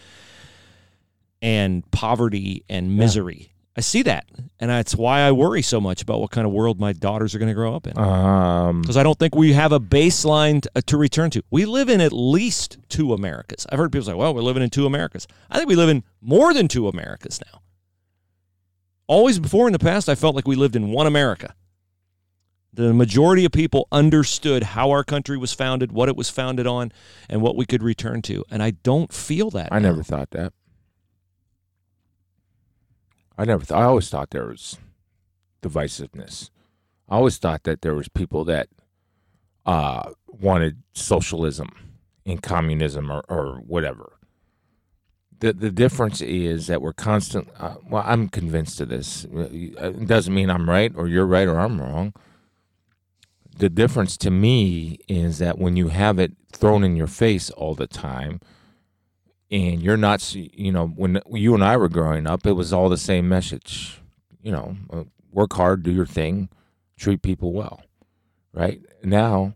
and 1.41 1.89
poverty 1.91 2.65
and 2.69 2.97
misery. 2.97 3.53
I 3.77 3.83
see 3.83 4.03
that. 4.03 4.25
And 4.59 4.71
that's 4.71 4.97
why 4.97 5.21
I 5.21 5.33
worry 5.33 5.61
so 5.61 5.81
much 5.83 6.01
about 6.01 6.21
what 6.21 6.31
kind 6.31 6.47
of 6.47 6.53
world 6.53 6.81
my 6.81 6.95
daughters 6.95 7.35
are 7.35 7.39
going 7.39 7.51
to 7.51 7.55
grow 7.55 7.75
up 7.77 7.87
in. 7.87 7.97
Um, 7.99 8.81
Because 8.81 8.97
I 8.97 9.03
don't 9.03 9.19
think 9.19 9.35
we 9.35 9.53
have 9.53 9.71
a 9.71 9.79
baseline 9.79 10.63
to, 10.63 10.83
to 10.83 10.97
return 10.97 11.29
to. 11.31 11.43
We 11.51 11.67
live 11.67 11.91
in 11.91 12.01
at 12.01 12.13
least 12.13 12.79
two 12.89 13.13
Americas. 13.13 13.67
I've 13.71 13.79
heard 13.79 13.93
people 13.93 14.07
say, 14.07 14.15
well, 14.15 14.35
we're 14.35 14.41
living 14.41 14.63
in 14.63 14.71
two 14.71 14.87
Americas. 14.87 15.29
I 15.51 15.59
think 15.59 15.69
we 15.69 15.77
live 15.77 15.91
in 15.91 16.05
more 16.23 16.55
than 16.55 16.69
two 16.69 16.89
Americas 16.89 17.39
now. 17.53 17.61
Always 19.07 19.39
before 19.39 19.67
in 19.67 19.73
the 19.75 19.79
past, 19.79 20.09
I 20.09 20.15
felt 20.15 20.35
like 20.35 20.49
we 20.49 20.57
lived 20.57 20.75
in 20.75 20.89
one 20.89 21.07
America. 21.07 21.55
The 22.77 22.93
majority 22.93 23.47
of 23.47 23.53
people 23.53 23.89
understood 23.91 24.63
how 24.63 24.91
our 24.91 25.03
country 25.03 25.39
was 25.39 25.53
founded, 25.55 25.93
what 25.93 26.11
it 26.11 26.17
was 26.17 26.29
founded 26.29 26.67
on, 26.67 26.93
and 27.29 27.41
what 27.41 27.57
we 27.57 27.65
could 27.65 27.83
return 27.83 28.21
to. 28.23 28.45
And 28.51 28.63
I 28.63 28.73
don't 28.73 29.13
feel 29.13 29.51
that. 29.51 29.73
I 29.73 29.79
now. 29.79 29.89
never 29.89 30.03
thought 30.03 30.31
that. 30.33 30.53
I 33.39 33.45
never. 33.47 33.65
Th- 33.65 33.77
I 33.79 33.85
always 33.85 34.09
thought 34.11 34.31
there 34.31 34.47
was 34.47 34.77
divisiveness. 35.63 36.51
I 37.09 37.17
always 37.17 37.39
thought 37.39 37.65
that 37.65 37.81
there 37.83 37.95
was 37.95 38.09
people 38.09 38.45
that 38.45 38.69
uh, 39.65 40.11
wanted 40.27 40.83
socialism 40.93 41.71
and 42.27 42.43
communism 42.43 43.11
or, 43.11 43.23
or 43.29 43.57
whatever. 43.67 44.13
The 45.39 45.53
the 45.53 45.71
difference 45.71 46.21
is 46.21 46.67
that 46.67 46.81
we're 46.83 46.93
constant. 46.95 47.49
Uh, 47.59 47.77
well, 47.89 48.03
I'm 48.07 48.29
convinced 48.29 48.81
of 48.81 48.89
this. 48.89 49.25
Uh, 49.27 49.49
It 49.51 50.07
doesn't 50.07 50.35
mean 50.35 50.51
I'm 50.51 50.69
right 50.69 50.93
or 50.95 51.09
you're 51.09 51.27
right 51.27 51.49
or 51.49 51.59
I'm 51.59 51.81
wrong. 51.81 52.13
The 53.59 53.69
difference 53.69 54.17
to 54.19 54.31
me 54.31 54.99
is 55.09 55.39
that 55.39 55.59
when 55.59 55.77
you 55.77 55.89
have 55.89 56.19
it 56.19 56.33
thrown 56.53 56.85
in 56.85 56.97
your 56.97 57.07
face 57.07 57.51
all 57.51 57.75
the 57.75 57.87
time, 57.87 58.41
and 59.51 59.83
you're 59.83 59.97
not 59.97 60.35
you 60.35 60.73
know 60.73 60.89
when 60.89 61.21
you 61.31 61.55
and 61.55 61.65
I 61.65 61.77
were 61.77 61.89
growing 61.89 62.27
up 62.27 62.47
it 62.47 62.53
was 62.53 62.73
all 62.73 62.89
the 62.89 62.97
same 62.97 63.29
message 63.29 64.01
you 64.43 64.51
know 64.51 64.77
uh, 64.93 65.05
work 65.31 65.53
hard 65.53 65.83
do 65.83 65.93
your 65.93 66.07
thing 66.07 66.49
treat 66.97 67.23
people 67.23 67.53
well 67.53 67.83
right? 68.53 68.81
Now 69.03 69.55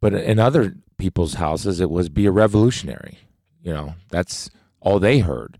but 0.00 0.14
in 0.14 0.38
other 0.38 0.76
people's 0.98 1.34
houses 1.34 1.80
it 1.80 1.90
was 1.90 2.08
be 2.08 2.26
a 2.26 2.30
revolutionary 2.30 3.18
you 3.62 3.72
know 3.72 3.94
that's 4.10 4.50
all 4.80 4.98
they 4.98 5.18
heard. 5.18 5.58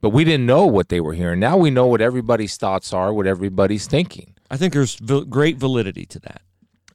But 0.00 0.10
we 0.10 0.24
didn't 0.24 0.44
know 0.46 0.66
what 0.66 0.90
they 0.90 1.00
were 1.00 1.14
hearing. 1.14 1.40
Now 1.40 1.56
we 1.56 1.70
know 1.70 1.86
what 1.86 2.02
everybody's 2.02 2.56
thoughts 2.58 2.92
are 2.92 3.12
what 3.12 3.26
everybody's 3.26 3.86
thinking. 3.86 4.34
I 4.50 4.58
think 4.58 4.74
there's 4.74 5.00
great 5.00 5.56
validity 5.56 6.04
to 6.06 6.18
that. 6.20 6.42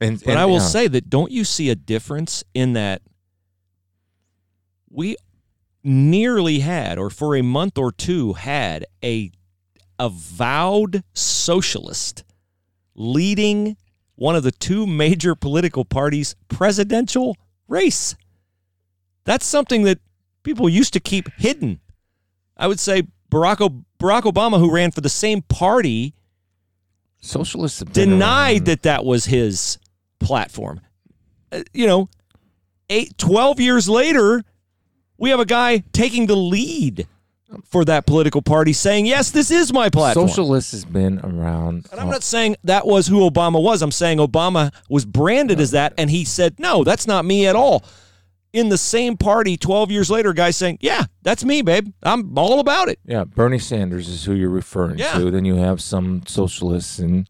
And 0.01 0.19
But 0.19 0.31
and, 0.31 0.39
I 0.39 0.45
will 0.45 0.55
yeah. 0.55 0.59
say 0.59 0.87
that 0.87 1.09
don't 1.09 1.31
you 1.31 1.43
see 1.43 1.69
a 1.69 1.75
difference 1.75 2.43
in 2.53 2.73
that 2.73 3.01
we 4.89 5.15
nearly 5.83 6.59
had, 6.59 6.97
or 6.97 7.09
for 7.09 7.35
a 7.35 7.41
month 7.41 7.77
or 7.77 7.91
two, 7.91 8.33
had 8.33 8.85
a 9.03 9.31
avowed 9.97 11.03
socialist 11.13 12.23
leading 12.95 13.75
one 14.15 14.35
of 14.35 14.43
the 14.43 14.51
two 14.51 14.85
major 14.87 15.35
political 15.35 15.85
parties' 15.85 16.35
presidential 16.47 17.37
race. 17.67 18.15
That's 19.25 19.45
something 19.45 19.83
that 19.83 19.99
people 20.43 20.67
used 20.67 20.93
to 20.93 20.99
keep 20.99 21.29
hidden. 21.37 21.79
I 22.57 22.67
would 22.67 22.79
say 22.79 23.03
Barack, 23.31 23.61
o- 23.61 23.85
Barack 23.99 24.23
Obama, 24.23 24.59
who 24.59 24.71
ran 24.73 24.91
for 24.91 25.01
the 25.01 25.09
same 25.09 25.41
party, 25.43 26.13
socialists 27.21 27.83
been 27.83 27.93
denied 27.93 28.65
that 28.65 28.81
that 28.83 29.05
was 29.05 29.25
his 29.25 29.77
platform. 30.19 30.81
Uh, 31.51 31.63
you 31.73 31.87
know, 31.87 32.09
eight, 32.89 33.17
12 33.17 33.59
years 33.59 33.87
later, 33.89 34.43
we 35.17 35.29
have 35.31 35.39
a 35.39 35.45
guy 35.45 35.83
taking 35.93 36.27
the 36.27 36.35
lead 36.35 37.07
for 37.65 37.83
that 37.85 38.05
political 38.05 38.43
party 38.43 38.73
saying, 38.73 39.07
yes, 39.07 39.31
this 39.31 39.49
is 39.49 39.73
my 39.73 39.89
platform. 39.89 40.27
socialists 40.27 40.71
has 40.71 40.85
been 40.85 41.19
around 41.21 41.87
and 41.91 41.99
I'm 41.99 42.09
not 42.09 42.21
saying 42.21 42.55
that 42.65 42.85
was 42.85 43.07
who 43.07 43.27
Obama 43.27 43.61
was. 43.61 43.81
I'm 43.81 43.91
saying 43.91 44.19
Obama 44.19 44.71
was 44.87 45.03
branded 45.03 45.59
as 45.59 45.71
that, 45.71 45.93
and 45.97 46.11
he 46.11 46.25
said, 46.25 46.59
no, 46.59 46.83
that's 46.83 47.07
not 47.07 47.25
me 47.25 47.47
at 47.47 47.55
all. 47.55 47.83
In 48.53 48.69
the 48.69 48.77
same 48.77 49.17
party, 49.17 49.57
12 49.57 49.89
years 49.91 50.09
later, 50.11 50.29
a 50.29 50.33
guy 50.35 50.51
saying, 50.51 50.77
yeah, 50.81 51.05
that's 51.23 51.43
me, 51.43 51.61
babe. 51.63 51.91
I'm 52.03 52.37
all 52.37 52.59
about 52.59 52.87
it. 52.87 52.99
Yeah, 53.03 53.23
Bernie 53.23 53.59
Sanders 53.59 54.07
is 54.09 54.23
who 54.25 54.33
you're 54.33 54.49
referring 54.49 54.99
Yeah. 54.99 55.13
to. 55.13 55.31
Then 55.31 55.43
you 55.45 55.55
have 55.55 55.81
some 55.81 56.23
socialists 56.27 56.99
and 56.99 57.27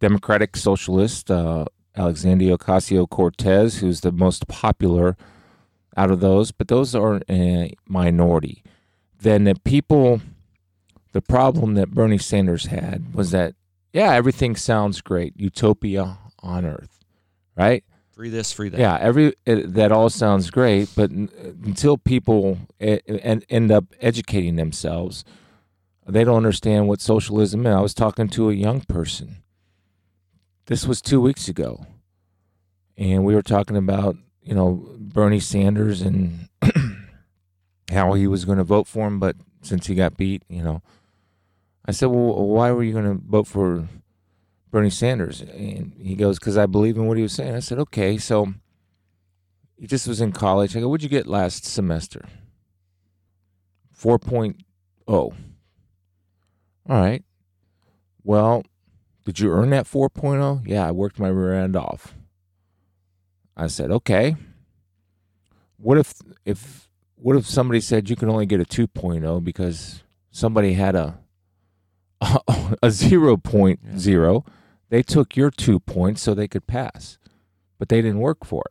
Democratic 0.00 0.56
socialist, 0.56 1.30
uh, 1.30 1.64
Alexandria 1.96 2.56
Ocasio 2.58 3.08
Cortez, 3.08 3.78
who's 3.78 4.00
the 4.00 4.12
most 4.12 4.46
popular 4.48 5.16
out 5.96 6.10
of 6.10 6.20
those, 6.20 6.52
but 6.52 6.68
those 6.68 6.94
are 6.94 7.20
a 7.28 7.74
minority. 7.88 8.62
Then 9.20 9.44
the 9.44 9.54
people, 9.54 10.20
the 11.12 11.22
problem 11.22 11.74
that 11.74 11.90
Bernie 11.92 12.18
Sanders 12.18 12.66
had 12.66 13.14
was 13.14 13.30
that, 13.30 13.54
yeah, 13.92 14.12
everything 14.12 14.56
sounds 14.56 15.00
great, 15.00 15.32
utopia 15.36 16.18
on 16.40 16.66
earth, 16.66 17.00
right? 17.56 17.82
Free 18.12 18.28
this, 18.30 18.52
free 18.52 18.68
that. 18.70 18.80
Yeah, 18.80 18.96
every 19.00 19.34
it, 19.44 19.74
that 19.74 19.92
all 19.92 20.08
sounds 20.10 20.50
great, 20.50 20.90
but 20.96 21.10
n- 21.10 21.30
until 21.64 21.98
people 21.98 22.58
e- 22.80 22.98
en- 23.06 23.42
end 23.48 23.70
up 23.70 23.84
educating 24.00 24.56
themselves, 24.56 25.24
they 26.06 26.24
don't 26.24 26.36
understand 26.36 26.88
what 26.88 27.00
socialism 27.00 27.66
is. 27.66 27.74
I 27.74 27.80
was 27.80 27.94
talking 27.94 28.28
to 28.28 28.48
a 28.50 28.54
young 28.54 28.80
person. 28.82 29.42
This 30.66 30.86
was 30.86 31.00
two 31.00 31.20
weeks 31.20 31.48
ago, 31.48 31.86
and 32.96 33.24
we 33.24 33.34
were 33.34 33.42
talking 33.42 33.76
about 33.76 34.16
you 34.42 34.54
know 34.54 34.86
Bernie 34.98 35.40
Sanders 35.40 36.02
and 36.02 36.48
how 37.90 38.14
he 38.14 38.26
was 38.26 38.44
going 38.44 38.58
to 38.58 38.64
vote 38.64 38.86
for 38.86 39.06
him, 39.06 39.18
but 39.18 39.36
since 39.62 39.86
he 39.86 39.94
got 39.94 40.16
beat, 40.16 40.42
you 40.48 40.62
know, 40.62 40.82
I 41.84 41.92
said, 41.92 42.06
"Well, 42.06 42.46
why 42.46 42.70
were 42.72 42.82
you 42.82 42.92
going 42.92 43.04
to 43.04 43.22
vote 43.24 43.46
for 43.46 43.88
Bernie 44.76 44.90
Sanders. 44.90 45.40
And 45.40 45.94
he 45.98 46.14
goes, 46.14 46.38
because 46.38 46.58
I 46.58 46.66
believe 46.66 46.98
in 46.98 47.06
what 47.06 47.16
he 47.16 47.22
was 47.22 47.32
saying. 47.32 47.54
I 47.54 47.60
said, 47.60 47.78
okay. 47.78 48.18
So 48.18 48.52
he 49.78 49.86
just 49.86 50.06
was 50.06 50.20
in 50.20 50.32
college. 50.32 50.76
I 50.76 50.80
go, 50.80 50.88
what'd 50.90 51.02
you 51.02 51.08
get 51.08 51.26
last 51.26 51.64
semester? 51.64 52.26
4.0. 53.98 54.54
All 55.08 55.34
right. 56.86 57.24
Well, 58.22 58.64
did 59.26 59.40
you 59.40 59.50
earn 59.50 59.70
that 59.70 59.84
4.0? 59.84 60.62
Yeah, 60.66 60.86
I 60.86 60.92
worked 60.92 61.18
my 61.18 61.28
rear 61.28 61.52
end 61.52 61.76
off. 61.76 62.14
I 63.56 63.66
said, 63.66 63.90
okay. 63.90 64.36
What 65.76 65.98
if, 65.98 66.14
if, 66.44 66.88
what 67.16 67.36
if 67.36 67.44
somebody 67.46 67.80
said 67.80 68.08
you 68.08 68.16
can 68.16 68.30
only 68.30 68.46
get 68.46 68.60
a 68.60 68.64
2.0 68.64 69.44
because 69.44 70.02
somebody 70.30 70.74
had 70.74 70.94
a, 70.94 71.18
a 72.20 72.88
0.0 72.88 74.44
they 74.88 75.02
took 75.02 75.36
your 75.36 75.50
two 75.50 75.80
points 75.80 76.22
so 76.22 76.32
they 76.32 76.48
could 76.48 76.66
pass, 76.66 77.18
but 77.78 77.88
they 77.88 78.00
didn't 78.00 78.20
work 78.20 78.44
for 78.44 78.62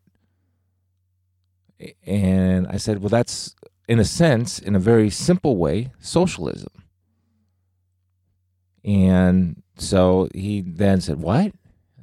it. 1.79 1.97
And 2.05 2.67
I 2.67 2.77
said, 2.77 2.99
well, 2.99 3.09
that's, 3.09 3.53
in 3.87 3.99
a 3.99 4.05
sense, 4.05 4.59
in 4.59 4.75
a 4.75 4.79
very 4.79 5.09
simple 5.09 5.57
way, 5.57 5.91
socialism. 5.99 6.71
And 8.85 9.61
so 9.77 10.29
he 10.33 10.61
then 10.61 11.01
said, 11.01 11.19
What? 11.19 11.53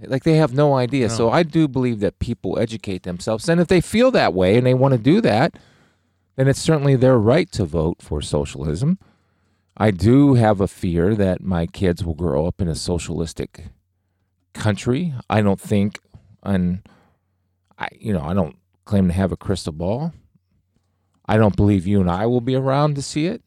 Like 0.00 0.24
they 0.24 0.34
have 0.34 0.52
no 0.52 0.74
idea. 0.74 1.08
No. 1.08 1.14
So 1.14 1.30
I 1.30 1.42
do 1.42 1.68
believe 1.68 2.00
that 2.00 2.18
people 2.18 2.58
educate 2.58 3.04
themselves. 3.04 3.48
And 3.48 3.60
if 3.60 3.68
they 3.68 3.80
feel 3.80 4.10
that 4.10 4.34
way 4.34 4.56
and 4.56 4.66
they 4.66 4.74
want 4.74 4.92
to 4.92 4.98
do 4.98 5.20
that, 5.20 5.56
then 6.36 6.48
it's 6.48 6.60
certainly 6.60 6.96
their 6.96 7.18
right 7.18 7.50
to 7.52 7.64
vote 7.64 8.02
for 8.02 8.20
socialism. 8.20 8.98
I 9.76 9.90
do 9.90 10.34
have 10.34 10.60
a 10.60 10.68
fear 10.68 11.14
that 11.14 11.40
my 11.40 11.66
kids 11.66 12.04
will 12.04 12.14
grow 12.14 12.46
up 12.46 12.60
in 12.60 12.68
a 12.68 12.74
socialistic 12.74 13.66
country. 14.54 15.14
I 15.30 15.40
don't 15.40 15.60
think, 15.60 16.00
and 16.42 16.82
I, 17.78 17.88
you 17.92 18.12
know, 18.12 18.22
I 18.22 18.34
don't 18.34 18.56
claim 18.84 19.08
to 19.08 19.14
have 19.14 19.32
a 19.32 19.36
crystal 19.36 19.72
ball. 19.72 20.12
I 21.26 21.36
don't 21.36 21.56
believe 21.56 21.86
you 21.86 22.00
and 22.00 22.10
I 22.10 22.26
will 22.26 22.40
be 22.40 22.54
around 22.54 22.96
to 22.96 23.02
see 23.02 23.26
it. 23.26 23.42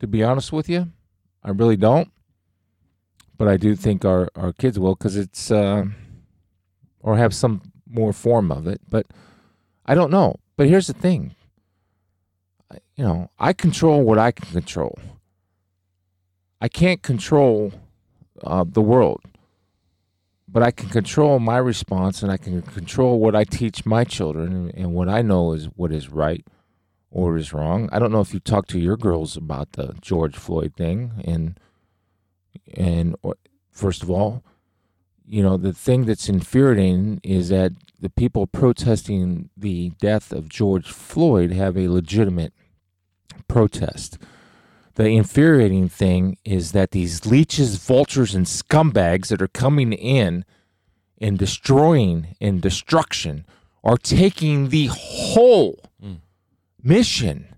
To 0.00 0.06
be 0.06 0.22
honest 0.22 0.52
with 0.52 0.68
you, 0.68 0.88
I 1.42 1.50
really 1.50 1.76
don't. 1.76 2.10
But 3.38 3.48
I 3.48 3.56
do 3.56 3.74
think 3.76 4.04
our, 4.04 4.28
our 4.34 4.52
kids 4.52 4.78
will 4.78 4.94
because 4.94 5.16
it's, 5.16 5.50
uh, 5.50 5.84
or 7.00 7.16
have 7.16 7.34
some 7.34 7.62
more 7.88 8.12
form 8.12 8.52
of 8.52 8.66
it. 8.66 8.80
But 8.88 9.06
I 9.86 9.94
don't 9.94 10.10
know. 10.10 10.36
But 10.56 10.66
here's 10.68 10.88
the 10.88 10.92
thing 10.92 11.34
you 12.96 13.04
know, 13.04 13.30
I 13.38 13.52
control 13.52 14.02
what 14.02 14.18
I 14.18 14.32
can 14.32 14.50
control. 14.50 14.98
I 16.60 16.68
can't 16.68 17.02
control 17.02 17.72
uh, 18.42 18.64
the 18.66 18.82
world, 18.82 19.22
but 20.48 20.62
I 20.62 20.72
can 20.72 20.88
control 20.88 21.38
my 21.38 21.58
response 21.58 22.22
and 22.22 22.32
I 22.32 22.36
can 22.36 22.60
control 22.62 23.20
what 23.20 23.36
I 23.36 23.44
teach 23.44 23.86
my 23.86 24.02
children 24.02 24.52
and, 24.52 24.74
and 24.74 24.94
what 24.94 25.08
I 25.08 25.22
know 25.22 25.52
is 25.52 25.66
what 25.76 25.92
is 25.92 26.08
right 26.08 26.44
or 27.10 27.36
is 27.36 27.52
wrong. 27.52 27.88
I 27.92 28.00
don't 28.00 28.10
know 28.10 28.20
if 28.20 28.34
you 28.34 28.40
talked 28.40 28.70
to 28.70 28.80
your 28.80 28.96
girls 28.96 29.36
about 29.36 29.72
the 29.72 29.94
George 30.00 30.36
Floyd 30.36 30.74
thing 30.76 31.22
and 31.24 31.58
and 32.74 33.16
uh, 33.24 33.32
first 33.70 34.02
of 34.02 34.10
all, 34.10 34.42
you 35.26 35.42
know, 35.42 35.56
the 35.56 35.72
thing 35.72 36.06
that's 36.06 36.28
infuriating 36.28 37.20
is 37.22 37.50
that 37.50 37.72
the 38.00 38.08
people 38.10 38.46
protesting 38.46 39.50
the 39.56 39.90
death 40.00 40.32
of 40.32 40.48
George 40.48 40.90
Floyd 40.90 41.52
have 41.52 41.76
a 41.76 41.88
legitimate 41.88 42.52
protest. 43.46 44.18
The 44.94 45.04
infuriating 45.04 45.88
thing 45.88 46.38
is 46.44 46.72
that 46.72 46.92
these 46.92 47.26
leeches, 47.26 47.76
vultures, 47.76 48.34
and 48.34 48.46
scumbags 48.46 49.28
that 49.28 49.42
are 49.42 49.48
coming 49.48 49.92
in 49.92 50.44
and 51.20 51.38
destroying 51.38 52.36
and 52.40 52.60
destruction 52.60 53.44
are 53.84 53.98
taking 53.98 54.70
the 54.70 54.86
whole 54.86 55.78
mm. 56.02 56.18
mission 56.82 57.57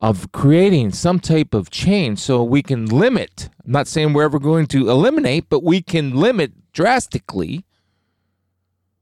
of 0.00 0.32
creating 0.32 0.92
some 0.92 1.20
type 1.20 1.52
of 1.52 1.70
change 1.70 2.18
so 2.18 2.42
we 2.42 2.62
can 2.62 2.86
limit. 2.86 3.50
I'm 3.64 3.72
not 3.72 3.86
saying 3.86 4.12
we're 4.12 4.24
ever 4.24 4.38
going 4.38 4.66
to 4.68 4.88
eliminate, 4.88 5.48
but 5.48 5.62
we 5.62 5.82
can 5.82 6.16
limit 6.16 6.72
drastically 6.72 7.64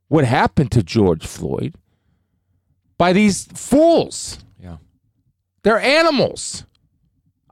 what 0.09 0.25
happened 0.25 0.73
to 0.73 0.83
George 0.83 1.27
Floyd 1.27 1.75
by 2.97 3.13
these 3.13 3.45
fools. 3.55 4.39
Yeah. 4.61 4.79
They're 5.63 5.79
animals. 5.79 6.65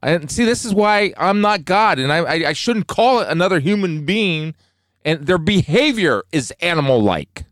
And 0.02 0.30
see, 0.30 0.44
this 0.44 0.64
is 0.64 0.74
why 0.74 1.14
I'm 1.16 1.40
not 1.40 1.64
God, 1.64 1.98
and 1.98 2.12
I, 2.12 2.18
I, 2.18 2.48
I 2.48 2.52
shouldn't 2.52 2.86
call 2.86 3.20
it 3.20 3.28
another 3.28 3.60
human 3.60 4.04
being. 4.04 4.54
And 5.04 5.26
their 5.26 5.38
behavior 5.38 6.24
is 6.32 6.52
animal-like. 6.60 7.44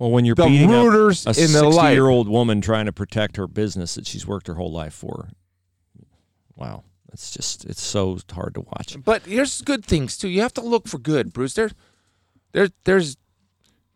Well, 0.00 0.10
when 0.10 0.24
you're 0.24 0.34
The 0.34 0.46
beating 0.46 0.72
up 0.72 0.86
rooters 0.86 1.26
a 1.26 1.30
in 1.30 1.52
the 1.52 1.62
life. 1.62 1.74
sixty-year-old 1.74 2.26
woman 2.26 2.62
trying 2.62 2.86
to 2.86 2.92
protect 2.92 3.36
her 3.36 3.46
business 3.46 3.96
that 3.96 4.06
she's 4.06 4.26
worked 4.26 4.46
her 4.46 4.54
whole 4.54 4.72
life 4.72 4.94
for, 4.94 5.28
wow, 6.56 6.84
it's 7.12 7.30
just 7.30 7.66
it's 7.66 7.82
so 7.82 8.18
hard 8.32 8.54
to 8.54 8.62
watch. 8.62 8.96
But 9.04 9.26
here's 9.26 9.60
good 9.60 9.84
things 9.84 10.16
too. 10.16 10.30
You 10.30 10.40
have 10.40 10.54
to 10.54 10.62
look 10.62 10.88
for 10.88 10.96
good, 10.96 11.34
Bruce. 11.34 11.52
There, 11.52 11.70
there, 12.52 12.68
there's 12.84 13.18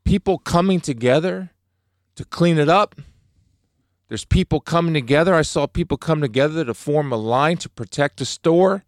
people 0.05 0.37
coming 0.37 0.79
together 0.79 1.53
to 2.17 2.25
clean 2.27 2.59
it 2.59 2.69
up. 2.69 2.97
There's 4.09 4.27
people 4.27 4.61
coming 4.61 4.93
together. 4.93 5.35
I 5.35 5.41
saw 5.41 5.67
people 5.67 5.97
come 5.97 6.21
together 6.21 6.67
to 6.67 6.75
form 6.75 7.13
a 7.13 7.17
line 7.17 7.57
to 7.57 7.71
protect 7.71 8.19
the 8.19 8.27
store. 8.27 8.85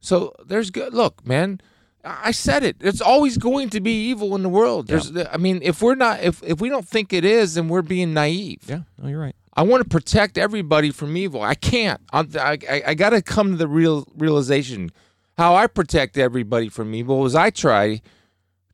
So 0.00 0.34
there's 0.42 0.70
good. 0.70 0.94
Look, 0.94 1.26
man, 1.26 1.60
I 2.08 2.30
said 2.30 2.62
it. 2.64 2.76
It's 2.80 3.00
always 3.00 3.36
going 3.38 3.70
to 3.70 3.80
be 3.80 4.08
evil 4.08 4.34
in 4.34 4.42
the 4.42 4.48
world. 4.48 4.86
There's, 4.86 5.12
I 5.16 5.36
mean, 5.36 5.60
if 5.62 5.82
we're 5.82 5.94
not, 5.94 6.22
if 6.22 6.42
if 6.42 6.60
we 6.60 6.68
don't 6.68 6.86
think 6.86 7.12
it 7.12 7.24
is, 7.24 7.54
then 7.54 7.68
we're 7.68 7.82
being 7.82 8.14
naive. 8.14 8.62
Yeah, 8.66 8.80
no, 9.00 9.08
you're 9.08 9.20
right. 9.20 9.36
I 9.54 9.62
want 9.62 9.82
to 9.82 9.88
protect 9.88 10.38
everybody 10.38 10.90
from 10.90 11.16
evil. 11.16 11.42
I 11.42 11.54
can't. 11.54 12.00
I'm, 12.12 12.30
I 12.38 12.58
I, 12.68 12.82
I 12.88 12.94
got 12.94 13.10
to 13.10 13.22
come 13.22 13.50
to 13.50 13.56
the 13.56 13.68
real 13.68 14.06
realization. 14.16 14.90
How 15.36 15.54
I 15.54 15.66
protect 15.66 16.16
everybody 16.16 16.68
from 16.68 16.94
evil 16.94 17.24
is 17.26 17.34
I 17.34 17.50
try 17.50 18.00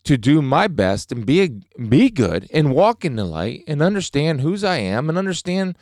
to 0.04 0.16
do 0.16 0.42
my 0.42 0.68
best 0.68 1.10
and 1.12 1.26
be 1.26 1.42
a, 1.42 1.48
be 1.80 2.10
good 2.10 2.46
and 2.52 2.74
walk 2.74 3.04
in 3.04 3.16
the 3.16 3.24
light 3.24 3.64
and 3.66 3.82
understand 3.82 4.40
whose 4.40 4.62
I 4.62 4.76
am 4.76 5.08
and 5.08 5.18
understand 5.18 5.76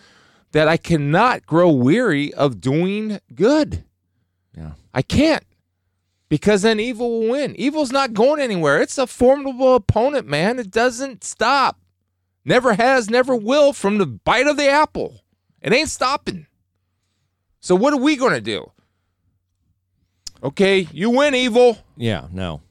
that 0.52 0.68
I 0.68 0.76
cannot 0.76 1.46
grow 1.46 1.70
weary 1.70 2.32
of 2.34 2.60
doing 2.60 3.18
good. 3.34 3.84
Yeah. 4.56 4.72
I 4.94 5.02
can't. 5.02 5.44
Because 6.32 6.62
then 6.62 6.80
evil 6.80 7.10
will 7.10 7.28
win. 7.28 7.54
Evil's 7.56 7.92
not 7.92 8.14
going 8.14 8.40
anywhere. 8.40 8.80
It's 8.80 8.96
a 8.96 9.06
formidable 9.06 9.74
opponent, 9.74 10.26
man. 10.26 10.58
It 10.58 10.70
doesn't 10.70 11.24
stop. 11.24 11.78
Never 12.42 12.72
has, 12.72 13.10
never 13.10 13.36
will 13.36 13.74
from 13.74 13.98
the 13.98 14.06
bite 14.06 14.46
of 14.46 14.56
the 14.56 14.66
apple. 14.66 15.24
It 15.60 15.74
ain't 15.74 15.90
stopping. 15.90 16.46
So 17.60 17.74
what 17.74 17.92
are 17.92 18.00
we 18.00 18.16
going 18.16 18.32
to 18.32 18.40
do? 18.40 18.72
Okay, 20.42 20.88
you 20.90 21.10
win 21.10 21.34
evil. 21.34 21.76
Yeah, 21.98 22.28
no. 22.32 22.62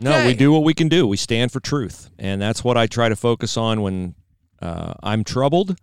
No, 0.00 0.24
we 0.24 0.32
do 0.32 0.50
what 0.50 0.64
we 0.64 0.72
can 0.72 0.88
do. 0.88 1.06
We 1.06 1.18
stand 1.18 1.52
for 1.52 1.60
truth. 1.60 2.08
And 2.18 2.40
that's 2.40 2.64
what 2.64 2.78
I 2.78 2.86
try 2.86 3.10
to 3.10 3.16
focus 3.16 3.58
on 3.58 3.82
when 3.82 4.14
uh, 4.62 4.94
I'm 5.02 5.24
troubled 5.24 5.78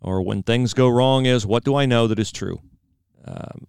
or 0.00 0.20
when 0.20 0.42
things 0.42 0.74
go 0.74 0.88
wrong 0.88 1.26
is 1.26 1.46
what 1.46 1.62
do 1.62 1.76
I 1.76 1.86
know 1.86 2.08
that 2.08 2.18
is 2.18 2.32
true? 2.32 2.60
Um, 3.24 3.68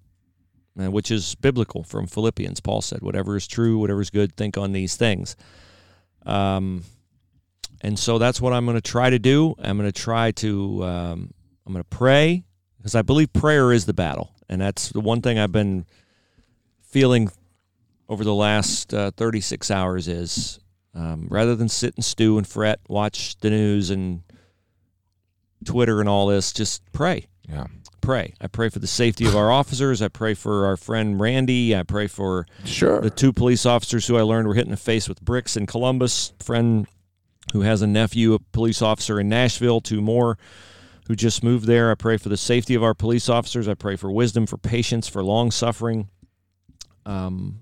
which 0.77 1.11
is 1.11 1.35
biblical 1.35 1.83
from 1.83 2.07
Philippians. 2.07 2.59
Paul 2.59 2.81
said, 2.81 3.01
whatever 3.01 3.35
is 3.35 3.47
true, 3.47 3.79
whatever 3.79 4.01
is 4.01 4.09
good, 4.09 4.35
think 4.35 4.57
on 4.57 4.71
these 4.71 4.95
things. 4.95 5.35
Um, 6.25 6.83
and 7.81 7.97
so 7.97 8.17
that's 8.17 8.39
what 8.41 8.53
I'm 8.53 8.65
going 8.65 8.77
to 8.77 8.81
try 8.81 9.09
to 9.09 9.19
do. 9.19 9.55
I'm 9.59 9.77
going 9.77 9.91
to 9.91 10.01
try 10.01 10.31
to, 10.31 10.83
um, 10.83 11.33
I'm 11.65 11.73
going 11.73 11.83
to 11.83 11.89
pray 11.89 12.43
because 12.77 12.95
I 12.95 13.01
believe 13.01 13.33
prayer 13.33 13.71
is 13.71 13.85
the 13.85 13.93
battle. 13.93 14.31
And 14.49 14.61
that's 14.61 14.89
the 14.89 15.01
one 15.01 15.21
thing 15.21 15.37
I've 15.37 15.51
been 15.51 15.85
feeling 16.81 17.31
over 18.09 18.23
the 18.23 18.33
last 18.33 18.93
uh, 18.93 19.11
36 19.11 19.69
hours 19.69 20.07
is 20.07 20.59
um, 20.93 21.27
rather 21.29 21.55
than 21.55 21.69
sit 21.69 21.95
and 21.95 22.03
stew 22.03 22.37
and 22.37 22.47
fret, 22.47 22.79
watch 22.87 23.37
the 23.39 23.49
news 23.49 23.89
and 23.89 24.23
Twitter 25.65 25.99
and 25.99 26.07
all 26.09 26.27
this, 26.27 26.53
just 26.53 26.81
pray. 26.91 27.27
Yeah. 27.47 27.67
Pray. 28.01 28.33
I 28.39 28.47
pray 28.47 28.69
for 28.69 28.79
the 28.79 28.87
safety 28.87 29.25
of 29.25 29.35
our 29.35 29.51
officers. 29.51 30.01
I 30.01 30.07
pray 30.07 30.33
for 30.33 30.65
our 30.65 30.77
friend 30.77 31.19
Randy. 31.19 31.75
I 31.75 31.83
pray 31.83 32.07
for 32.07 32.45
Sure. 32.63 33.01
the 33.01 33.09
two 33.09 33.33
police 33.33 33.65
officers 33.65 34.07
who 34.07 34.17
I 34.17 34.21
learned 34.21 34.47
were 34.47 34.53
hit 34.53 34.65
in 34.65 34.71
the 34.71 34.77
face 34.77 35.09
with 35.09 35.21
bricks 35.21 35.57
in 35.57 35.65
Columbus. 35.65 36.33
Friend 36.39 36.87
who 37.53 37.61
has 37.61 37.81
a 37.81 37.87
nephew, 37.87 38.33
a 38.33 38.39
police 38.39 38.81
officer 38.81 39.19
in 39.19 39.27
Nashville. 39.29 39.81
Two 39.81 40.01
more 40.01 40.37
who 41.07 41.15
just 41.15 41.43
moved 41.43 41.65
there. 41.65 41.89
I 41.91 41.95
pray 41.95 42.17
for 42.17 42.29
the 42.29 42.37
safety 42.37 42.75
of 42.75 42.83
our 42.83 42.93
police 42.93 43.29
officers. 43.29 43.67
I 43.67 43.73
pray 43.73 43.95
for 43.95 44.11
wisdom, 44.11 44.45
for 44.45 44.57
patience, 44.57 45.07
for 45.07 45.23
long 45.23 45.51
suffering. 45.51 46.09
Um, 47.05 47.61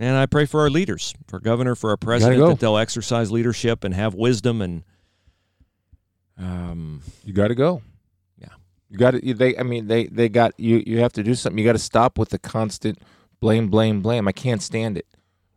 and 0.00 0.16
I 0.16 0.26
pray 0.26 0.46
for 0.46 0.60
our 0.60 0.70
leaders, 0.70 1.14
for 1.28 1.38
governor, 1.40 1.74
for 1.76 1.90
our 1.90 1.96
president, 1.96 2.38
go. 2.40 2.48
that 2.48 2.58
they'll 2.58 2.76
exercise 2.78 3.30
leadership 3.30 3.84
and 3.84 3.94
have 3.94 4.14
wisdom 4.14 4.60
and 4.62 4.82
um, 6.38 7.02
You 7.24 7.32
got 7.32 7.48
to 7.48 7.54
go. 7.54 7.82
You 8.90 8.98
got 8.98 9.12
to. 9.12 9.34
They. 9.34 9.56
I 9.56 9.62
mean, 9.62 9.86
they. 9.86 10.06
They 10.06 10.28
got 10.28 10.52
you. 10.58 10.82
You 10.86 10.98
have 10.98 11.12
to 11.14 11.22
do 11.22 11.34
something. 11.34 11.58
You 11.58 11.64
got 11.64 11.72
to 11.72 11.78
stop 11.78 12.18
with 12.18 12.30
the 12.30 12.38
constant 12.38 12.98
blame, 13.40 13.68
blame, 13.68 14.02
blame. 14.02 14.26
I 14.28 14.32
can't 14.32 14.60
stand 14.62 14.98
it. 14.98 15.06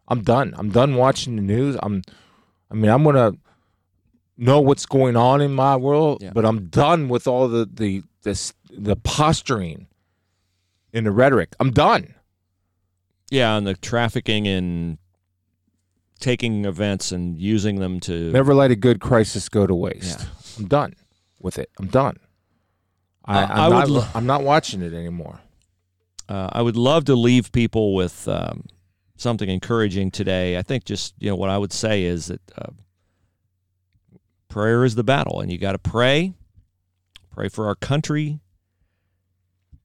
I'm 0.08 0.22
done. 0.22 0.54
I'm 0.58 0.70
done 0.70 0.96
watching 0.96 1.36
the 1.36 1.42
news. 1.42 1.76
I'm. 1.82 2.04
I 2.70 2.76
mean, 2.76 2.92
I'm 2.92 3.04
gonna 3.04 3.34
know 4.38 4.60
what's 4.62 4.86
going 4.86 5.16
on 5.16 5.42
in 5.42 5.54
my 5.54 5.76
world, 5.76 6.22
Yeah. 6.22 6.32
but 6.34 6.46
I'm 6.46 6.68
done 6.68 7.08
with 7.10 7.28
all 7.28 7.48
the 7.48 7.68
the 7.72 8.04
this 8.24 8.54
the 8.72 8.96
posturing 8.96 9.88
and 10.94 11.06
the 11.06 11.12
rhetoric. 11.12 11.56
I'm 11.60 11.72
done. 11.72 12.14
yeah, 13.32 13.56
and 13.58 13.66
the 13.66 13.74
trafficking 13.76 14.48
and 14.48 14.98
taking 16.20 16.66
events 16.66 17.12
and 17.12 17.38
using 17.40 17.80
them 17.80 18.00
to 18.02 18.32
Never 18.32 18.54
let 18.56 18.72
a 18.72 18.76
good 18.76 19.00
crisis 19.02 19.50
go 19.50 19.68
to 19.68 19.76
waste. 19.76 20.20
Yeah. 20.22 20.26
I'm 20.58 20.68
done 20.68 20.94
with 21.40 21.58
it. 21.60 21.70
I'm 21.80 21.88
done. 21.88 22.18
I, 23.26 23.44
I'm, 23.44 23.74
I 23.74 23.86
would 23.86 23.94
not, 23.94 24.16
I'm 24.16 24.26
not 24.26 24.44
watching 24.44 24.82
it 24.82 24.94
anymore. 24.94 25.40
uh, 26.28 26.50
I 26.52 26.62
would 26.62 26.76
love 26.76 27.06
to 27.06 27.16
leave 27.16 27.52
people 27.52 27.94
with 27.96 28.28
um, 28.28 28.66
something 29.16 29.50
encouraging 29.50 30.12
today. 30.12 30.58
I 30.58 30.62
think 30.62 30.84
just 30.84 31.14
you 31.20 31.30
know 31.30 31.36
what 31.36 31.50
I 31.50 31.58
would 31.58 31.72
say 31.74 32.04
is 32.04 32.28
that 32.28 32.42
uh, 32.58 32.72
prayer 34.50 34.84
is 34.84 34.96
the 34.96 35.04
battle, 35.04 35.40
and 35.40 35.52
you 35.52 35.58
got 35.58 35.72
to 35.72 35.80
pray. 35.80 36.34
Pray 37.32 37.48
for 37.50 37.68
our 37.68 37.76
country. 37.76 38.40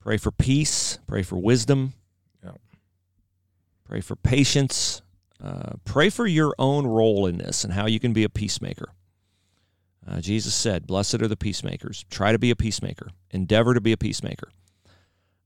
Pray 0.00 0.16
for 0.16 0.30
peace. 0.30 0.98
Pray 1.06 1.22
for 1.22 1.36
wisdom. 1.36 1.94
Yeah. 2.42 2.52
Pray 3.84 4.00
for 4.00 4.16
patience. 4.16 5.02
Uh, 5.42 5.74
pray 5.84 6.10
for 6.10 6.26
your 6.26 6.54
own 6.58 6.86
role 6.86 7.26
in 7.26 7.38
this 7.38 7.62
and 7.62 7.72
how 7.72 7.86
you 7.86 8.00
can 8.00 8.12
be 8.12 8.24
a 8.24 8.28
peacemaker. 8.28 8.92
Uh, 10.08 10.20
Jesus 10.20 10.54
said, 10.54 10.86
Blessed 10.86 11.20
are 11.22 11.28
the 11.28 11.36
peacemakers. 11.36 12.04
Try 12.10 12.32
to 12.32 12.38
be 12.38 12.50
a 12.50 12.56
peacemaker, 12.56 13.10
endeavor 13.30 13.74
to 13.74 13.80
be 13.80 13.92
a 13.92 13.96
peacemaker. 13.96 14.48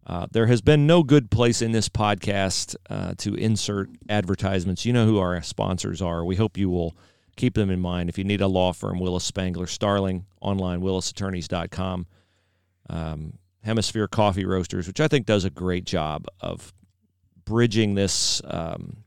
Uh, 0.06 0.26
there 0.30 0.46
has 0.46 0.60
been 0.60 0.86
no 0.86 1.02
good 1.02 1.30
place 1.30 1.62
in 1.62 1.72
this 1.72 1.88
podcast 1.88 2.74
uh, 2.90 3.14
to 3.18 3.34
insert 3.34 3.88
advertisements. 4.08 4.84
You 4.84 4.92
know 4.92 5.06
who 5.06 5.18
our 5.18 5.40
sponsors 5.42 6.02
are. 6.02 6.24
We 6.24 6.36
hope 6.36 6.56
you 6.56 6.70
will 6.70 6.96
keep 7.36 7.54
them 7.54 7.70
in 7.70 7.80
mind. 7.80 8.08
If 8.08 8.18
you 8.18 8.24
need 8.24 8.40
a 8.40 8.48
law 8.48 8.72
firm, 8.72 8.98
Willis 8.98 9.24
Spangler, 9.24 9.66
Starling, 9.66 10.26
online, 10.40 10.80
willisattorneys.com. 10.80 12.06
Um, 12.90 13.38
Hemisphere 13.62 14.08
Coffee 14.08 14.44
Roasters, 14.44 14.88
which 14.88 15.00
I 15.00 15.06
think 15.06 15.24
does 15.24 15.44
a 15.44 15.50
great 15.50 15.84
job 15.84 16.26
of 16.40 16.72
bridging 17.44 17.94
this 17.94 18.42
um, 18.44 19.04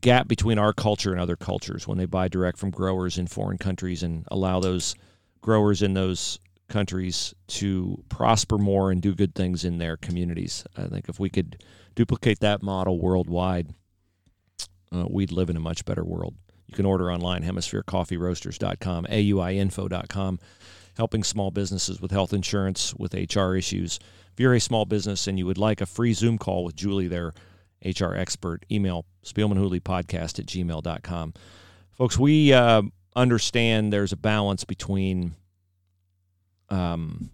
gap 0.00 0.28
between 0.28 0.58
our 0.58 0.72
culture 0.72 1.12
and 1.12 1.20
other 1.20 1.36
cultures 1.36 1.86
when 1.86 1.98
they 1.98 2.06
buy 2.06 2.28
direct 2.28 2.58
from 2.58 2.70
growers 2.70 3.18
in 3.18 3.26
foreign 3.26 3.58
countries 3.58 4.02
and 4.02 4.24
allow 4.30 4.60
those 4.60 4.94
growers 5.40 5.82
in 5.82 5.94
those 5.94 6.38
countries 6.68 7.34
to 7.48 8.02
prosper 8.08 8.56
more 8.56 8.90
and 8.90 9.02
do 9.02 9.14
good 9.14 9.34
things 9.34 9.64
in 9.64 9.78
their 9.78 9.96
communities. 9.96 10.64
I 10.76 10.84
think 10.84 11.08
if 11.08 11.18
we 11.18 11.28
could 11.28 11.62
duplicate 11.94 12.40
that 12.40 12.62
model 12.62 12.98
worldwide, 12.98 13.74
uh, 14.94 15.06
we'd 15.08 15.32
live 15.32 15.50
in 15.50 15.56
a 15.56 15.60
much 15.60 15.84
better 15.84 16.04
world. 16.04 16.34
You 16.66 16.74
can 16.74 16.86
order 16.86 17.10
online, 17.10 17.42
hemispherecoffeeroasters.com, 17.42 19.06
auiinfo.com, 19.06 20.38
helping 20.96 21.24
small 21.24 21.50
businesses 21.50 22.00
with 22.00 22.12
health 22.12 22.32
insurance, 22.32 22.94
with 22.94 23.14
HR 23.14 23.54
issues. 23.54 23.98
If 24.32 24.38
you're 24.38 24.54
a 24.54 24.60
small 24.60 24.84
business 24.84 25.26
and 25.26 25.38
you 25.38 25.46
would 25.46 25.58
like 25.58 25.80
a 25.80 25.86
free 25.86 26.12
Zoom 26.12 26.38
call 26.38 26.64
with 26.64 26.76
Julie, 26.76 27.08
their 27.08 27.32
HR 27.84 28.14
expert, 28.14 28.64
email 28.70 29.06
spielmanhooleypodcast 29.24 30.38
at 30.38 30.46
gmail.com. 30.46 31.34
Folks, 31.92 32.18
we 32.18 32.52
uh, 32.52 32.82
understand 33.16 33.92
there's 33.92 34.12
a 34.12 34.16
balance 34.16 34.64
between 34.64 35.34
um, 36.68 37.30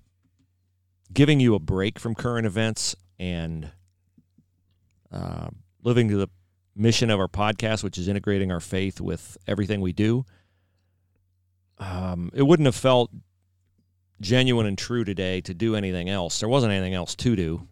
giving 1.13 1.41
you 1.41 1.55
a 1.55 1.59
break 1.59 1.99
from 1.99 2.15
current 2.15 2.47
events 2.47 2.97
and 3.19 3.71
uh, 5.13 5.49
living 5.83 6.09
to 6.09 6.17
the 6.17 6.29
mission 6.75 7.11
of 7.11 7.21
our 7.21 7.29
podcast, 7.29 7.83
which 7.83 7.99
is 7.99 8.09
integrating 8.09 8.53
our 8.53 8.61
faith 8.61 9.01
with 9.01 9.37
everything 9.47 9.81
we 9.81 9.93
do. 9.93 10.25
Um, 11.79 12.31
it 12.35 12.43
wouldn't 12.43 12.67
have 12.67 12.75
felt 12.75 13.11
genuine 14.21 14.67
and 14.67 14.79
true 14.79 15.05
today 15.05 15.41
to 15.43 15.55
do 15.55 15.77
anything 15.77 16.09
else. 16.09 16.41
There 16.41 16.49
wasn't 16.49 16.73
anything 16.73 16.95
else 16.95 17.15
to 17.17 17.37
do, 17.37 17.67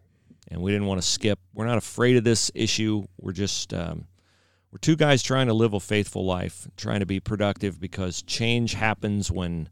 and 0.48 0.60
we 0.60 0.70
didn't 0.70 0.86
want 0.86 1.00
to 1.00 1.06
skip. 1.06 1.38
We're 1.52 1.66
not 1.66 1.78
afraid 1.78 2.16
of 2.16 2.24
this 2.24 2.50
issue. 2.54 3.04
We're 3.18 3.32
just 3.32 3.72
um, 3.72 4.06
we're 4.70 4.78
two 4.78 4.96
guys 4.96 5.22
trying 5.22 5.46
to 5.46 5.54
live 5.54 5.72
a 5.72 5.80
faithful 5.80 6.24
life, 6.24 6.66
trying 6.76 7.00
to 7.00 7.06
be 7.06 7.20
productive 7.20 7.80
because 7.80 8.22
change 8.22 8.74
happens 8.74 9.30
when 9.30 9.68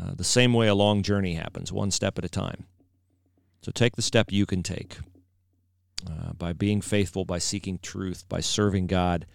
uh, 0.00 0.14
the 0.14 0.24
same 0.24 0.52
way 0.52 0.68
a 0.68 0.74
long 0.74 1.02
journey 1.02 1.34
happens, 1.34 1.72
one 1.72 1.90
step 1.90 2.18
at 2.18 2.24
a 2.24 2.28
time. 2.28 2.66
So 3.62 3.72
take 3.72 3.96
the 3.96 4.02
step 4.02 4.32
you 4.32 4.46
can 4.46 4.62
take 4.62 4.98
uh, 6.08 6.32
by 6.32 6.52
being 6.52 6.80
faithful, 6.80 7.24
by 7.24 7.38
seeking 7.38 7.78
truth, 7.78 8.24
by 8.28 8.40
serving 8.40 8.86
God 8.86 9.26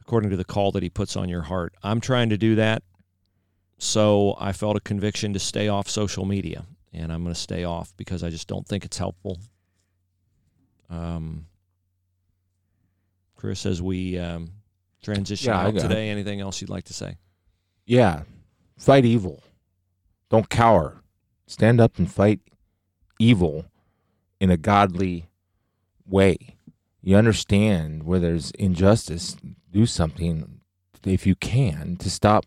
according 0.00 0.30
to 0.30 0.36
the 0.36 0.44
call 0.44 0.70
that 0.72 0.82
He 0.82 0.90
puts 0.90 1.16
on 1.16 1.28
your 1.28 1.42
heart. 1.42 1.74
I'm 1.82 2.00
trying 2.00 2.28
to 2.28 2.36
do 2.36 2.54
that. 2.56 2.82
So 3.78 4.36
I 4.38 4.52
felt 4.52 4.76
a 4.76 4.80
conviction 4.80 5.32
to 5.32 5.38
stay 5.38 5.68
off 5.68 5.88
social 5.88 6.24
media, 6.24 6.66
and 6.94 7.12
I'm 7.12 7.22
going 7.22 7.34
to 7.34 7.40
stay 7.40 7.64
off 7.64 7.92
because 7.96 8.22
I 8.22 8.30
just 8.30 8.48
don't 8.48 8.66
think 8.66 8.84
it's 8.84 8.98
helpful. 8.98 9.38
Um, 10.90 11.46
Chris, 13.36 13.66
as 13.66 13.82
we 13.82 14.18
um, 14.18 14.50
transition 15.02 15.50
Yeah, 15.52 15.60
out 15.60 15.74
got 15.74 15.84
it. 15.84 15.88
today, 15.88 16.08
anything 16.08 16.40
else 16.40 16.60
you'd 16.60 16.70
like 16.70 16.84
to 16.84 16.94
say? 16.94 17.16
Yeah. 17.86 18.22
Fight 18.78 19.04
evil. 19.04 19.42
Don't 20.30 20.48
cower. 20.48 21.02
Stand 21.46 21.80
up 21.80 21.98
and 21.98 22.10
fight 22.10 22.40
evil 23.18 23.66
in 24.40 24.50
a 24.50 24.56
godly 24.56 25.26
way. 26.06 26.56
You 27.02 27.16
understand 27.16 28.04
where 28.04 28.18
there's 28.18 28.50
injustice, 28.52 29.36
do 29.70 29.84
something 29.84 30.60
if 31.04 31.26
you 31.26 31.34
can 31.34 31.96
to 31.96 32.10
stop 32.10 32.46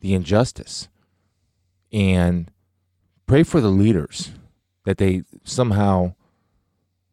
the 0.00 0.14
injustice. 0.14 0.88
And 1.92 2.50
pray 3.28 3.44
for 3.44 3.60
the 3.60 3.68
leaders 3.68 4.32
that 4.84 4.98
they 4.98 5.22
somehow, 5.44 6.14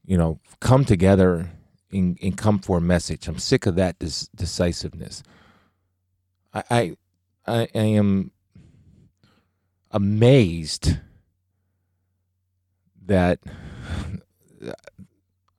you 0.03 0.17
know, 0.17 0.39
come 0.59 0.83
together 0.83 1.51
and, 1.91 2.17
and 2.23 2.35
come 2.35 2.57
for 2.57 2.79
a 2.79 2.81
message. 2.81 3.27
I'm 3.27 3.37
sick 3.37 3.67
of 3.67 3.75
that 3.75 3.99
dis- 3.99 4.29
decisiveness. 4.35 5.21
I, 6.53 6.63
I 6.71 6.97
I, 7.47 7.67
I 7.75 7.79
am 7.79 8.31
amazed 9.91 10.97
that 13.05 13.39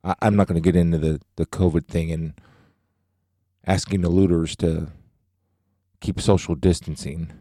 I, 0.03 0.15
I'm 0.21 0.37
not 0.37 0.49
going 0.49 0.61
to 0.61 0.65
get 0.73 0.77
into 0.77 0.99
the, 0.99 1.21
the 1.37 1.47
COVID 1.47 1.87
thing 1.87 2.11
and 2.11 2.35
asking 3.67 4.01
the 4.01 4.09
looters 4.09 4.57
to 4.57 4.89
keep 6.01 6.21
social 6.21 6.55
distancing. 6.55 7.33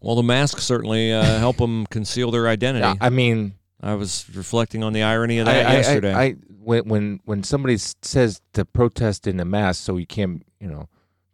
Well, 0.00 0.16
the 0.16 0.22
masks 0.22 0.64
certainly 0.64 1.12
uh, 1.12 1.22
help 1.38 1.58
them 1.58 1.86
conceal 1.86 2.30
their 2.30 2.48
identity. 2.48 2.84
I, 2.84 3.06
I 3.06 3.10
mean, 3.10 3.54
I 3.82 3.94
was 3.94 4.26
reflecting 4.34 4.82
on 4.82 4.92
the 4.92 5.02
irony 5.02 5.38
of 5.38 5.46
that 5.46 5.66
I, 5.66 5.72
yesterday. 5.74 6.14
I, 6.14 6.22
I, 6.22 6.36
when 6.62 6.88
when 6.88 7.20
when 7.24 7.42
somebody 7.42 7.76
says 7.76 8.40
to 8.54 8.64
protest 8.64 9.26
in 9.26 9.40
a 9.40 9.44
mask 9.44 9.82
so 9.84 9.96
you 9.96 10.06
can't, 10.06 10.44
you 10.58 10.68
know, 10.68 10.88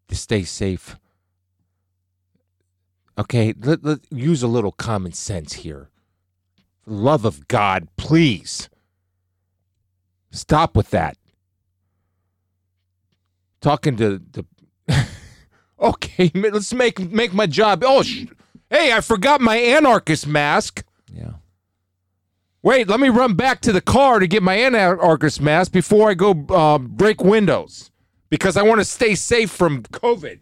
to 0.08 0.16
stay 0.16 0.42
safe. 0.42 0.96
Okay, 3.18 3.54
let, 3.58 3.82
let 3.82 4.00
use 4.10 4.42
a 4.42 4.48
little 4.48 4.72
common 4.72 5.12
sense 5.12 5.54
here. 5.54 5.90
For 6.82 6.90
the 6.90 6.96
love 6.96 7.24
of 7.24 7.48
God, 7.48 7.88
please 7.96 8.68
stop 10.30 10.76
with 10.76 10.90
that. 10.90 11.16
Talking 13.60 13.96
to 13.96 14.18
the. 14.18 14.44
okay, 15.80 16.30
let's 16.34 16.74
make 16.74 16.98
make 17.10 17.32
my 17.32 17.46
job. 17.46 17.82
Oh, 17.84 18.02
sh- 18.02 18.26
hey, 18.70 18.92
I 18.92 19.00
forgot 19.00 19.40
my 19.40 19.56
anarchist 19.56 20.26
mask. 20.26 20.84
yeah. 21.12 21.32
Wait, 22.62 22.88
let 22.88 22.98
me 22.98 23.08
run 23.08 23.34
back 23.34 23.60
to 23.60 23.70
the 23.72 23.80
car 23.80 24.18
to 24.18 24.26
get 24.26 24.42
my 24.42 24.54
anarchist 24.54 25.40
mask 25.40 25.70
before 25.70 26.10
I 26.10 26.14
go 26.14 26.32
uh, 26.48 26.78
break 26.78 27.22
windows 27.22 27.92
because 28.28 28.56
I 28.56 28.62
want 28.62 28.80
to 28.80 28.84
stay 28.84 29.14
safe 29.14 29.52
from 29.52 29.84
COVID. 29.84 30.40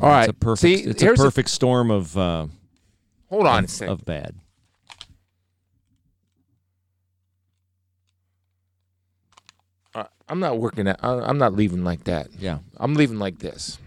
All 0.00 0.08
right. 0.08 0.28
It's 0.28 0.30
a 0.30 0.32
perfect. 0.34 0.60
See, 0.60 0.74
it's 0.90 1.02
a 1.02 1.14
perfect 1.14 1.48
storm 1.48 1.90
of 1.90 2.16
uh, 2.16 2.46
hold 3.30 3.46
on 3.46 3.60
a 3.60 3.64
of, 3.64 3.70
second. 3.70 3.92
of 3.92 4.04
bad. 4.04 4.34
Uh, 9.94 10.04
I'm 10.28 10.40
not 10.40 10.58
working 10.58 10.86
at. 10.88 10.98
I'm 11.02 11.38
not 11.38 11.54
leaving 11.54 11.84
like 11.84 12.04
that. 12.04 12.28
Yeah. 12.38 12.58
I'm 12.76 12.94
leaving 12.94 13.18
like 13.18 13.38
this. 13.38 13.78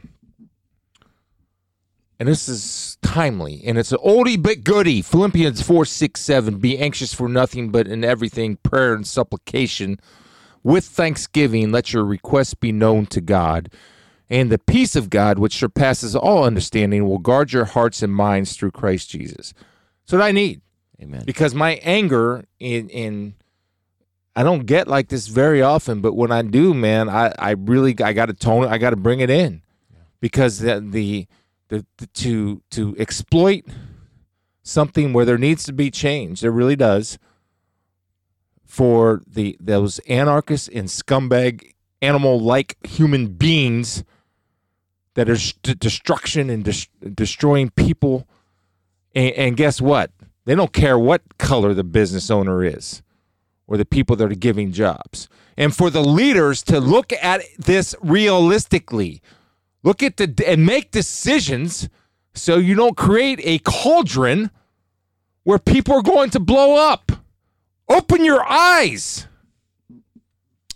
And 2.24 2.30
this 2.30 2.48
is 2.48 2.98
timely, 3.02 3.62
and 3.66 3.78
it's 3.78 3.92
an 3.92 3.98
oldie 3.98 4.42
but 4.42 4.64
goodie. 4.64 5.02
Philippians 5.02 5.62
4 5.62 5.84
6 5.84 6.22
7. 6.22 6.58
Be 6.58 6.78
anxious 6.78 7.14
for 7.14 7.28
nothing, 7.28 7.70
but 7.70 7.86
in 7.86 8.06
everything, 8.06 8.56
prayer 8.64 8.94
and 8.94 9.06
supplication. 9.06 10.00
With 10.64 10.86
thanksgiving, 10.86 11.74
let 11.74 11.92
your 11.92 12.06
requests 12.06 12.54
be 12.54 12.72
known 12.72 13.08
to 13.08 13.20
God. 13.20 13.74
And 14.30 14.50
the 14.50 14.58
peace 14.58 14.96
of 14.96 15.10
God, 15.10 15.38
which 15.38 15.58
surpasses 15.58 16.16
all 16.16 16.46
understanding, 16.46 17.10
will 17.10 17.18
guard 17.18 17.52
your 17.52 17.66
hearts 17.66 18.02
and 18.02 18.16
minds 18.16 18.56
through 18.56 18.72
Christ 18.72 19.10
Jesus. 19.10 19.54
That's 20.06 20.14
what 20.14 20.22
I 20.22 20.32
need 20.32 20.62
Amen. 21.02 21.24
because 21.26 21.54
my 21.54 21.74
anger 21.84 22.46
in 22.58 22.88
in 22.88 23.36
I 24.34 24.44
don't 24.44 24.66
get 24.66 24.88
like 24.88 25.10
this 25.10 25.28
very 25.28 25.62
often, 25.62 26.00
but 26.00 26.14
when 26.14 26.32
I 26.32 26.42
do, 26.42 26.74
man, 26.74 27.10
I 27.10 27.34
I 27.38 27.52
really 27.52 27.94
I 28.02 28.14
got 28.14 28.28
to 28.28 28.34
tone 28.34 28.64
it. 28.64 28.70
I 28.70 28.78
got 28.78 28.92
to 28.92 28.96
bring 28.96 29.20
it 29.20 29.30
in 29.30 29.62
because 30.22 30.60
the, 30.60 30.80
the 30.80 31.28
the 31.74 31.86
the 31.98 32.08
to 32.08 32.62
to 32.72 32.96
exploit 32.98 33.66
something 34.62 35.12
where 35.12 35.26
there 35.26 35.38
needs 35.38 35.64
to 35.66 35.74
be 35.74 35.90
change, 35.90 36.42
there 36.42 36.52
really 36.52 36.76
does. 36.76 37.18
For 38.66 39.22
the 39.28 39.58
those 39.60 40.00
anarchists 40.00 40.68
and 40.68 40.88
scumbag 40.88 41.74
animal 42.02 42.40
like 42.40 42.78
human 42.86 43.28
beings 43.28 44.04
that 45.16 45.30
are 45.30 45.38
st- 45.38 45.80
destruction 45.80 46.50
and 46.50 46.64
des- 46.64 47.10
destroying 47.14 47.70
people 47.70 48.28
and, 49.16 49.32
and 49.34 49.58
guess 49.58 49.80
what? 49.80 50.12
They 50.46 50.56
don't 50.56 50.74
care 50.74 51.00
what 51.00 51.38
color 51.38 51.74
the 51.74 51.84
business 51.84 52.30
owner 52.30 52.64
is 52.64 53.02
or 53.68 53.78
the 53.78 53.86
people 53.86 54.16
that 54.18 54.32
are 54.32 54.36
giving 54.36 54.72
jobs. 54.72 55.30
And 55.56 55.76
for 55.76 55.90
the 55.90 56.04
leaders 56.04 56.64
to 56.64 56.80
look 56.80 57.14
at 57.14 57.42
this 57.58 57.96
realistically, 58.02 59.22
look 59.84 60.02
at 60.02 60.18
the 60.18 60.44
and 60.48 60.66
make 60.66 60.92
decisions 60.92 61.88
so 62.34 62.58
you 62.58 62.76
don't 62.76 62.98
create 62.98 63.40
a 63.44 63.60
cauldron 63.60 64.50
where 65.44 65.60
people 65.60 65.96
are 65.96 66.02
going 66.02 66.30
to 66.32 66.40
blow 66.40 66.76
up. 66.76 67.12
Open 67.90 68.24
your 68.26 68.44
eyes. 68.44 69.28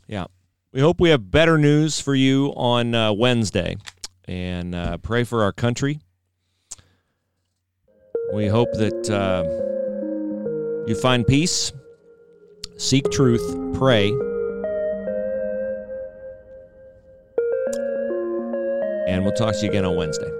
Yeah. 0.08 0.26
We 0.72 0.82
hope 0.82 1.00
we 1.00 1.10
have 1.10 1.32
better 1.32 1.58
news 1.58 2.00
for 2.00 2.14
you 2.14 2.54
on 2.56 2.94
uh, 2.94 3.14
Wednesday. 3.14 3.78
And 4.26 4.76
uh, 4.76 4.98
pray 4.98 5.24
for 5.24 5.42
our 5.44 5.54
country. 5.54 6.00
We 8.34 8.48
hope 8.48 8.70
that 8.74 9.10
uh, 9.10 9.46
you 10.86 10.96
find 10.96 11.26
peace, 11.26 11.72
seek 12.78 13.10
truth, 13.10 13.74
pray. 13.74 14.12
And 19.08 19.24
we'll 19.24 19.34
talk 19.34 19.56
to 19.56 19.62
you 19.62 19.70
again 19.70 19.86
on 19.86 19.96
Wednesday. 19.96 20.37